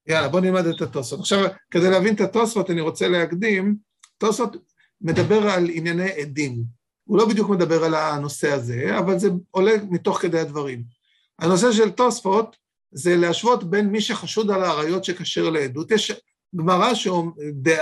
יאללה, 0.07 0.29
בוא 0.29 0.39
נלמד 0.39 0.65
את 0.65 0.81
התוספות. 0.81 1.19
עכשיו, 1.19 1.39
כדי 1.71 1.89
להבין 1.89 2.15
את 2.15 2.21
התוספות, 2.21 2.69
אני 2.69 2.81
רוצה 2.81 3.07
להקדים, 3.07 3.86
תוספות 4.17 4.55
מדבר 5.01 5.49
על 5.49 5.69
ענייני 5.73 6.11
עדים. 6.11 6.63
הוא 7.03 7.17
לא 7.17 7.29
בדיוק 7.29 7.49
מדבר 7.49 7.83
על 7.83 7.95
הנושא 7.95 8.51
הזה, 8.51 8.99
אבל 8.99 9.19
זה 9.19 9.29
עולה 9.51 9.71
מתוך 9.89 10.21
כדי 10.21 10.39
הדברים. 10.39 10.83
הנושא 11.39 11.71
של 11.71 11.91
תוספות 11.91 12.55
זה 12.91 13.15
להשוות 13.15 13.63
בין 13.63 13.87
מי 13.87 14.01
שחשוד 14.01 14.51
על 14.51 14.63
העריות 14.63 15.03
שכשר 15.03 15.49
לעדות. 15.49 15.91
יש 15.91 16.11
גמרא, 16.55 16.91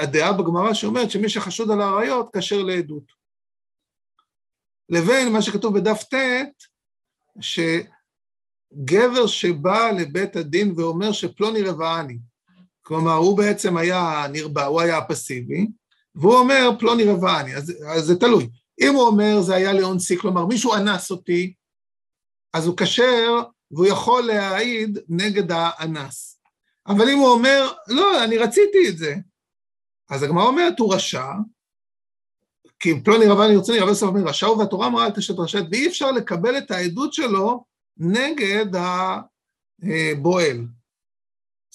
הדעה 0.01 0.33
בגמרא 0.33 0.73
שאומרת 0.73 1.11
שמי 1.11 1.29
שחשוד 1.29 1.71
על 1.71 1.81
העריות 1.81 2.29
כשר 2.37 2.63
לעדות. 2.63 3.11
לבין 4.89 5.33
מה 5.33 5.41
שכתוב 5.41 5.77
בדף 5.77 6.03
ט', 6.03 6.15
שגבר 7.41 9.27
שבא 9.27 9.91
לבית 9.91 10.35
הדין 10.35 10.73
ואומר 10.77 11.11
שפלוני 11.11 11.61
רבעני, 11.61 12.17
כלומר, 12.81 13.13
הוא 13.13 13.37
בעצם 13.37 13.77
היה 13.77 14.25
נרבע, 14.31 14.65
הוא 14.65 14.81
היה 14.81 14.97
הפסיבי, 14.97 15.67
והוא 16.15 16.35
אומר 16.35 16.69
פלוני 16.79 17.03
רבעני, 17.03 17.55
אז, 17.55 17.73
אז 17.87 18.05
זה 18.05 18.19
תלוי. 18.19 18.49
אם 18.81 18.93
הוא 18.93 19.07
אומר 19.07 19.41
זה 19.41 19.55
היה 19.55 19.73
לאונסי, 19.73 20.17
כלומר 20.17 20.45
מישהו 20.45 20.73
אנס 20.73 21.11
אותי, 21.11 21.53
אז 22.53 22.67
הוא 22.67 22.77
כשר 22.77 23.41
והוא 23.71 23.85
יכול 23.85 24.23
להעיד 24.23 24.99
נגד 25.09 25.51
האנס. 25.51 26.39
אבל 26.87 27.09
אם 27.09 27.17
הוא 27.17 27.27
אומר, 27.27 27.71
לא, 27.87 28.23
אני 28.23 28.37
רציתי 28.37 28.89
את 28.89 28.97
זה, 28.97 29.15
אז 30.09 30.23
הגמרא 30.23 30.43
אומרת, 30.43 30.79
הוא 30.79 30.93
רשע, 30.93 31.25
כי 32.79 33.03
פלוני 33.03 33.25
רבעני 33.25 33.55
רציני, 33.55 33.79
רבי 33.79 33.89
יוסף 33.89 34.07
אומר, 34.07 34.21
רשע 34.21 34.47
הוא 34.47 34.57
והתורה 34.57 34.87
אמרה 34.87 35.05
אל 35.05 35.11
תשת 35.11 35.39
רשעת, 35.39 35.65
ואי 35.71 35.87
אפשר 35.87 36.11
לקבל 36.11 36.57
את 36.57 36.71
העדות 36.71 37.13
שלו 37.13 37.65
נגד 37.97 38.65
הבועל. 39.83 40.65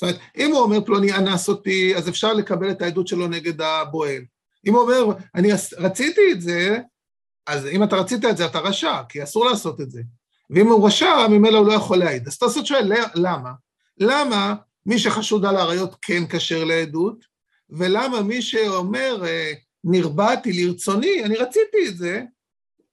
זאת 0.01 0.03
אומרת, 0.03 0.19
אם 0.37 0.53
הוא 0.53 0.61
אומר 0.61 0.81
פלוני 0.85 1.13
אנס 1.13 1.49
אותי, 1.49 1.97
אז 1.97 2.09
אפשר 2.09 2.33
לקבל 2.33 2.71
את 2.71 2.83
העדות 2.83 3.09
שלו 3.09 3.29
נגד 3.29 3.61
הבועל. 3.61 4.23
אם 4.67 4.75
הוא 4.75 4.83
אומר, 4.83 5.07
אני 5.35 5.49
רציתי 5.79 6.21
את 6.33 6.41
זה, 6.41 6.79
אז 7.47 7.67
אם 7.67 7.83
אתה 7.83 7.97
רצית 7.97 8.25
את 8.25 8.37
זה, 8.37 8.47
אתה 8.47 8.59
רשע, 8.59 9.03
כי 9.09 9.23
אסור 9.23 9.45
לעשות 9.45 9.81
את 9.81 9.91
זה. 9.91 10.03
ואם 10.51 10.67
הוא 10.67 10.87
רשע, 10.87 11.27
ממילא 11.31 11.59
הוא 11.59 11.67
לא 11.67 11.73
יכול 11.73 11.99
להעיד. 11.99 12.27
אז 12.27 12.39
תעשו 12.39 12.67
שואל, 12.67 12.93
למה? 13.15 13.51
למה 13.99 14.55
מי 14.87 14.99
שחשוד 14.99 15.45
על 15.45 15.57
עריות 15.57 15.97
כן 16.03 16.23
כשר 16.31 16.65
לעדות, 16.65 17.25
ולמה 17.71 18.23
מי 18.23 18.43
שאומר, 18.43 19.23
נרבעתי 19.85 20.53
לרצוני, 20.53 21.25
אני 21.25 21.37
רציתי 21.37 21.89
את 21.89 21.97
זה, 21.97 22.23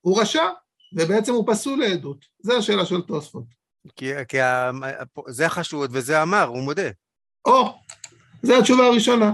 הוא 0.02 0.22
רשע, 0.22 0.46
ובעצם 0.94 1.34
הוא 1.34 1.44
פסול 1.48 1.80
לעדות. 1.80 2.26
זו 2.40 2.58
השאלה 2.58 2.86
של 2.86 3.02
תוספות. 3.02 3.57
כי, 3.96 4.26
כי 4.28 4.42
ה, 4.42 4.72
זה 5.28 5.46
החשוד 5.46 5.90
וזה 5.94 6.24
אמר, 6.24 6.44
הוא 6.44 6.64
מודה. 6.64 6.90
או, 7.46 7.80
זו 8.44 8.60
התשובה 8.60 8.86
הראשונה 8.86 9.32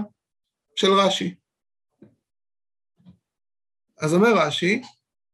של 0.76 0.92
רש"י. 0.92 1.34
אז 4.00 4.14
אומר 4.14 4.34
רש"י, 4.36 4.82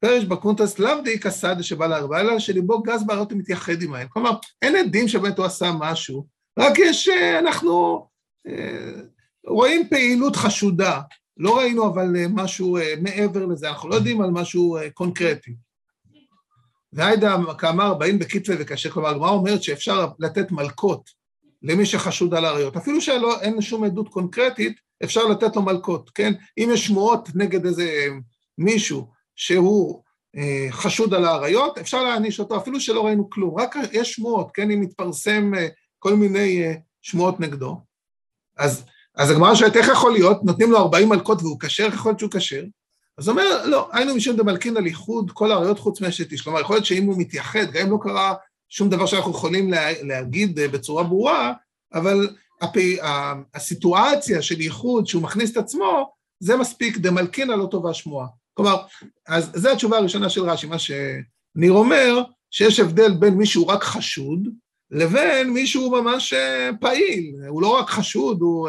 פרש 0.00 0.24
בקונטס 0.24 0.78
לאו 0.78 1.00
דאיכא 1.04 1.30
סעדה 1.30 1.62
שבא 1.62 1.86
לארבעה, 1.86 2.20
אלא 2.20 2.38
שליבו 2.38 2.82
גז 2.82 3.06
בעיות 3.06 3.32
ומתייחד 3.32 3.82
עמהם. 3.82 4.08
כלומר, 4.08 4.30
אין 4.62 4.76
עדים 4.76 5.08
שבאמת 5.08 5.38
הוא 5.38 5.46
עשה 5.46 5.70
משהו, 5.78 6.26
רק 6.58 6.78
יש, 6.78 7.08
אנחנו 7.38 8.06
רואים 9.46 9.88
פעילות 9.88 10.36
חשודה, 10.36 11.00
לא 11.36 11.58
ראינו 11.58 11.86
אבל 11.86 12.06
משהו 12.28 12.78
מעבר 13.02 13.46
לזה, 13.46 13.68
אנחנו 13.68 13.88
לא 13.88 13.94
יודעים 13.94 14.20
על 14.20 14.30
משהו 14.30 14.78
קונקרטי. 14.94 15.54
והיידה 16.92 17.36
כאמר 17.58 17.94
באים 17.94 18.18
בכתבי 18.18 18.54
וכאשר, 18.58 18.90
כלומר, 18.90 19.08
הגמרא 19.08 19.30
אומרת 19.30 19.62
שאפשר 19.62 20.08
לתת 20.18 20.50
מלקות 20.50 21.10
למי 21.62 21.86
שחשוד 21.86 22.34
על 22.34 22.44
עריות, 22.44 22.76
אפילו 22.76 23.00
שאין 23.00 23.60
שום 23.60 23.84
עדות 23.84 24.08
קונקרטית, 24.08 24.80
אפשר 25.04 25.24
לתת 25.24 25.56
לו 25.56 25.62
מלקות, 25.62 26.10
כן? 26.10 26.32
אם 26.58 26.70
יש 26.72 26.86
שמועות 26.86 27.28
נגד 27.34 27.66
איזה 27.66 28.06
מישהו 28.58 29.08
שהוא 29.36 30.02
אה, 30.36 30.66
חשוד 30.70 31.14
על 31.14 31.24
העריות, 31.24 31.78
אפשר 31.78 32.02
להעניש 32.02 32.40
אותו, 32.40 32.56
אפילו 32.56 32.80
שלא 32.80 33.06
ראינו 33.06 33.30
כלום, 33.30 33.60
רק 33.60 33.74
יש 33.92 34.12
שמועות, 34.12 34.50
כן? 34.54 34.70
אם 34.70 34.80
מתפרסם 34.80 35.54
אה, 35.54 35.68
כל 35.98 36.14
מיני 36.14 36.62
אה, 36.62 36.74
שמועות 37.02 37.40
נגדו. 37.40 37.80
אז, 38.58 38.84
אז 39.14 39.30
הגמרא 39.30 39.54
שואלת, 39.54 39.76
איך 39.76 39.88
יכול 39.88 40.12
להיות? 40.12 40.44
נותנים 40.44 40.70
לו 40.70 40.78
40 40.78 41.08
מלקות 41.08 41.42
והוא 41.42 41.60
כשר, 41.60 41.84
איך 41.84 41.94
יכול 41.94 42.10
להיות 42.10 42.20
שהוא 42.20 42.30
כשר? 42.30 42.62
אז 43.18 43.28
הוא 43.28 43.32
אומר, 43.32 43.66
לא, 43.66 43.88
היינו 43.92 44.14
משום 44.14 44.36
דמלכין 44.36 44.76
על 44.76 44.86
איחוד 44.86 45.30
כל 45.30 45.52
העריות 45.52 45.78
חוץ 45.78 46.00
מאשת 46.00 46.32
איש. 46.32 46.40
כלומר, 46.40 46.60
יכול 46.60 46.76
להיות 46.76 46.86
שאם 46.86 47.04
הוא 47.04 47.18
מתייחד, 47.18 47.70
גם 47.72 47.86
אם 47.86 47.92
לא 47.92 47.98
קרה 48.02 48.34
שום 48.68 48.88
דבר 48.88 49.06
שאנחנו 49.06 49.30
יכולים 49.30 49.70
לה, 49.70 50.02
להגיד 50.02 50.60
בצורה 50.60 51.02
ברורה, 51.04 51.52
אבל 51.94 52.28
הפי, 52.60 52.98
הסיטואציה 53.54 54.42
של 54.42 54.60
איחוד 54.60 55.06
שהוא 55.06 55.22
מכניס 55.22 55.52
את 55.52 55.56
עצמו, 55.56 56.12
זה 56.40 56.56
מספיק 56.56 56.96
דמלכין 56.96 57.48
לא 57.48 57.66
טובה 57.70 57.94
שמועה. 57.94 58.26
כלומר, 58.54 58.76
אז 59.28 59.50
זו 59.54 59.70
התשובה 59.70 59.98
הראשונה 59.98 60.30
של 60.30 60.42
רש"י, 60.42 60.66
מה 60.66 60.78
שניר 60.78 61.72
אומר, 61.72 62.22
שיש 62.50 62.80
הבדל 62.80 63.12
בין 63.12 63.34
מישהו 63.34 63.66
רק 63.66 63.84
חשוד, 63.84 64.48
לבין 64.90 65.50
מישהו 65.50 65.90
ממש 65.90 66.34
פעיל, 66.80 67.34
הוא 67.48 67.62
לא 67.62 67.78
רק 67.78 67.90
חשוד, 67.90 68.40
הוא... 68.40 68.68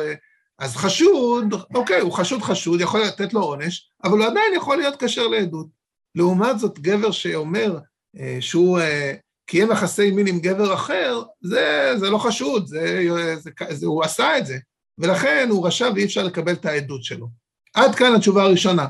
אז 0.61 0.75
חשוד, 0.75 1.53
אוקיי, 1.75 1.99
הוא 1.99 2.11
חשוד 2.11 2.41
חשוד, 2.41 2.81
יכול 2.81 3.01
לתת 3.01 3.33
לו 3.33 3.41
עונש, 3.41 3.89
אבל 4.03 4.17
הוא 4.17 4.25
עדיין 4.25 4.53
יכול 4.55 4.77
להיות 4.77 5.03
כשר 5.03 5.27
לעדות. 5.27 5.67
לעומת 6.15 6.59
זאת, 6.59 6.79
גבר 6.79 7.11
שאומר 7.11 7.79
אה, 8.19 8.37
שהוא 8.39 8.79
אה, 8.79 9.13
קיים 9.45 9.71
יחסי 9.71 10.11
מין 10.11 10.27
עם 10.27 10.39
גבר 10.39 10.73
אחר, 10.73 11.21
זה, 11.41 11.93
זה 11.99 12.09
לא 12.09 12.17
חשוד, 12.17 12.67
זה, 12.67 13.07
זה, 13.39 13.51
זה, 13.69 13.85
הוא 13.85 14.03
עשה 14.03 14.37
את 14.37 14.45
זה, 14.45 14.57
ולכן 14.97 15.47
הוא 15.49 15.67
רשע 15.67 15.89
ואי 15.95 16.05
אפשר 16.05 16.23
לקבל 16.23 16.53
את 16.53 16.65
העדות 16.65 17.03
שלו. 17.03 17.27
עד 17.73 17.95
כאן 17.95 18.15
התשובה 18.15 18.43
הראשונה. 18.43 18.87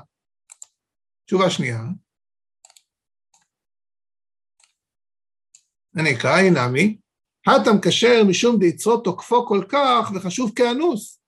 תשובה 1.25 1.49
שנייה. 1.49 1.79
אני 5.97 6.15
אקרא, 6.15 6.37
הנה 6.37 6.67
מי. 6.67 6.97
הטם 7.47 7.81
כשר 7.81 8.23
משום 8.27 8.59
דיצרו 8.59 8.97
תוקפו 8.97 9.45
כל 9.45 9.63
כך 9.69 10.11
וחשוב 10.15 10.51
כאנוס. 10.55 11.20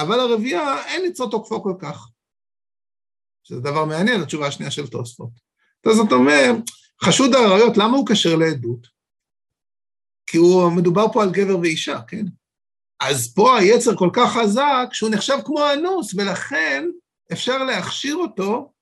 אבל 0.00 0.20
הרביעייה 0.20 0.86
אין 0.86 1.04
יצרו 1.04 1.26
תוקפו 1.26 1.62
כל 1.62 1.74
כך. 1.78 2.08
שזה 3.42 3.60
דבר 3.60 3.84
מעניין, 3.84 4.20
התשובה 4.20 4.46
השנייה 4.46 4.70
של 4.70 4.86
תוספות. 4.86 5.30
זאת 5.86 6.12
אומרת, 6.12 6.56
חשוד 7.04 7.34
העריות, 7.34 7.76
למה 7.76 7.96
הוא 7.96 8.06
כשר 8.08 8.36
לעדות? 8.36 8.86
כי 10.26 10.38
הוא 10.38 10.72
מדובר 10.72 11.12
פה 11.12 11.22
על 11.22 11.30
גבר 11.30 11.58
ואישה, 11.58 12.00
כן? 12.08 12.24
אז 13.00 13.34
פה 13.34 13.58
היצר 13.58 13.96
כל 13.96 14.10
כך 14.12 14.32
חזק 14.32 14.88
שהוא 14.92 15.10
נחשב 15.10 15.38
כמו 15.44 15.72
אנוס, 15.72 16.14
ולכן 16.14 16.84
אפשר 17.32 17.64
להכשיר 17.64 18.16
אותו 18.16 18.72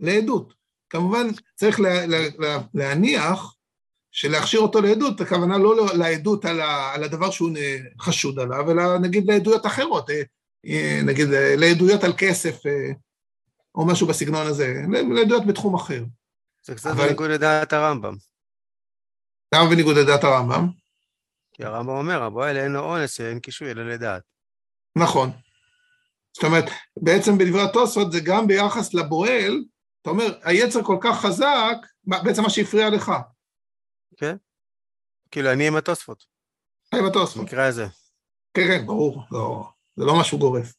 לעדות. 0.00 0.54
כמובן, 0.90 1.26
צריך 1.54 1.80
לה, 1.80 2.06
לה, 2.06 2.18
לה, 2.38 2.58
להניח 2.74 3.54
שלהכשיר 4.10 4.60
אותו 4.60 4.80
לעדות, 4.80 5.20
הכוונה 5.20 5.58
לא 5.58 5.96
לעדות 5.96 6.44
על, 6.44 6.60
ה, 6.60 6.94
על 6.94 7.04
הדבר 7.04 7.30
שהוא 7.30 7.50
חשוד 8.00 8.38
עליו, 8.38 8.70
אלא 8.70 8.98
נגיד 8.98 9.26
לעדויות 9.26 9.66
אחרות, 9.66 10.10
נגיד 11.04 11.28
לעדויות 11.56 12.04
על 12.04 12.12
כסף, 12.18 12.56
או 13.74 13.86
משהו 13.86 14.06
בסגנון 14.06 14.46
הזה, 14.46 14.74
לעדויות 15.14 15.46
בתחום 15.46 15.74
אחר. 15.74 16.04
זה 16.66 16.74
קצת 16.74 16.90
אבל... 16.90 17.06
בניגוד 17.06 17.30
לדעת 17.30 17.72
הרמב"ם. 17.72 18.14
למה 19.54 19.70
בניגוד 19.70 19.96
לדעת 19.96 20.24
הרמב"ם? 20.24 20.68
כי 21.52 21.64
הרמב"ם 21.64 21.92
אומר, 21.92 22.22
הבועל 22.22 22.56
אין 22.56 22.72
לו 22.72 22.80
אונס, 22.80 23.20
אין 23.20 23.40
קישוי, 23.40 23.70
אלא 23.70 23.88
לדעת. 23.88 24.22
נכון. 24.96 25.30
זאת 26.34 26.44
אומרת, 26.44 26.64
בעצם 27.02 27.38
בדברי 27.38 27.62
התוספות 27.62 28.12
זה 28.12 28.20
גם 28.24 28.46
ביחס 28.46 28.94
לבועל, 28.94 29.64
אתה 30.02 30.10
אומר, 30.10 30.38
היצר 30.42 30.82
כל 30.82 30.98
כך 31.00 31.20
חזק, 31.20 31.76
בעצם 32.04 32.42
מה 32.42 32.50
שהפריע 32.50 32.90
לך. 32.90 33.12
כן. 34.16 34.36
כאילו, 35.30 35.52
אני 35.52 35.68
עם 35.68 35.76
התוספות. 35.76 36.24
עם 36.94 37.06
התוספות. 37.06 37.42
במקרה 37.42 37.66
הזה. 37.66 37.86
כן, 38.54 38.66
כן, 38.68 38.86
ברור, 38.86 39.22
לא, 39.30 39.68
זה 39.96 40.04
לא 40.04 40.20
משהו 40.20 40.38
גורף. 40.38 40.72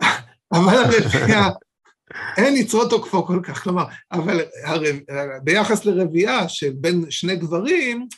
אבל 0.52 0.74
הרביעייה, 0.74 1.48
אין 2.36 2.56
יצרו 2.56 2.88
תוקפו 2.88 3.26
כל 3.26 3.40
כך, 3.42 3.62
כלומר, 3.62 3.84
אבל 4.12 4.40
הר... 4.64 4.82
ביחס 5.42 5.84
לרבייה 5.84 6.48
של 6.48 6.72
בין 6.76 7.10
שני 7.10 7.36
גברים, 7.36 8.08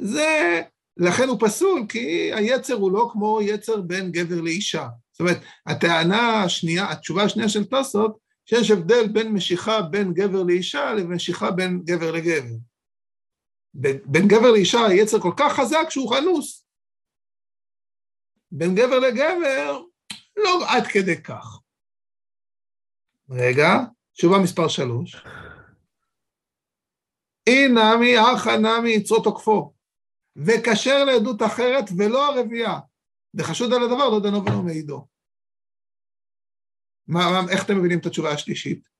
זה, 0.00 0.60
לכן 0.96 1.28
הוא 1.28 1.38
פסול, 1.40 1.86
כי 1.88 2.32
היצר 2.34 2.74
הוא 2.74 2.92
לא 2.92 3.08
כמו 3.12 3.42
יצר 3.42 3.80
בין 3.80 4.12
גבר 4.12 4.40
לאישה. 4.40 4.86
זאת 5.12 5.20
אומרת, 5.20 5.38
הטענה 5.66 6.42
השנייה, 6.42 6.90
התשובה 6.90 7.22
השנייה 7.22 7.48
של 7.48 7.64
תוסות, 7.64 8.18
שיש 8.46 8.70
הבדל 8.70 9.08
בין 9.08 9.32
משיכה 9.32 9.82
בין 9.82 10.12
גבר 10.12 10.42
לאישה 10.42 10.94
למשיכה 10.94 11.50
בין 11.50 11.80
גבר 11.84 12.12
לגבר. 12.12 12.54
בין 14.04 14.28
גבר 14.28 14.50
לאישה 14.50 14.86
היצר 14.86 15.20
כל 15.20 15.32
כך 15.36 15.52
חזק 15.52 15.86
שהוא 15.90 16.10
חנוס. 16.10 16.63
בין 18.56 18.74
גבר 18.74 18.98
לגבר, 18.98 19.82
לא 20.36 20.64
עד 20.68 20.86
כדי 20.86 21.22
כך. 21.22 21.60
רגע, 23.30 23.70
תשובה 24.12 24.36
מספר 24.42 24.68
שלוש. 24.68 25.16
אי 27.46 27.68
נמי 27.68 28.14
אחא 28.18 28.56
נמי 28.56 28.90
יצרו 28.90 29.22
תוקפו, 29.22 29.74
וכשר 30.36 31.04
לעדות 31.04 31.42
אחרת 31.42 31.84
ולא 31.98 32.34
הרבייה, 32.34 32.78
וחשוד 33.34 33.72
על 33.72 33.82
הדבר 33.82 34.08
לא 34.08 34.20
דנו 34.22 34.44
ולא 34.44 34.62
מעידו. 34.62 35.06
מה, 37.06 37.20
איך 37.50 37.64
אתם 37.64 37.78
מבינים 37.78 37.98
את 37.98 38.06
התשובה 38.06 38.30
השלישית? 38.32 38.93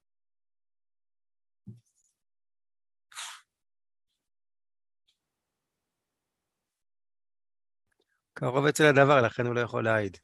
קרוב 8.34 8.66
אצל 8.66 8.84
הדבר, 8.84 9.22
לכן 9.22 9.46
הוא 9.46 9.54
לא 9.54 9.60
יכול 9.60 9.84
להעיד. 9.84 10.16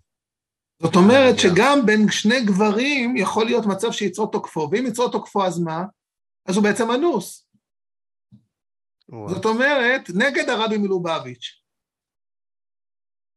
זאת 0.82 0.96
אומרת 0.96 1.38
שגם 1.38 1.86
בין 1.86 2.10
שני 2.10 2.44
גברים 2.44 3.16
יכול 3.16 3.44
להיות 3.44 3.66
מצב 3.66 3.92
שיצרו 3.92 4.26
תוקפו, 4.26 4.68
ואם 4.72 4.86
יצרו 4.86 5.08
תוקפו 5.08 5.44
אז 5.44 5.58
מה? 5.58 5.84
אז 6.46 6.56
הוא 6.56 6.64
בעצם 6.64 6.90
אנוס. 6.90 7.46
זאת 9.28 9.44
אומרת, 9.44 10.10
נגד 10.14 10.48
הרבי 10.48 10.78
מלובביץ'. 10.78 11.60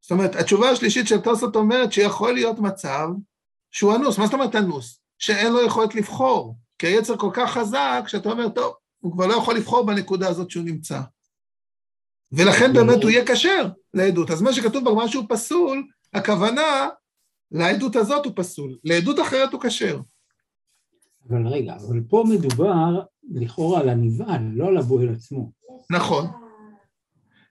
זאת 0.01 0.11
אומרת, 0.11 0.35
התשובה 0.35 0.69
השלישית 0.69 1.07
של 1.07 1.21
טוסות 1.21 1.55
אומרת 1.55 1.93
שיכול 1.93 2.33
להיות 2.33 2.59
מצב 2.59 3.07
שהוא 3.71 3.95
אנוס. 3.95 4.17
מה 4.17 4.25
זאת 4.25 4.33
אומרת 4.33 4.55
אנוס? 4.55 5.01
שאין 5.17 5.53
לו 5.53 5.65
יכולת 5.65 5.95
לבחור, 5.95 6.57
כי 6.79 6.87
היצר 6.87 7.17
כל 7.17 7.29
כך 7.33 7.51
חזק, 7.51 8.03
שאתה 8.07 8.29
אומר, 8.29 8.49
טוב, 8.49 8.73
הוא 8.99 9.13
כבר 9.13 9.27
לא 9.27 9.33
יכול 9.33 9.55
לבחור 9.55 9.85
בנקודה 9.85 10.27
הזאת 10.27 10.51
שהוא 10.51 10.65
נמצא. 10.65 11.01
ולכן 12.33 12.73
באמת 12.73 13.03
הוא 13.03 13.11
יהיה 13.11 13.25
כשר 13.27 13.67
לעדות. 13.93 14.31
אז 14.31 14.41
מה 14.41 14.53
שכתוב 14.53 14.85
בגמרא 14.85 15.07
שהוא 15.07 15.25
פסול, 15.29 15.87
הכוונה, 16.13 16.87
לעדות 17.51 17.95
הזאת 17.95 18.25
הוא 18.25 18.33
פסול, 18.35 18.77
לעדות 18.83 19.19
אחרת 19.19 19.53
הוא 19.53 19.61
כשר. 19.61 19.99
אבל 21.29 21.47
רגע, 21.47 21.75
אבל 21.75 22.01
פה 22.09 22.23
מדובר 22.29 23.01
לכאורה 23.31 23.79
על 23.79 23.89
הנבעל, 23.89 24.41
לא 24.53 24.67
על 24.67 24.77
הבועל 24.77 25.13
עצמו. 25.15 25.51
נכון. 25.89 26.27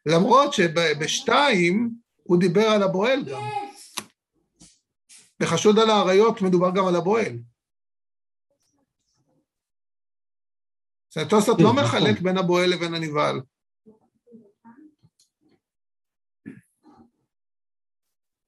למרות 0.06 0.52
שבשתיים 0.52 1.94
הוא 2.22 2.40
דיבר 2.40 2.64
על 2.64 2.82
הבועל 2.82 3.24
גם. 3.24 3.42
בחשוד 5.40 5.78
על 5.78 5.90
האריות 5.90 6.42
מדובר 6.42 6.70
גם 6.74 6.86
על 6.86 6.96
הבועל. 6.96 7.38
זאת 11.08 11.16
אומרת, 11.16 11.30
תוספות 11.30 11.60
לא 11.60 11.72
נכון. 11.72 11.84
מחלק 11.84 12.20
בין 12.20 12.38
הבועל 12.38 12.70
לבין 12.70 12.94
הנבעל. 12.94 13.40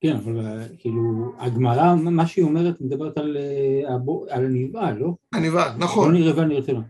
כן, 0.04 0.16
אבל 0.16 0.46
אה, 0.46 0.66
כאילו, 0.78 1.32
הגמרא, 1.38 1.94
מה 1.94 2.26
שהיא 2.26 2.44
אומרת, 2.44 2.80
מדברת 2.80 3.18
על, 3.18 3.36
אה, 3.36 3.94
על 4.34 4.44
הנבעל, 4.44 4.98
לא? 4.98 5.14
הנבעל, 5.32 5.72
נכון, 5.78 6.14
נראה 6.14 6.38
ונראה 6.38 6.72
לו. 6.72 6.80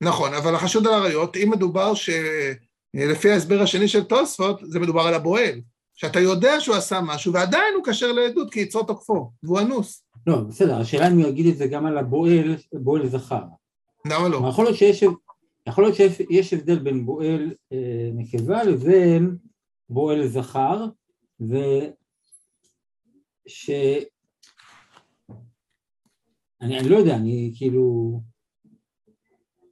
נכון, 0.00 0.34
אבל 0.34 0.54
החשוד 0.54 0.86
על 0.86 0.94
האריות, 0.94 1.36
אם 1.36 1.50
מדובר 1.50 1.92
שלפי 1.94 3.30
ההסבר 3.30 3.62
השני 3.62 3.88
של 3.88 4.04
תוספות, 4.04 4.60
זה 4.62 4.80
מדובר 4.80 5.00
על 5.00 5.14
הבועל. 5.14 5.60
שאתה 5.94 6.20
יודע 6.20 6.60
שהוא 6.60 6.76
עשה 6.76 7.00
משהו, 7.00 7.32
ועדיין 7.32 7.74
הוא 7.76 7.84
כשר 7.86 8.12
לעדות 8.12 8.52
כי 8.52 8.60
יצרו 8.60 8.82
תוקפו, 8.82 9.30
והוא 9.42 9.60
אנוס. 9.60 10.04
לא, 10.26 10.36
בסדר, 10.36 10.80
השאלה 10.80 11.08
אם 11.08 11.18
הוא 11.18 11.28
יגיד 11.28 11.46
את 11.46 11.56
זה 11.56 11.66
גם 11.66 11.86
על 11.86 11.98
הבועל, 11.98 12.56
בועל 12.72 13.06
זכר. 13.06 13.42
למה 14.06 14.28
לא? 14.28 14.42
יכול 14.48 14.64
להיות 14.64 14.76
שיש, 14.76 15.04
יכול 15.68 15.84
להיות 15.84 15.96
שיש 15.96 16.22
יש 16.30 16.52
הבדל 16.52 16.78
בין 16.78 17.06
בועל 17.06 17.52
אה, 17.72 18.10
נקבה 18.14 18.64
לבין 18.64 19.36
בועל 19.88 20.26
זכר, 20.26 20.86
ו... 21.40 21.56
ש... 23.46 23.70
אני, 26.62 26.78
אני 26.78 26.88
לא 26.88 26.96
יודע, 26.96 27.14
אני 27.14 27.52
כאילו... 27.56 28.20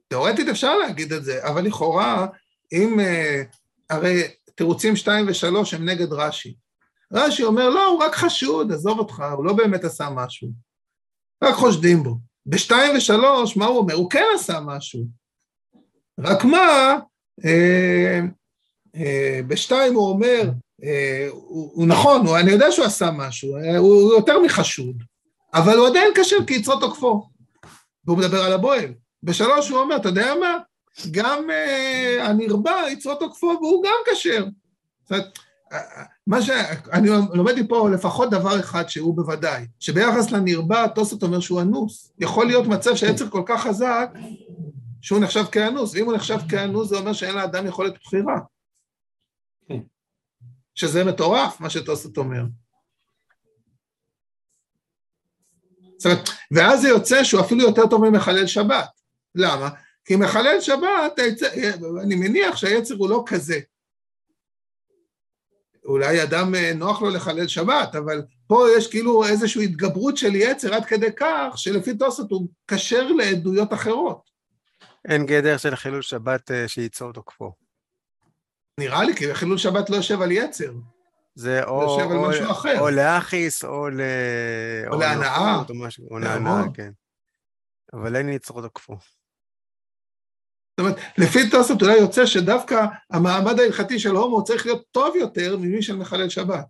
תאורטית 0.07 0.47
אפשר 0.47 0.77
להגיד 0.77 1.13
את 1.13 1.23
זה, 1.23 1.47
אבל 1.47 1.65
לכאורה, 1.65 2.27
אם... 2.71 2.99
אה, 2.99 3.43
הרי 3.91 4.23
תירוצים 4.55 4.95
2 4.95 5.27
ו-3 5.27 5.75
הם 5.75 5.89
נגד 5.89 6.13
רש"י. 6.13 6.55
רש"י 7.13 7.43
אומר, 7.43 7.69
לא, 7.69 7.87
הוא 7.87 8.03
רק 8.03 8.15
חשוד, 8.15 8.71
עזוב 8.71 8.99
אותך, 8.99 9.23
הוא 9.37 9.45
לא 9.45 9.53
באמת 9.53 9.83
עשה 9.83 10.09
משהו. 10.15 10.49
רק 11.43 11.55
חושדים 11.55 12.03
בו. 12.03 12.17
ב-2 12.45 12.71
ו-3, 12.71 13.13
מה 13.55 13.65
הוא 13.65 13.77
אומר? 13.77 13.93
הוא 13.93 14.09
כן 14.09 14.23
עשה 14.35 14.59
משהו. 14.65 15.05
רק 16.19 16.43
מה, 16.43 16.95
אה, 17.45 18.19
אה, 18.95 19.39
ב-2 19.47 19.71
הוא 19.93 20.09
אומר, 20.09 20.41
הוא, 21.29 21.71
הוא 21.73 21.87
נכון, 21.87 22.27
הוא, 22.27 22.37
אני 22.37 22.51
יודע 22.51 22.71
שהוא 22.71 22.85
עשה 22.85 23.11
משהו, 23.11 23.57
אה, 23.57 23.77
הוא, 23.77 24.01
הוא 24.01 24.13
יותר 24.13 24.39
מחשוד, 24.39 24.95
אבל 25.53 25.77
הוא 25.77 25.87
עדיין 25.87 26.13
כשר 26.15 26.35
יצרו 26.49 26.79
תוקפו. 26.79 27.27
והוא 28.05 28.17
מדבר 28.17 28.43
על 28.43 28.53
הבועל. 28.53 28.93
בשלוש 29.23 29.69
הוא 29.69 29.79
אומר, 29.79 29.95
אתה 29.95 30.09
יודע 30.09 30.33
מה? 30.39 30.57
גם 31.11 31.49
אה, 31.51 32.27
הנרבה 32.27 32.75
יצרו 32.91 33.15
תוקפו 33.15 33.47
והוא 33.47 33.83
גם 33.83 34.11
כשר. 34.11 34.45
זאת 35.03 35.11
אומרת, 35.11 35.39
אה, 35.73 36.03
מה 36.27 36.41
שאני 36.41 37.09
לומד 37.33 37.59
מפה 37.59 37.89
לפחות 37.89 38.29
דבר 38.29 38.59
אחד 38.59 38.89
שהוא 38.89 39.15
בוודאי, 39.15 39.65
שביחס 39.79 40.31
לנרבה, 40.31 40.87
תוספות 40.95 41.23
אומר 41.23 41.39
שהוא 41.39 41.61
אנוס. 41.61 42.11
יכול 42.19 42.45
להיות 42.47 42.67
מצב 42.67 42.95
שהיצר 42.95 43.29
כל 43.29 43.43
כך 43.45 43.63
חזק, 43.63 44.09
שהוא 45.01 45.19
נחשב 45.19 45.45
כאנוס, 45.51 45.95
ואם 45.95 46.05
הוא 46.05 46.13
נחשב 46.13 46.37
כאנוס 46.49 46.89
זה 46.89 46.97
אומר 46.97 47.13
שאין 47.13 47.35
לאדם 47.35 47.67
יכולת 47.67 47.93
בחירה. 48.03 48.39
שזה 50.81 51.03
מטורף, 51.03 51.59
מה 51.59 51.69
שתוספות 51.69 52.17
אומר. 52.17 52.41
זאת 55.97 56.05
אומרת, 56.05 56.29
ואז 56.51 56.81
זה 56.81 56.87
יוצא 56.87 57.23
שהוא 57.23 57.41
אפילו 57.41 57.61
יותר 57.61 57.87
טוב 57.89 58.09
ממחלל 58.09 58.47
שבת. 58.47 58.89
למה? 59.35 59.69
כי 60.05 60.15
מחלל 60.15 60.61
שבת, 60.61 61.19
אני 62.03 62.15
מניח 62.15 62.55
שהיצר 62.55 62.95
הוא 62.95 63.09
לא 63.09 63.23
כזה. 63.27 63.59
אולי 65.85 66.23
אדם 66.23 66.55
אה, 66.55 66.73
נוח 66.75 67.01
לו 67.01 67.09
לחלל 67.09 67.47
שבת, 67.47 67.95
אבל 67.95 68.21
פה 68.47 68.65
יש 68.77 68.87
כאילו 68.87 69.25
איזושהי 69.25 69.63
התגברות 69.63 70.17
של 70.17 70.35
יצר 70.35 70.73
עד 70.73 70.85
כדי 70.85 71.09
כך 71.17 71.53
שלפי 71.55 71.97
תוספות 71.97 72.31
הוא 72.31 72.47
כשר 72.67 73.07
לעדויות 73.07 73.73
אחרות. 73.73 74.21
אין 75.07 75.25
גדר 75.25 75.57
של 75.57 75.75
חילול 75.75 76.01
שבת 76.01 76.51
אה, 76.51 76.67
שייצור 76.67 77.13
תוקפו. 77.13 77.60
נראה 78.81 79.03
לי, 79.03 79.15
כי 79.15 79.35
חילול 79.35 79.57
שבת 79.57 79.89
לא 79.89 79.95
יושב 79.95 80.21
על 80.21 80.31
יצר. 80.31 80.71
זה 81.35 81.63
או, 81.63 81.81
יושב 81.81 82.11
על 82.11 82.17
או, 82.17 82.29
משהו 82.29 82.51
אחר. 82.51 82.79
או 82.79 82.89
להכעיס, 82.89 83.65
או 83.65 83.89
ל... 83.89 84.01
או 84.87 84.99
להנאה. 84.99 85.61
או 85.69 85.75
משהו, 85.75 86.07
או. 86.11 86.19
להנאה, 86.19 86.63
כן. 86.73 86.91
אבל 87.93 88.15
אין 88.15 88.29
יצרו 88.29 88.61
תוקפו. 88.61 88.97
זאת 90.71 90.79
אומרת, 90.79 90.95
לפי 91.17 91.49
תוספות 91.49 91.81
אולי 91.81 91.97
יוצא 91.97 92.25
שדווקא 92.25 92.85
המעמד 93.09 93.59
ההלכתי 93.59 93.99
של 93.99 94.09
הומו 94.09 94.43
צריך 94.43 94.65
להיות 94.65 94.85
טוב 94.91 95.15
יותר 95.15 95.57
ממי 95.57 95.81
של 95.81 95.95
מחלל 95.95 96.29
שבת. 96.29 96.65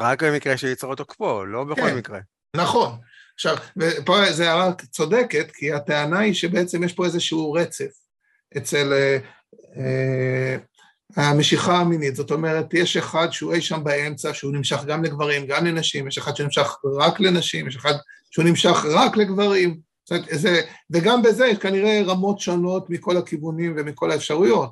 רק 0.00 0.22
במקרה 0.22 0.56
שיצרו 0.56 0.94
תוקפו, 0.94 1.44
לא 1.44 1.64
בכל 1.64 1.80
כן. 1.80 1.96
מקרה. 1.96 2.20
נכון. 2.56 2.98
עכשיו, 3.34 3.56
ופה 3.76 4.32
זה 4.32 4.50
הערה 4.50 4.72
צודקת, 4.72 5.50
כי 5.50 5.72
הטענה 5.72 6.18
היא 6.18 6.34
שבעצם 6.34 6.84
יש 6.84 6.92
פה 6.92 7.04
איזשהו 7.04 7.52
רצף 7.52 7.90
אצל 8.56 8.92
אה, 8.92 9.18
המשיכה 11.16 11.76
המינית. 11.78 12.16
זאת 12.16 12.30
אומרת, 12.30 12.74
יש 12.74 12.96
אחד 12.96 13.28
שהוא 13.30 13.54
אי 13.54 13.60
שם 13.60 13.84
באמצע, 13.84 14.34
שהוא 14.34 14.52
נמשך 14.52 14.84
גם 14.84 15.04
לגברים, 15.04 15.46
גם 15.46 15.66
לנשים, 15.66 16.08
יש 16.08 16.18
אחד 16.18 16.36
שנמשך 16.36 16.76
רק 16.98 17.20
לנשים, 17.20 17.68
יש 17.68 17.76
אחד 17.76 17.94
שהוא 18.30 18.44
נמשך 18.44 18.84
רק 18.90 19.16
לגברים. 19.16 19.80
זאת 20.04 20.10
אומרת, 20.10 20.40
זה, 20.40 20.60
וגם 20.90 21.22
בזה 21.22 21.46
יש 21.46 21.58
כנראה 21.58 22.02
רמות 22.06 22.40
שונות 22.40 22.90
מכל 22.90 23.16
הכיוונים 23.16 23.74
ומכל 23.76 24.10
האפשרויות. 24.10 24.70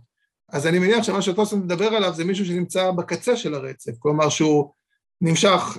אז 0.52 0.66
אני 0.66 0.78
מניח 0.78 1.04
שמה 1.04 1.22
שטוסון 1.22 1.60
מדבר 1.60 1.86
עליו 1.86 2.14
זה 2.14 2.24
מישהו 2.24 2.46
שנמצא 2.46 2.90
בקצה 2.90 3.36
של 3.36 3.54
הרצף, 3.54 3.92
כלומר 3.98 4.28
שהוא 4.28 4.72
נמשך 5.20 5.78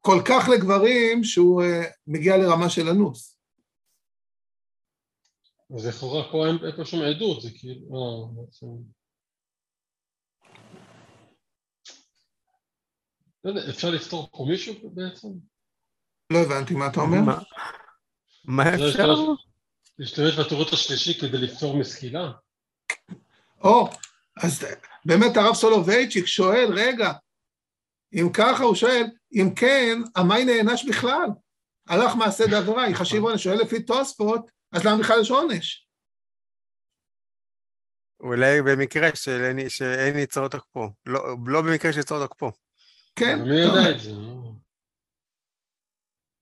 כל 0.00 0.22
כך 0.24 0.48
לגברים 0.48 1.24
שהוא 1.24 1.62
uh, 1.62 1.66
מגיע 2.06 2.36
לרמה 2.36 2.68
של 2.68 2.88
אנוס. 2.88 3.36
אז 5.76 5.86
לכאורה 5.86 6.32
פה 6.32 6.46
אין 6.46 6.76
פה 6.76 6.84
שום 6.84 7.00
עדות, 7.02 7.40
זה 7.42 7.50
כאילו, 7.58 7.86
אה, 7.96 8.42
בעצם... 8.44 8.66
לא 13.44 13.50
יודע, 13.50 13.70
אפשר 13.70 13.90
לפתור 13.90 14.28
פה 14.32 14.46
מישהו 14.48 14.74
בעצם? 14.94 15.28
לא 16.32 16.38
הבנתי 16.38 16.74
מה 16.74 16.86
אתה 16.86 17.00
אומר. 17.00 17.20
מה- 17.20 17.38
מה 18.44 18.64
זה 18.78 18.88
אפשר? 18.88 19.06
להשתמש- 19.98 20.38
בתירוץ 20.38 20.72
השלישי 20.72 21.20
כדי 21.20 21.38
לפתור 21.38 21.76
מסקילה? 21.76 22.32
או, 23.64 23.88
אז 24.42 24.64
באמת 25.04 25.36
הרב 25.36 25.54
סולובייצ'יק 25.54 26.26
שואל, 26.26 26.68
רגע, 26.76 27.12
אם 28.14 28.28
ככה 28.32 28.62
הוא 28.64 28.74
שואל, 28.74 29.04
אם 29.32 29.54
כן, 29.56 29.98
המאי 30.16 30.44
נענש 30.44 30.84
בכלל? 30.88 31.26
הלך 31.88 32.14
מעשה 32.18 32.44
דעבירה, 32.50 32.82
היא 32.82 32.94
חשיב 32.96 33.22
עונש, 33.22 33.44
שואל 33.44 33.58
לפי 33.62 33.82
תוספות, 33.82 34.50
אז 34.72 34.84
למה 34.86 34.98
בכלל 35.02 35.16
יש 35.20 35.30
עונש? 35.30 35.86
אולי 38.20 38.62
במקרה 38.62 39.08
של 39.14 39.40
אין- 39.44 39.68
שאין 39.68 40.18
יצור 40.18 40.48
תוקפו. 40.48 40.88
לא 41.06 41.20
לא 41.46 41.62
במקרה 41.62 41.92
של 41.92 42.00
יצור 42.00 42.26
תוקפו. 42.26 42.50
כן? 43.16 43.38
מי 43.42 43.60
יודע 43.60 43.90
את 43.90 44.00
זה? 44.00 44.12
נו. 44.12 44.58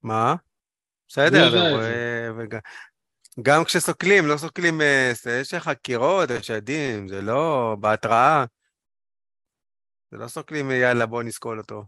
מה? 0.03 0.35
בסדר, 1.09 1.51
וג- 2.39 2.59
גם 3.43 3.64
כשסוקלים, 3.64 4.26
לא 4.26 4.37
סוקלים, 4.37 4.81
אה, 4.81 5.11
זה- 5.22 5.39
יש 5.41 5.55
חקירות, 5.55 6.29
יש 6.41 6.51
עדים, 6.51 7.09
זה 7.09 7.20
לא 7.22 7.76
בהתראה. 7.81 8.45
זה 10.11 10.16
לא 10.16 10.29
סוקלים, 10.29 10.70
יאללה, 10.70 11.07
בוא 11.07 11.22
נסקול 11.22 11.59
אותו. 11.61 11.83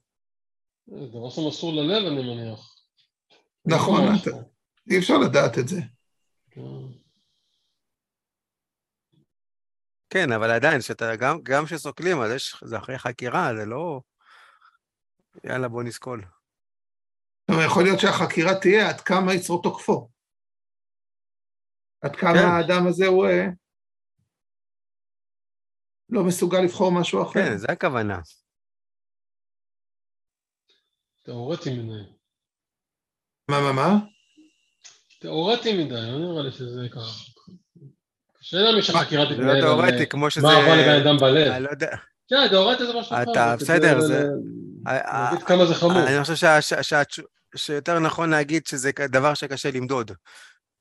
זה 0.87 1.07
דבר 1.07 1.31
שמסור 1.31 1.73
ללב, 1.73 2.07
אני 2.07 2.35
מניח. 2.35 2.75
נכון, 3.65 4.05
לא. 4.05 4.33
אי 4.91 4.99
אפשר 4.99 5.15
לדעת 5.19 5.59
את 5.59 5.69
זה. 5.69 5.81
כן. 10.11 10.33
אבל 10.33 10.51
עדיין, 10.51 10.81
שאתה, 10.81 11.17
גם, 11.17 11.39
גם 11.43 11.65
כשסוקלים, 11.65 12.21
אז 12.21 12.33
יש, 12.35 12.65
זה 12.65 12.79
אחרי 12.79 12.99
חקירה, 12.99 13.51
זה 13.57 13.67
לא... 13.67 14.01
יאללה, 15.45 15.69
בוא 15.69 15.83
נסקול. 15.83 16.25
אבל 17.49 17.67
יכול 17.67 17.83
להיות 17.83 18.01
שהחקירה 18.01 18.61
תהיה 18.61 18.89
עד 18.89 19.01
כמה 19.01 19.35
יצרו 19.35 19.63
תוקפו. 19.63 20.09
עד 22.01 22.17
כמה 22.17 22.33
כן. 22.33 22.49
האדם 22.49 22.87
הזה 22.89 23.07
הוא 23.07 23.27
אה, 23.27 23.47
לא 26.09 26.23
מסוגל 26.27 26.59
לבחור 26.65 26.93
משהו 27.01 27.23
אחר. 27.23 27.33
כן, 27.33 27.57
זה 27.57 27.67
הכוונה. 27.73 28.21
תיאורטי 31.23 31.71
מדי. 31.71 32.13
מה, 33.51 33.61
מה, 33.61 33.73
מה? 33.73 34.20
תיאורטי 35.21 35.85
מדי, 35.85 35.95
לא 35.95 36.19
נראה 36.19 36.43
לי 36.43 36.51
שזה 36.51 36.87
ככה. 36.93 37.11
קשה 38.41 38.57
לנו 38.57 38.83
שהחקירה 38.83 39.27
זה 39.27 39.35
תתנהל 39.35 39.47
לא 39.47 39.53
על 39.53 39.61
תיאורטי, 39.61 40.07
כמו 40.07 40.31
שזה... 40.31 40.47
מה 40.47 40.53
עבר 40.57 40.75
לבן 40.77 41.07
אדם 41.07 41.17
בלב. 41.17 41.53
אני 41.53 41.65
לא 41.65 41.71
יודע. 41.71 41.97
כן, 42.31 42.49
תיאורטי 42.49 42.87
זה 42.87 42.93
משהו 43.01 43.15
אחר. 43.17 43.23
אתה- 43.33 43.55
זה 43.59 43.65
בסדר, 43.65 44.01
זה- 44.01 44.25
ל- 44.25 44.89
אה, 44.89 45.31
להגיד 45.31 45.47
כמה 45.47 45.67
זה 45.67 45.75
חמור. 45.75 46.03
אני 46.07 46.25
חושב 46.25 46.49
שיותר 47.57 47.99
נכון 47.99 48.31
להגיד 48.31 48.67
שזה 48.67 48.91
דבר 49.09 49.35
שקשה 49.35 49.71
למדוד, 49.71 50.11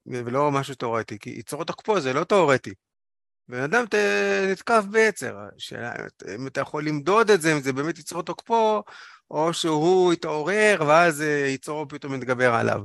ולא 0.06 0.52
משהו 0.52 0.76
תיאורטי, 0.76 1.20
כי 1.20 1.30
יצור 1.30 1.64
תוקפו 1.66 2.00
זה 2.00 2.14
לא 2.14 2.24
תיאורטי. 2.24 2.74
בן 3.48 3.62
אדם 3.62 3.86
ת- 3.86 3.96
נתקף 4.52 4.84
ביצר, 4.92 5.36
השאלה 5.58 5.92
אם 6.36 6.48
אתה 6.48 6.62
יכול 6.62 6.86
למדוד 6.88 7.30
את 7.32 7.42
זה, 7.42 7.54
אם 7.54 7.60
זה 7.62 7.74
באמת 7.74 8.00
יצור 8.00 8.24
תוקפו, 8.24 8.84
או 9.32 9.54
שהוא 9.54 10.14
יתעורר 10.14 10.84
ואז 10.88 11.22
אה, 11.22 11.28
יצורו 11.48 11.88
פתאום 11.88 12.14
מתגבר 12.14 12.54
עליו. 12.54 12.82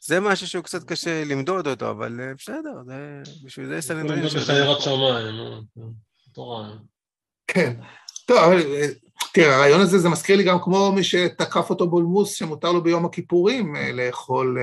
זה 0.00 0.20
משהו 0.20 0.46
שהוא 0.46 0.64
קצת 0.64 0.84
קשה 0.84 1.24
למדוד 1.24 1.66
אותו, 1.66 1.90
אבל 1.90 2.20
אה, 2.20 2.34
בסדר, 2.34 2.82
זה, 2.86 3.22
בשביל 3.44 3.66
זה. 3.66 3.74
לא 3.74 3.80
שיודע 3.80 4.44
בחיירת 4.44 4.76
לבחור. 4.76 4.80
שמיים, 4.80 5.64
כן. 5.74 6.32
תורה. 6.32 6.70
כן. 7.46 7.80
טוב, 8.26 8.36
אבל 8.36 8.60
אה, 8.60 8.86
תראה, 9.32 9.56
הרעיון 9.56 9.80
הזה, 9.80 9.98
זה 9.98 10.08
מזכיר 10.08 10.36
לי 10.36 10.44
גם 10.44 10.58
כמו 10.62 10.92
מי 10.92 11.04
שתקף 11.04 11.70
אותו 11.70 11.90
בולמוס, 11.90 12.34
שמותר 12.34 12.72
לו 12.72 12.82
ביום 12.82 13.04
הכיפורים 13.04 13.76
אה, 13.76 13.92
לאכול, 13.92 14.58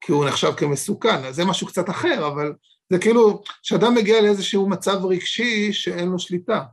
כי 0.00 0.12
הוא 0.12 0.28
נחשב 0.28 0.52
כמסוכן. 0.56 1.24
אז 1.24 1.36
זה 1.36 1.44
משהו 1.44 1.66
קצת 1.66 1.90
אחר, 1.90 2.28
אבל 2.28 2.52
זה 2.92 2.98
כאילו, 2.98 3.42
שאדם 3.62 3.94
מגיע 3.94 4.20
לאיזשהו 4.20 4.68
מצב 4.68 5.04
רגשי 5.04 5.72
שאין 5.72 6.08
לו 6.08 6.18
שליטה. 6.18 6.64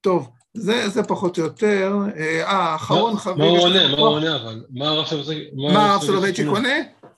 טוב, 0.00 0.30
זה, 0.54 0.88
זה 0.88 1.02
פחות 1.02 1.38
או 1.38 1.42
יותר. 1.42 1.92
אה, 2.16 2.50
האחרון 2.50 3.12
מה- 3.12 3.18
חביב... 3.20 3.38
מה 3.38 3.44
הוא 3.44 3.56
יש 3.58 3.64
עונה? 3.64 3.88
מה. 3.88 3.96
הוא 3.98 4.06
עונה 4.08 4.36
אבל? 4.36 4.64
מה 4.70 4.88
הרב 4.88 5.06
סולובייצ'יק 5.06 5.48
מה 5.72 5.92
הרב 5.92 6.02
סולובייצ'יק 6.02 6.46
עונה? 6.46 6.74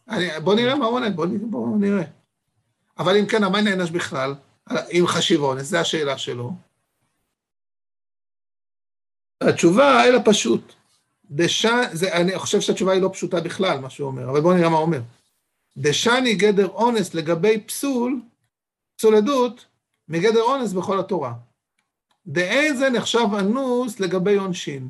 אני- 0.09 0.41
בוא 0.45 0.55
נראה 0.55 0.75
מה 0.75 0.87
הוא 0.87 0.95
עונה, 0.95 1.11
בוא 1.11 1.27
בוא 1.51 1.77
נראה. 1.79 2.03
אבל 2.99 3.17
אם 3.17 3.27
כן, 3.27 3.45
המה 3.45 3.61
נענש 3.61 3.91
בכלל? 3.91 4.35
עם 4.91 5.07
חשיב 5.07 5.41
עונש, 5.41 5.63
זו 5.63 5.77
השאלה 5.79 6.19
שלו. 6.19 6.53
התשובה, 9.41 10.05
אלא 10.05 10.19
פשוט. 10.25 10.73
דשא, 11.31 11.83
זה, 11.93 12.13
אני 12.13 12.39
חושב 12.39 12.61
שהתשובה 12.61 12.93
היא 12.93 13.03
לא 13.03 13.11
פשוטה 13.13 13.41
בכלל, 13.41 13.79
מה 13.79 13.91
שהוא 13.91 14.07
אומר, 14.07 14.31
אבל 14.31 14.41
בואו 14.41 14.55
נראה 14.55 14.69
מה 14.69 14.77
הוא 14.77 14.85
אומר. 14.85 15.01
דשני 15.77 16.35
גדר 16.35 16.67
אונס 16.69 17.15
לגבי 17.15 17.61
פסול, 17.61 18.21
פסול 18.99 19.15
עדות, 19.17 19.65
מגדר 20.09 20.41
אונס 20.43 20.73
בכל 20.73 21.01
התורה. 21.01 21.33
דאין 22.27 22.77
זה 22.77 22.91
נחשב 22.91 23.29
אנוס 23.41 24.01
לגבי 24.01 24.37
עונשין. 24.37 24.89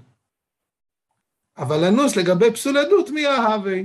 אבל 1.57 1.85
אנוס 1.85 2.17
לגבי 2.17 2.53
פסול 2.53 2.77
עדות 2.77 3.11
מי 3.11 3.27
אהבי. 3.27 3.85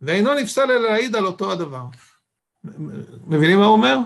ואינו 0.00 0.34
נפסל 0.34 0.60
אלא 0.60 0.80
להעיד 0.80 1.16
על 1.16 1.26
אותו 1.26 1.52
הדבר. 1.52 1.84
מבינים 3.26 3.58
מה 3.58 3.64
הוא 3.64 3.76
אומר? 3.76 3.96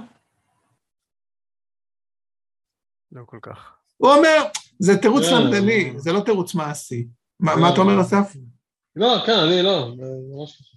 לא 3.13 3.23
כל 3.27 3.39
כך. 3.43 3.77
הוא 3.97 4.11
אומר, 4.11 4.43
זה 4.79 4.93
תירוץ 5.03 5.25
כן. 5.25 5.35
למדני, 5.35 5.93
זה 5.97 6.13
לא 6.13 6.21
תירוץ 6.21 6.55
מעשי. 6.55 7.07
מה 7.41 7.73
אתה 7.73 7.81
אומר, 7.81 8.01
אסף? 8.01 8.37
לא, 8.97 9.17
כן, 9.27 9.39
אני 9.39 9.63
לא. 9.63 9.89
ממש 10.31 10.57
ככה. 10.57 10.73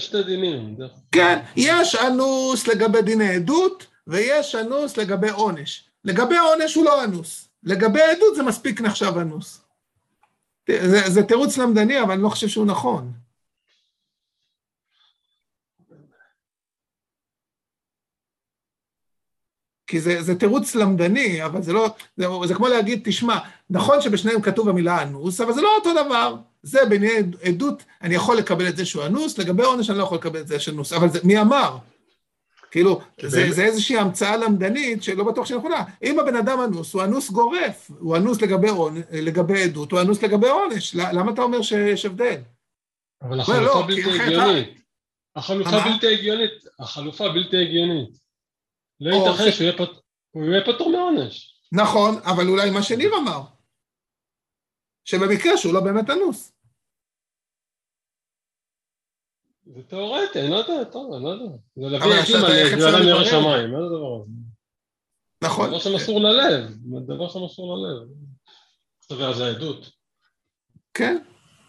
שתי 0.00 0.22
דינים. 0.22 0.76
כן, 1.12 1.42
יש 1.56 1.94
אנוס 1.94 2.68
לגבי 2.68 3.02
דיני 3.02 3.34
עדות, 3.34 3.86
ויש 4.08 4.54
אנוס 4.54 4.96
לגבי 4.96 5.30
עונש. 5.30 5.84
לגבי 6.04 6.36
עונש 6.36 6.74
הוא 6.74 6.84
לא 6.84 7.04
אנוס. 7.04 7.48
לגבי 7.62 8.02
עדות 8.02 8.34
זה 8.36 8.42
מספיק 8.42 8.80
נחשב 8.80 9.18
אנוס. 9.20 9.60
זה, 10.70 11.10
זה 11.10 11.22
תירוץ 11.22 11.58
למדני, 11.58 12.02
אבל 12.02 12.12
אני 12.12 12.22
לא 12.22 12.28
חושב 12.28 12.48
שהוא 12.48 12.66
נכון. 12.66 13.12
כי 19.86 20.00
זה, 20.00 20.22
זה 20.22 20.34
תירוץ 20.34 20.74
למדני, 20.74 21.44
אבל 21.44 21.62
זה 21.62 21.72
לא, 21.72 21.94
זה, 22.16 22.26
זה 22.46 22.54
כמו 22.54 22.68
להגיד, 22.68 23.00
תשמע, 23.04 23.38
נכון 23.70 24.00
שבשניהם 24.00 24.42
כתוב 24.42 24.68
המילה 24.68 25.02
אנוס, 25.02 25.40
אבל 25.40 25.52
זה 25.52 25.62
לא 25.62 25.76
אותו 25.76 25.92
דבר. 25.92 26.36
זה 26.62 26.84
בעיני 26.88 27.08
עדות, 27.42 27.82
אני 28.02 28.14
יכול 28.14 28.36
לקבל 28.36 28.68
את 28.68 28.76
זה 28.76 28.86
שהוא 28.86 29.06
אנוס, 29.06 29.38
לגבי 29.38 29.62
עונש 29.62 29.90
אני 29.90 29.98
לא 29.98 30.02
יכול 30.02 30.18
לקבל 30.18 30.40
את 30.40 30.48
זה 30.48 30.60
שאנוס, 30.60 30.92
אבל 30.92 31.08
זה, 31.08 31.18
מי 31.24 31.40
אמר? 31.40 31.78
כאילו, 32.70 33.00
זה? 33.20 33.52
זה 33.52 33.64
איזושהי 33.64 33.98
המצאה 33.98 34.36
למדנית 34.36 35.02
שלא 35.02 35.24
בטוח 35.24 35.46
שהיא 35.46 35.58
נכונה. 35.58 35.84
אם 36.02 36.18
הבן 36.20 36.36
אדם 36.36 36.58
אנוס, 36.60 36.94
הוא 36.94 37.04
אנוס 37.04 37.30
גורף, 37.30 37.90
הוא 37.98 38.16
אנוס 38.16 38.42
לגבי, 38.42 38.68
עונ... 38.68 39.02
לגבי 39.12 39.62
עדות, 39.62 39.92
הוא 39.92 40.00
אנוס 40.00 40.22
לגבי 40.22 40.48
עונש. 40.48 40.94
למה 40.94 41.32
אתה 41.32 41.42
אומר 41.42 41.62
שיש 41.62 42.04
הבדל? 42.04 42.40
אבל 43.22 43.36
לא, 43.36 43.42
החלופה 43.42 43.86
כי 43.88 44.02
בלתי 44.02 44.22
הגיונית. 44.22 44.82
החלופה? 45.36 45.70
בלתי 45.70 46.14
הגיונית. 46.14 46.52
החלופה 46.78 47.28
בלתי 47.28 47.56
הגיונית. 47.56 48.08
לא 49.00 49.14
ייתכן 49.14 49.44
זה- 49.44 49.52
שהוא 49.52 50.44
יהיה 50.44 50.64
פטור 50.66 50.90
מעונש. 50.90 51.60
נכון, 51.72 52.14
אבל 52.24 52.48
אולי 52.48 52.70
מה 52.70 52.82
שניר 52.82 53.16
אמר, 53.16 53.40
שבמקרה 55.04 55.56
שהוא 55.56 55.74
לא 55.74 55.80
באמת 55.80 56.10
אנוס. 56.10 56.52
זה 59.78 59.84
תיאורטי, 59.84 60.40
אני 60.40 60.50
לא 60.50 60.56
יודע, 60.56 60.84
טוב, 60.84 61.14
אני 61.14 61.24
לא 61.24 61.28
יודע. 61.28 61.56
זה 61.76 61.88
להביא 61.88 62.20
עכשיו 62.20 62.46
על 62.46 62.52
איך 62.52 62.74
אפשר 62.74 62.88
גדולה 62.88 63.00
לברר? 63.00 63.18
מירא 63.18 63.24
שמיים, 63.24 63.72
מה 63.72 63.78
זה 63.78 63.84
הדבר 63.84 64.20
הזה? 64.22 64.32
נכון. 65.44 65.68
דבר 65.68 65.78
שמסור 65.78 66.20
ללב, 66.20 66.70
דבר 67.06 67.28
שמסור 67.28 67.76
ללב. 67.76 68.08
תביא 69.08 69.24
על 69.24 69.34
זה 69.34 69.46
עדות. 69.48 69.90
כן. 70.94 71.18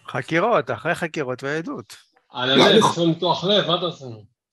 חקירות, 0.07 0.71
אחרי 0.71 0.95
חקירות 0.95 1.43
ועדות. 1.43 1.95
על 2.29 2.55
לא, 2.55 2.63
הלב, 2.63 2.85
עשו 2.85 3.05
ניתוח 3.05 3.43
לב, 3.43 3.67
מה 3.67 3.75
אתה 3.75 3.85
עושה? 3.85 4.05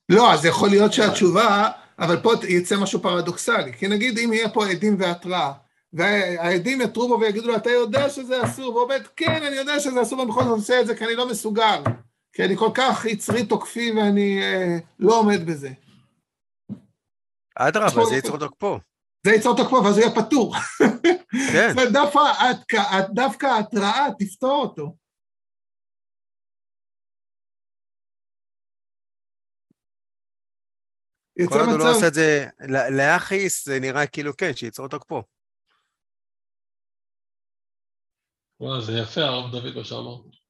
לא, 0.09 0.33
אז 0.33 0.45
יכול 0.45 0.69
להיות 0.69 0.93
שהתשובה, 0.93 1.71
אבל 1.99 2.17
פה 2.17 2.33
יצא 2.49 2.77
משהו 2.77 3.03
פרדוקסלי. 3.03 3.73
כי 3.73 3.89
נגיד 3.89 4.19
אם 4.19 4.33
יהיה 4.33 4.49
פה 4.49 4.67
עדים 4.67 4.97
והתראה, 5.01 5.53
והעדים 5.93 6.81
יתרו 6.81 7.09
בו 7.09 7.21
ויגידו 7.21 7.47
לו, 7.47 7.57
אתה 7.57 7.71
יודע 7.71 8.11
שזה 8.11 8.45
אסור, 8.45 8.69
והוא 8.69 8.83
אומר, 8.83 8.97
כן, 9.17 9.43
אני 9.47 9.57
יודע 9.57 9.81
שזה 9.81 10.03
אסור, 10.03 10.19
ואני 10.19 10.31
בכל 10.31 10.45
זאת 10.45 10.53
עושה 10.53 10.81
את 10.81 10.87
זה 10.87 10.97
כי 10.97 11.05
אני 11.05 11.15
לא 11.15 11.29
מסוגל. 11.29 11.83
כי 12.37 12.45
אני 12.45 12.57
כל 12.57 12.71
כך 12.75 13.05
יצרי 13.05 13.47
תוקפי 13.49 13.91
ואני 13.97 14.43
אה, 14.43 14.79
לא 14.99 15.21
עומד 15.21 15.47
בזה. 15.49 15.69
אדרבה, 17.55 18.05
זה 18.11 18.17
יצור 18.17 18.39
תוקפו. 18.39 18.79
זה 19.27 19.33
ייצור 19.33 19.57
תוקפו, 19.57 19.77
ואז 19.85 19.99
הוא 19.99 20.05
יהיה 20.05 20.15
פטור. 20.15 20.55
כן, 21.53 21.69
זאת 21.71 21.79
אומרת, 21.79 21.93
דווקא- 21.93 23.13
דווקא 23.15 23.47
ההתראה 23.47 24.07
תפתור 24.19 24.63
אותו. 24.63 24.97
כל 31.49 31.59
עוד 31.61 31.69
הוא 31.69 31.79
לא 31.79 31.91
עושה 31.97 32.09
את 32.09 32.15
זה 32.15 32.47
להכעיס, 32.99 33.65
זה 33.67 33.81
נראה 33.81 34.07
כאילו 34.07 34.37
כן, 34.37 34.51
שיצור 34.55 34.89
תוקפו. 34.89 35.23
וואו, 38.61 38.81
זה 38.83 38.93
יפה, 38.93 39.21
הרב 39.21 39.53
דוד, 39.53 39.77
מה 39.77 39.85
שאמרת. 39.85 40.46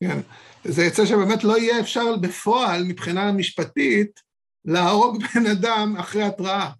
כן, 0.00 0.20
זה 0.64 0.84
יצא 0.84 1.06
שבאמת 1.06 1.44
לא 1.44 1.58
יהיה 1.58 1.80
אפשר 1.80 2.16
בפועל, 2.16 2.84
מבחינה 2.84 3.32
משפטית, 3.32 4.20
להרוג 4.64 5.18
בן 5.34 5.46
אדם 5.46 5.96
אחרי 5.98 6.22
התראה. 6.22 6.70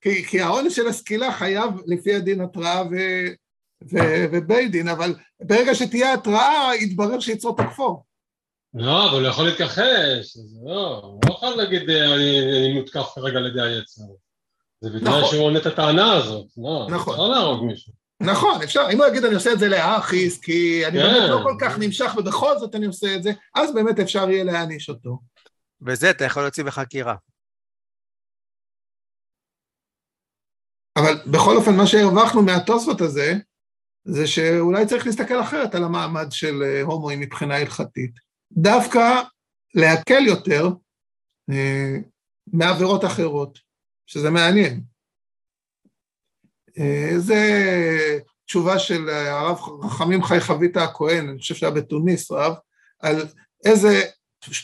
כי, 0.00 0.24
כי 0.24 0.40
העונש 0.40 0.76
של 0.76 0.88
הסקילה 0.88 1.32
חייב 1.32 1.70
לפי 1.86 2.14
הדין 2.14 2.40
התראה 2.40 2.82
ו, 2.82 2.96
ו, 3.92 3.96
ובית 4.32 4.70
דין, 4.70 4.88
אבל 4.88 5.14
ברגע 5.42 5.74
שתהיה 5.74 6.14
התראה, 6.14 6.70
יתברר 6.80 7.20
שיצרו 7.20 7.52
תקפו. 7.52 8.02
לא, 8.74 9.10
אבל 9.10 9.20
הוא 9.20 9.28
יכול 9.28 9.44
להתכחש, 9.44 10.36
לא, 10.64 11.00
הוא 11.04 11.20
לא 11.28 11.34
יכול 11.34 11.48
להגיד 11.48 11.90
אני, 11.90 12.40
אני 12.40 12.72
מותקף 12.72 13.06
כרגע 13.14 13.38
על 13.38 13.46
ידי 13.46 13.62
היצר. 13.62 14.02
זה 14.80 14.90
בגלל 14.90 15.18
נכון. 15.18 15.30
שהוא 15.30 15.44
עונה 15.44 15.58
את 15.58 15.66
הטענה 15.66 16.12
הזאת, 16.12 16.46
לא, 16.56 16.86
נכון. 16.90 17.14
אפשר 17.14 17.28
להרוג 17.28 17.64
מישהו. 17.64 17.92
נכון, 18.20 18.62
אפשר, 18.62 18.86
אם 18.92 18.98
הוא 18.98 19.06
יגיד 19.06 19.24
אני 19.24 19.34
עושה 19.34 19.52
את 19.52 19.58
זה 19.58 19.68
לאחיס, 19.68 20.40
כי 20.40 20.86
אני 20.86 20.98
כן. 20.98 21.04
באמת 21.04 21.30
לא 21.30 21.40
כל 21.42 21.56
כך 21.60 21.78
נמשך 21.78 22.14
ובכל 22.18 22.58
זאת 22.58 22.74
אני 22.74 22.86
עושה 22.86 23.14
את 23.16 23.22
זה, 23.22 23.30
אז 23.54 23.74
באמת 23.74 23.98
אפשר 23.98 24.30
יהיה 24.30 24.44
להעניש 24.44 24.88
אותו. 24.88 25.18
וזה 25.82 26.10
אתה 26.10 26.24
יכול 26.24 26.42
להוציא 26.42 26.64
בחקירה. 26.64 27.14
אבל 30.96 31.14
בכל 31.26 31.56
אופן, 31.56 31.76
מה 31.76 31.86
שהרווחנו 31.86 32.42
מהתוספות 32.42 33.00
הזה, 33.00 33.34
זה 34.04 34.26
שאולי 34.26 34.86
צריך 34.86 35.06
להסתכל 35.06 35.40
אחרת 35.40 35.74
על 35.74 35.84
המעמד 35.84 36.26
של 36.30 36.62
אה, 36.62 36.82
הומואים 36.82 37.20
מבחינה 37.20 37.56
הלכתית. 37.56 38.10
דווקא 38.52 39.22
להקל 39.74 40.26
יותר 40.26 40.68
אה, 41.50 41.96
מעבירות 42.52 43.04
אחרות, 43.04 43.58
שזה 44.06 44.30
מעניין. 44.30 44.80
אה, 46.78 47.18
זה 47.18 47.40
תשובה 48.46 48.78
של 48.78 49.08
אה, 49.08 49.40
הרב 49.40 49.58
רחמים 49.84 50.22
חי 50.22 50.40
חביתה 50.40 50.84
הכהן, 50.84 51.28
אני 51.28 51.38
חושב 51.38 51.54
שהיה 51.54 51.72
בתוניס 51.72 52.30
רב, 52.30 52.54
על 53.00 53.22
איזה 53.64 54.02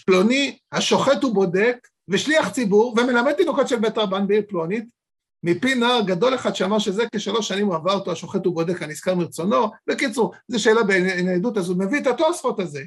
פלוני 0.07 0.59
השוחט 0.73 1.25
ובודק 1.25 1.77
ושליח 2.09 2.49
ציבור 2.51 2.95
ומלמד 2.99 3.33
תינוקות 3.33 3.69
של 3.69 3.79
בית 3.79 3.99
רבן 3.99 4.27
בעיר 4.27 4.43
פלונית, 4.49 4.85
מפי 5.43 5.75
נער 5.75 6.01
גדול 6.07 6.35
אחד 6.35 6.55
שאמר 6.55 6.79
שזה 6.79 7.03
כשלוש 7.15 7.49
שנים 7.49 7.67
הוא 7.67 7.75
עבר 7.75 7.93
אותו 7.93 8.13
השוחט 8.13 8.47
ובודק 8.47 8.83
הנזכר 8.83 9.15
מרצונו. 9.15 9.71
בקיצור, 9.87 10.35
זו 10.49 10.63
שאלה 10.63 10.83
בעדות, 10.83 11.59
אז 11.59 11.69
הוא 11.69 11.79
מביא 11.79 12.01
את 12.01 12.07
התוספות 12.07 12.61
הזה. 12.61 12.83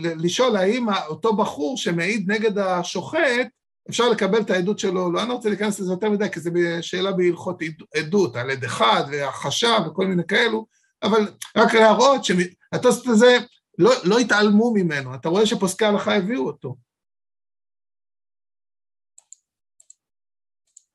לשאול 0.00 0.56
האם 0.56 0.86
אותו 1.08 1.36
בחור 1.36 1.76
שמעיד 1.76 2.32
נגד 2.32 2.58
השוחט, 2.58 3.48
אפשר 3.90 4.08
לקבל 4.08 4.40
את 4.40 4.50
העדות 4.50 4.78
שלו, 4.78 5.12
לא, 5.12 5.20
אני 5.20 5.28
לא 5.28 5.34
רוצה 5.34 5.48
להיכנס 5.48 5.80
לזה 5.80 5.92
יותר 5.92 6.10
מדי, 6.10 6.30
כי 6.32 6.40
זו 6.40 6.50
שאלה 6.80 7.12
בהלכות 7.12 7.62
עד- 7.62 7.82
עדות, 7.94 8.36
על 8.36 8.50
עד 8.50 8.64
אחד 8.64 9.04
והחשב 9.10 9.80
וכל 9.86 10.06
מיני 10.06 10.22
כאלו, 10.28 10.66
אבל 11.02 11.28
רק 11.56 11.74
להראות 11.74 12.24
שהתוספות 12.24 13.06
הזה, 13.06 13.38
לא, 13.78 13.92
לא 14.04 14.18
התעלמו 14.18 14.74
ממנו, 14.74 15.14
אתה 15.14 15.28
רואה 15.28 15.46
שפוסקי 15.46 15.84
ההלכה 15.84 16.16
הביאו 16.16 16.46
אותו. 16.46 16.76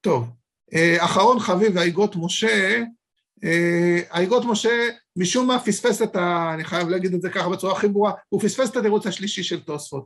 טוב, 0.02 0.30
אה, 0.74 1.06
אחרון 1.06 1.40
חביב, 1.40 1.78
האיגות 1.78 2.16
משה, 2.16 2.84
אה, 3.44 4.00
האיגות 4.10 4.46
משה, 4.46 4.90
משום 5.16 5.48
מה 5.48 5.60
פספס 5.60 6.02
את 6.02 6.16
ה... 6.16 6.52
אני 6.54 6.64
חייב 6.64 6.90
להגיד 6.90 7.14
את 7.14 7.22
זה 7.22 7.30
ככה 7.30 7.50
בצורה 7.50 7.74
הכי 7.74 7.88
ברורה, 7.88 8.12
הוא 8.30 8.42
פספס 8.42 8.70
את 8.70 8.76
התירוץ 8.76 9.08
השלישי 9.08 9.44
של 9.44 9.60
תוספות. 9.60 10.06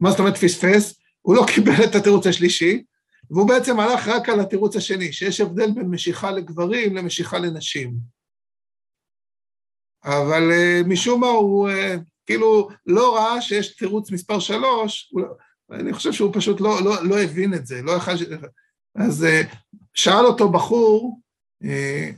מה 0.00 0.10
זאת 0.10 0.18
אומרת 0.18 0.36
פספס? 0.36 0.99
הוא 1.22 1.36
לא 1.36 1.42
קיבל 1.54 1.84
את 1.90 1.94
התירוץ 1.94 2.26
השלישי, 2.26 2.84
והוא 3.30 3.48
בעצם 3.48 3.80
הלך 3.80 4.08
רק 4.08 4.28
על 4.28 4.40
התירוץ 4.40 4.76
השני, 4.76 5.12
שיש 5.12 5.40
הבדל 5.40 5.70
בין 5.70 5.86
משיכה 5.86 6.30
לגברים 6.30 6.96
למשיכה 6.96 7.38
לנשים. 7.38 7.94
אבל 10.04 10.42
uh, 10.50 10.88
משום 10.88 11.20
מה 11.20 11.26
הוא 11.26 11.68
uh, 11.70 11.72
כאילו 12.26 12.68
לא 12.86 13.16
ראה 13.16 13.42
שיש 13.42 13.76
תירוץ 13.76 14.10
מספר 14.10 14.40
שלוש, 14.40 15.10
הוא, 15.12 15.22
לא- 15.22 15.34
אני 15.70 15.92
חושב 15.92 16.12
שהוא 16.12 16.34
פשוט 16.34 16.60
לא, 16.60 16.84
לא, 16.84 17.04
לא 17.04 17.20
הבין 17.20 17.54
את 17.54 17.66
זה, 17.66 17.82
לא 17.82 17.92
יכל... 17.92 18.12
אז 18.94 19.24
uh, 19.24 19.56
שאל 19.94 20.26
אותו 20.26 20.52
בחור, 20.52 21.20
uh, 21.64 22.14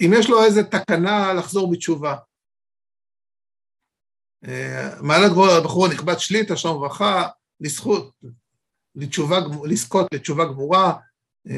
אם 0.00 0.10
יש 0.18 0.30
לו 0.30 0.44
איזה 0.44 0.64
תקנה 0.64 1.32
לחזור 1.32 1.72
בתשובה. 1.72 2.16
Uh, 4.44 4.48
מעלת 5.02 5.30
גבוה, 5.30 5.56
הבחור 5.56 5.86
הנכבד 5.86 6.18
שליטה, 6.18 6.56
שלום 6.56 6.76
וברכה, 6.76 7.28
לזכות, 7.60 8.12
לתשובה, 8.94 9.38
לזכות 9.64 10.06
לתשובה 10.14 10.44
גמורה. 10.44 10.94
Uh, 11.48 11.52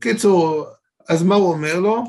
קיצור, 0.00 0.66
אז 1.08 1.22
מה 1.22 1.34
הוא 1.34 1.52
אומר 1.52 1.80
לו? 1.80 2.04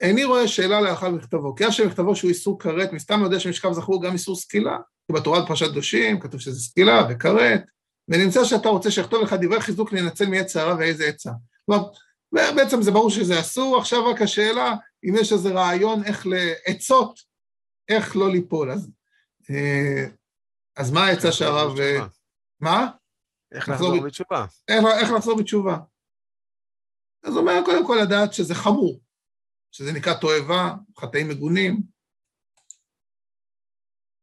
איני 0.00 0.24
רואה 0.24 0.48
שאלה 0.48 0.80
להלכה 0.80 1.10
במכתבו, 1.10 1.54
כי 1.54 1.66
אף 1.66 1.72
שמכתבו 1.72 2.16
שהוא 2.16 2.28
איסור 2.28 2.58
כרת, 2.58 2.92
מסתם 2.92 3.20
יודע 3.22 3.40
שמשכב 3.40 3.72
זכור 3.72 4.02
גם 4.02 4.12
איסור 4.12 4.36
סקילה, 4.36 4.76
כי 5.06 5.12
בתורה 5.12 5.44
בפרשת 5.44 5.70
קדושים 5.70 6.20
כתוב 6.20 6.40
שזה 6.40 6.60
סקילה 6.60 7.02
וכרת, 7.10 7.62
ונמצא 8.08 8.44
שאתה 8.44 8.68
רוצה 8.68 8.90
שיכתוב 8.90 9.22
לך 9.22 9.32
דברי 9.32 9.60
חיזוק 9.60 9.92
להינצל 9.92 10.26
מעץ 10.26 10.56
הרע 10.56 10.76
ואיזה 10.78 11.04
עצה. 11.04 11.30
כלומר, 11.66 11.88
בעצם 12.32 12.82
זה 12.82 12.90
ברור 12.90 13.10
שזה 13.10 13.40
אסור, 13.40 13.78
עכשיו 13.78 14.06
רק 14.06 14.22
השאלה 14.22 14.74
אם 15.04 15.14
יש 15.20 15.32
איזה 15.32 15.50
רעיון 15.50 16.04
איך 16.04 16.26
לעצות, 16.26 17.20
איך 17.88 18.16
לא 18.16 18.30
ליפול. 18.30 18.70
אז, 18.70 18.90
אה, 19.50 20.06
אז 20.76 20.90
מה 20.90 21.06
העצה 21.06 21.32
שהרב... 21.32 21.72
מה? 22.60 22.90
איך 23.52 23.68
לחזור 23.68 24.00
בתשובה? 24.04 24.46
איך, 24.68 25.10
לחזור 25.16 25.38
בתשובה. 25.38 25.76
אז 27.22 27.32
הוא 27.32 27.40
אומר, 27.40 27.60
קודם 27.64 27.86
כל 27.86 27.98
לדעת 28.02 28.32
שזה 28.32 28.54
חמור, 28.54 29.00
שזה 29.70 29.92
נקרא 29.92 30.14
תועבה, 30.14 30.74
חטאים 30.98 31.28
מגונים. 31.28 31.82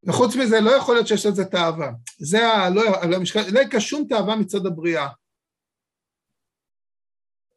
וחוץ 0.04 0.36
מזה, 0.36 0.60
לא 0.60 0.70
יכול 0.70 0.94
להיות 0.94 1.06
שיש 1.06 1.26
לזה 1.26 1.44
תאווה. 1.44 1.90
זה 2.18 2.48
ה... 2.48 2.70
לא, 2.70 2.82
לא, 3.10 3.18
לא 3.52 3.80
שום 3.80 4.06
תאווה 4.08 4.36
מצד 4.36 4.66
הבריאה. 4.66 5.08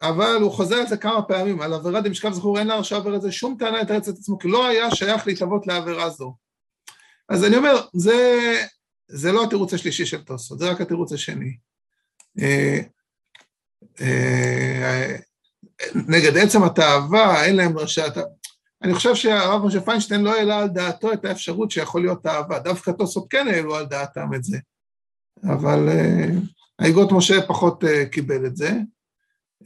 אבל 0.01 0.41
הוא 0.41 0.51
חוזר 0.51 0.75
על 0.75 0.87
זה 0.87 0.97
כמה 0.97 1.21
פעמים, 1.27 1.61
על 1.61 1.73
עבירה 1.73 2.01
דמשכב 2.01 2.31
זכור, 2.31 2.59
אין 2.59 2.67
להרשעה 2.67 2.99
עבירה 2.99 3.19
זה 3.19 3.31
שום 3.31 3.55
טענה 3.59 3.81
לתרץ 3.81 4.07
את 4.07 4.17
עצמו, 4.17 4.39
כי 4.39 4.47
לא 4.47 4.67
היה 4.67 4.91
שייך 4.91 5.27
להתאבות 5.27 5.67
לעבירה 5.67 6.09
זו. 6.09 6.35
אז 7.29 7.43
אני 7.43 7.57
אומר, 7.57 7.87
זה, 7.93 8.13
זה 9.08 9.32
לא 9.32 9.43
התירוץ 9.43 9.74
השלישי 9.74 10.06
של 10.06 10.22
תוספות, 10.22 10.60
זה 10.60 10.70
רק 10.70 10.82
התירוץ 10.82 11.14
השני. 11.14 11.58
אה, 12.41 12.80
אה, 14.01 15.16
נגד 15.95 16.38
עצם 16.38 16.64
התאווה, 16.64 17.45
אין 17.45 17.56
להם 17.56 17.78
רשעת... 17.78 18.18
אני 18.84 18.93
חושב 18.93 19.16
שהרב 19.16 19.66
משה 19.66 19.82
פיינשטיין 19.82 20.22
לא 20.22 20.36
העלה 20.36 20.60
על 20.60 20.68
דעתו 20.68 21.14
את 21.14 21.26
האפשרות 21.26 21.72
שיכול 21.72 22.01
להיות 22.01 22.24
תאווה, 22.24 22.60
דווקא 22.60 22.91
תוספות 22.91 23.26
כן 23.30 23.47
העלו 23.47 23.76
על 23.76 23.86
דעתם 23.86 24.34
את 24.36 24.43
זה. 24.43 24.58
אבל 25.43 25.89
אה, 25.89 26.30
האיגות 26.80 27.12
משה 27.12 27.47
פחות 27.47 27.84
אה, 27.84 28.06
קיבל 28.06 28.45
את 28.45 28.56
זה. 28.56 28.72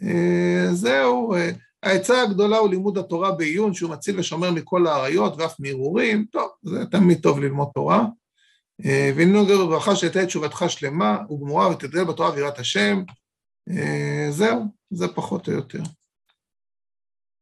אה, 0.04 0.68
זהו, 0.74 1.36
אה, 1.36 1.52
העצה 1.84 2.22
הגדולה 2.22 2.58
הוא 2.58 2.70
לימוד 2.70 2.98
התורה 2.98 3.32
בעיון, 3.32 3.74
שהוא 3.74 3.92
מציל 3.92 4.20
ושומר 4.20 4.52
מכל 4.52 4.88
האריות 4.88 5.34
ואף 5.38 5.60
מהרהורים, 5.60 6.26
טוב, 6.32 6.50
זה 6.64 6.86
תמיד 6.86 7.20
טוב 7.22 7.40
ללמוד 7.40 7.68
תורה. 7.74 8.06
אה, 8.86 9.12
והננו 9.16 9.46
גר 9.46 9.66
בברכה 9.66 9.96
שתהיה 9.96 10.26
תשובתך 10.26 10.66
שלמה 10.68 11.18
וגמורה 11.32 11.70
ותדל 11.70 12.04
בתורה 12.04 12.32
ויראת 12.34 12.60
השם. 12.60 13.04
אה, 13.70 14.28
זהו, 14.30 14.66
זה 14.90 15.08
פחות 15.08 15.48
או 15.48 15.54
יותר. 15.54 15.82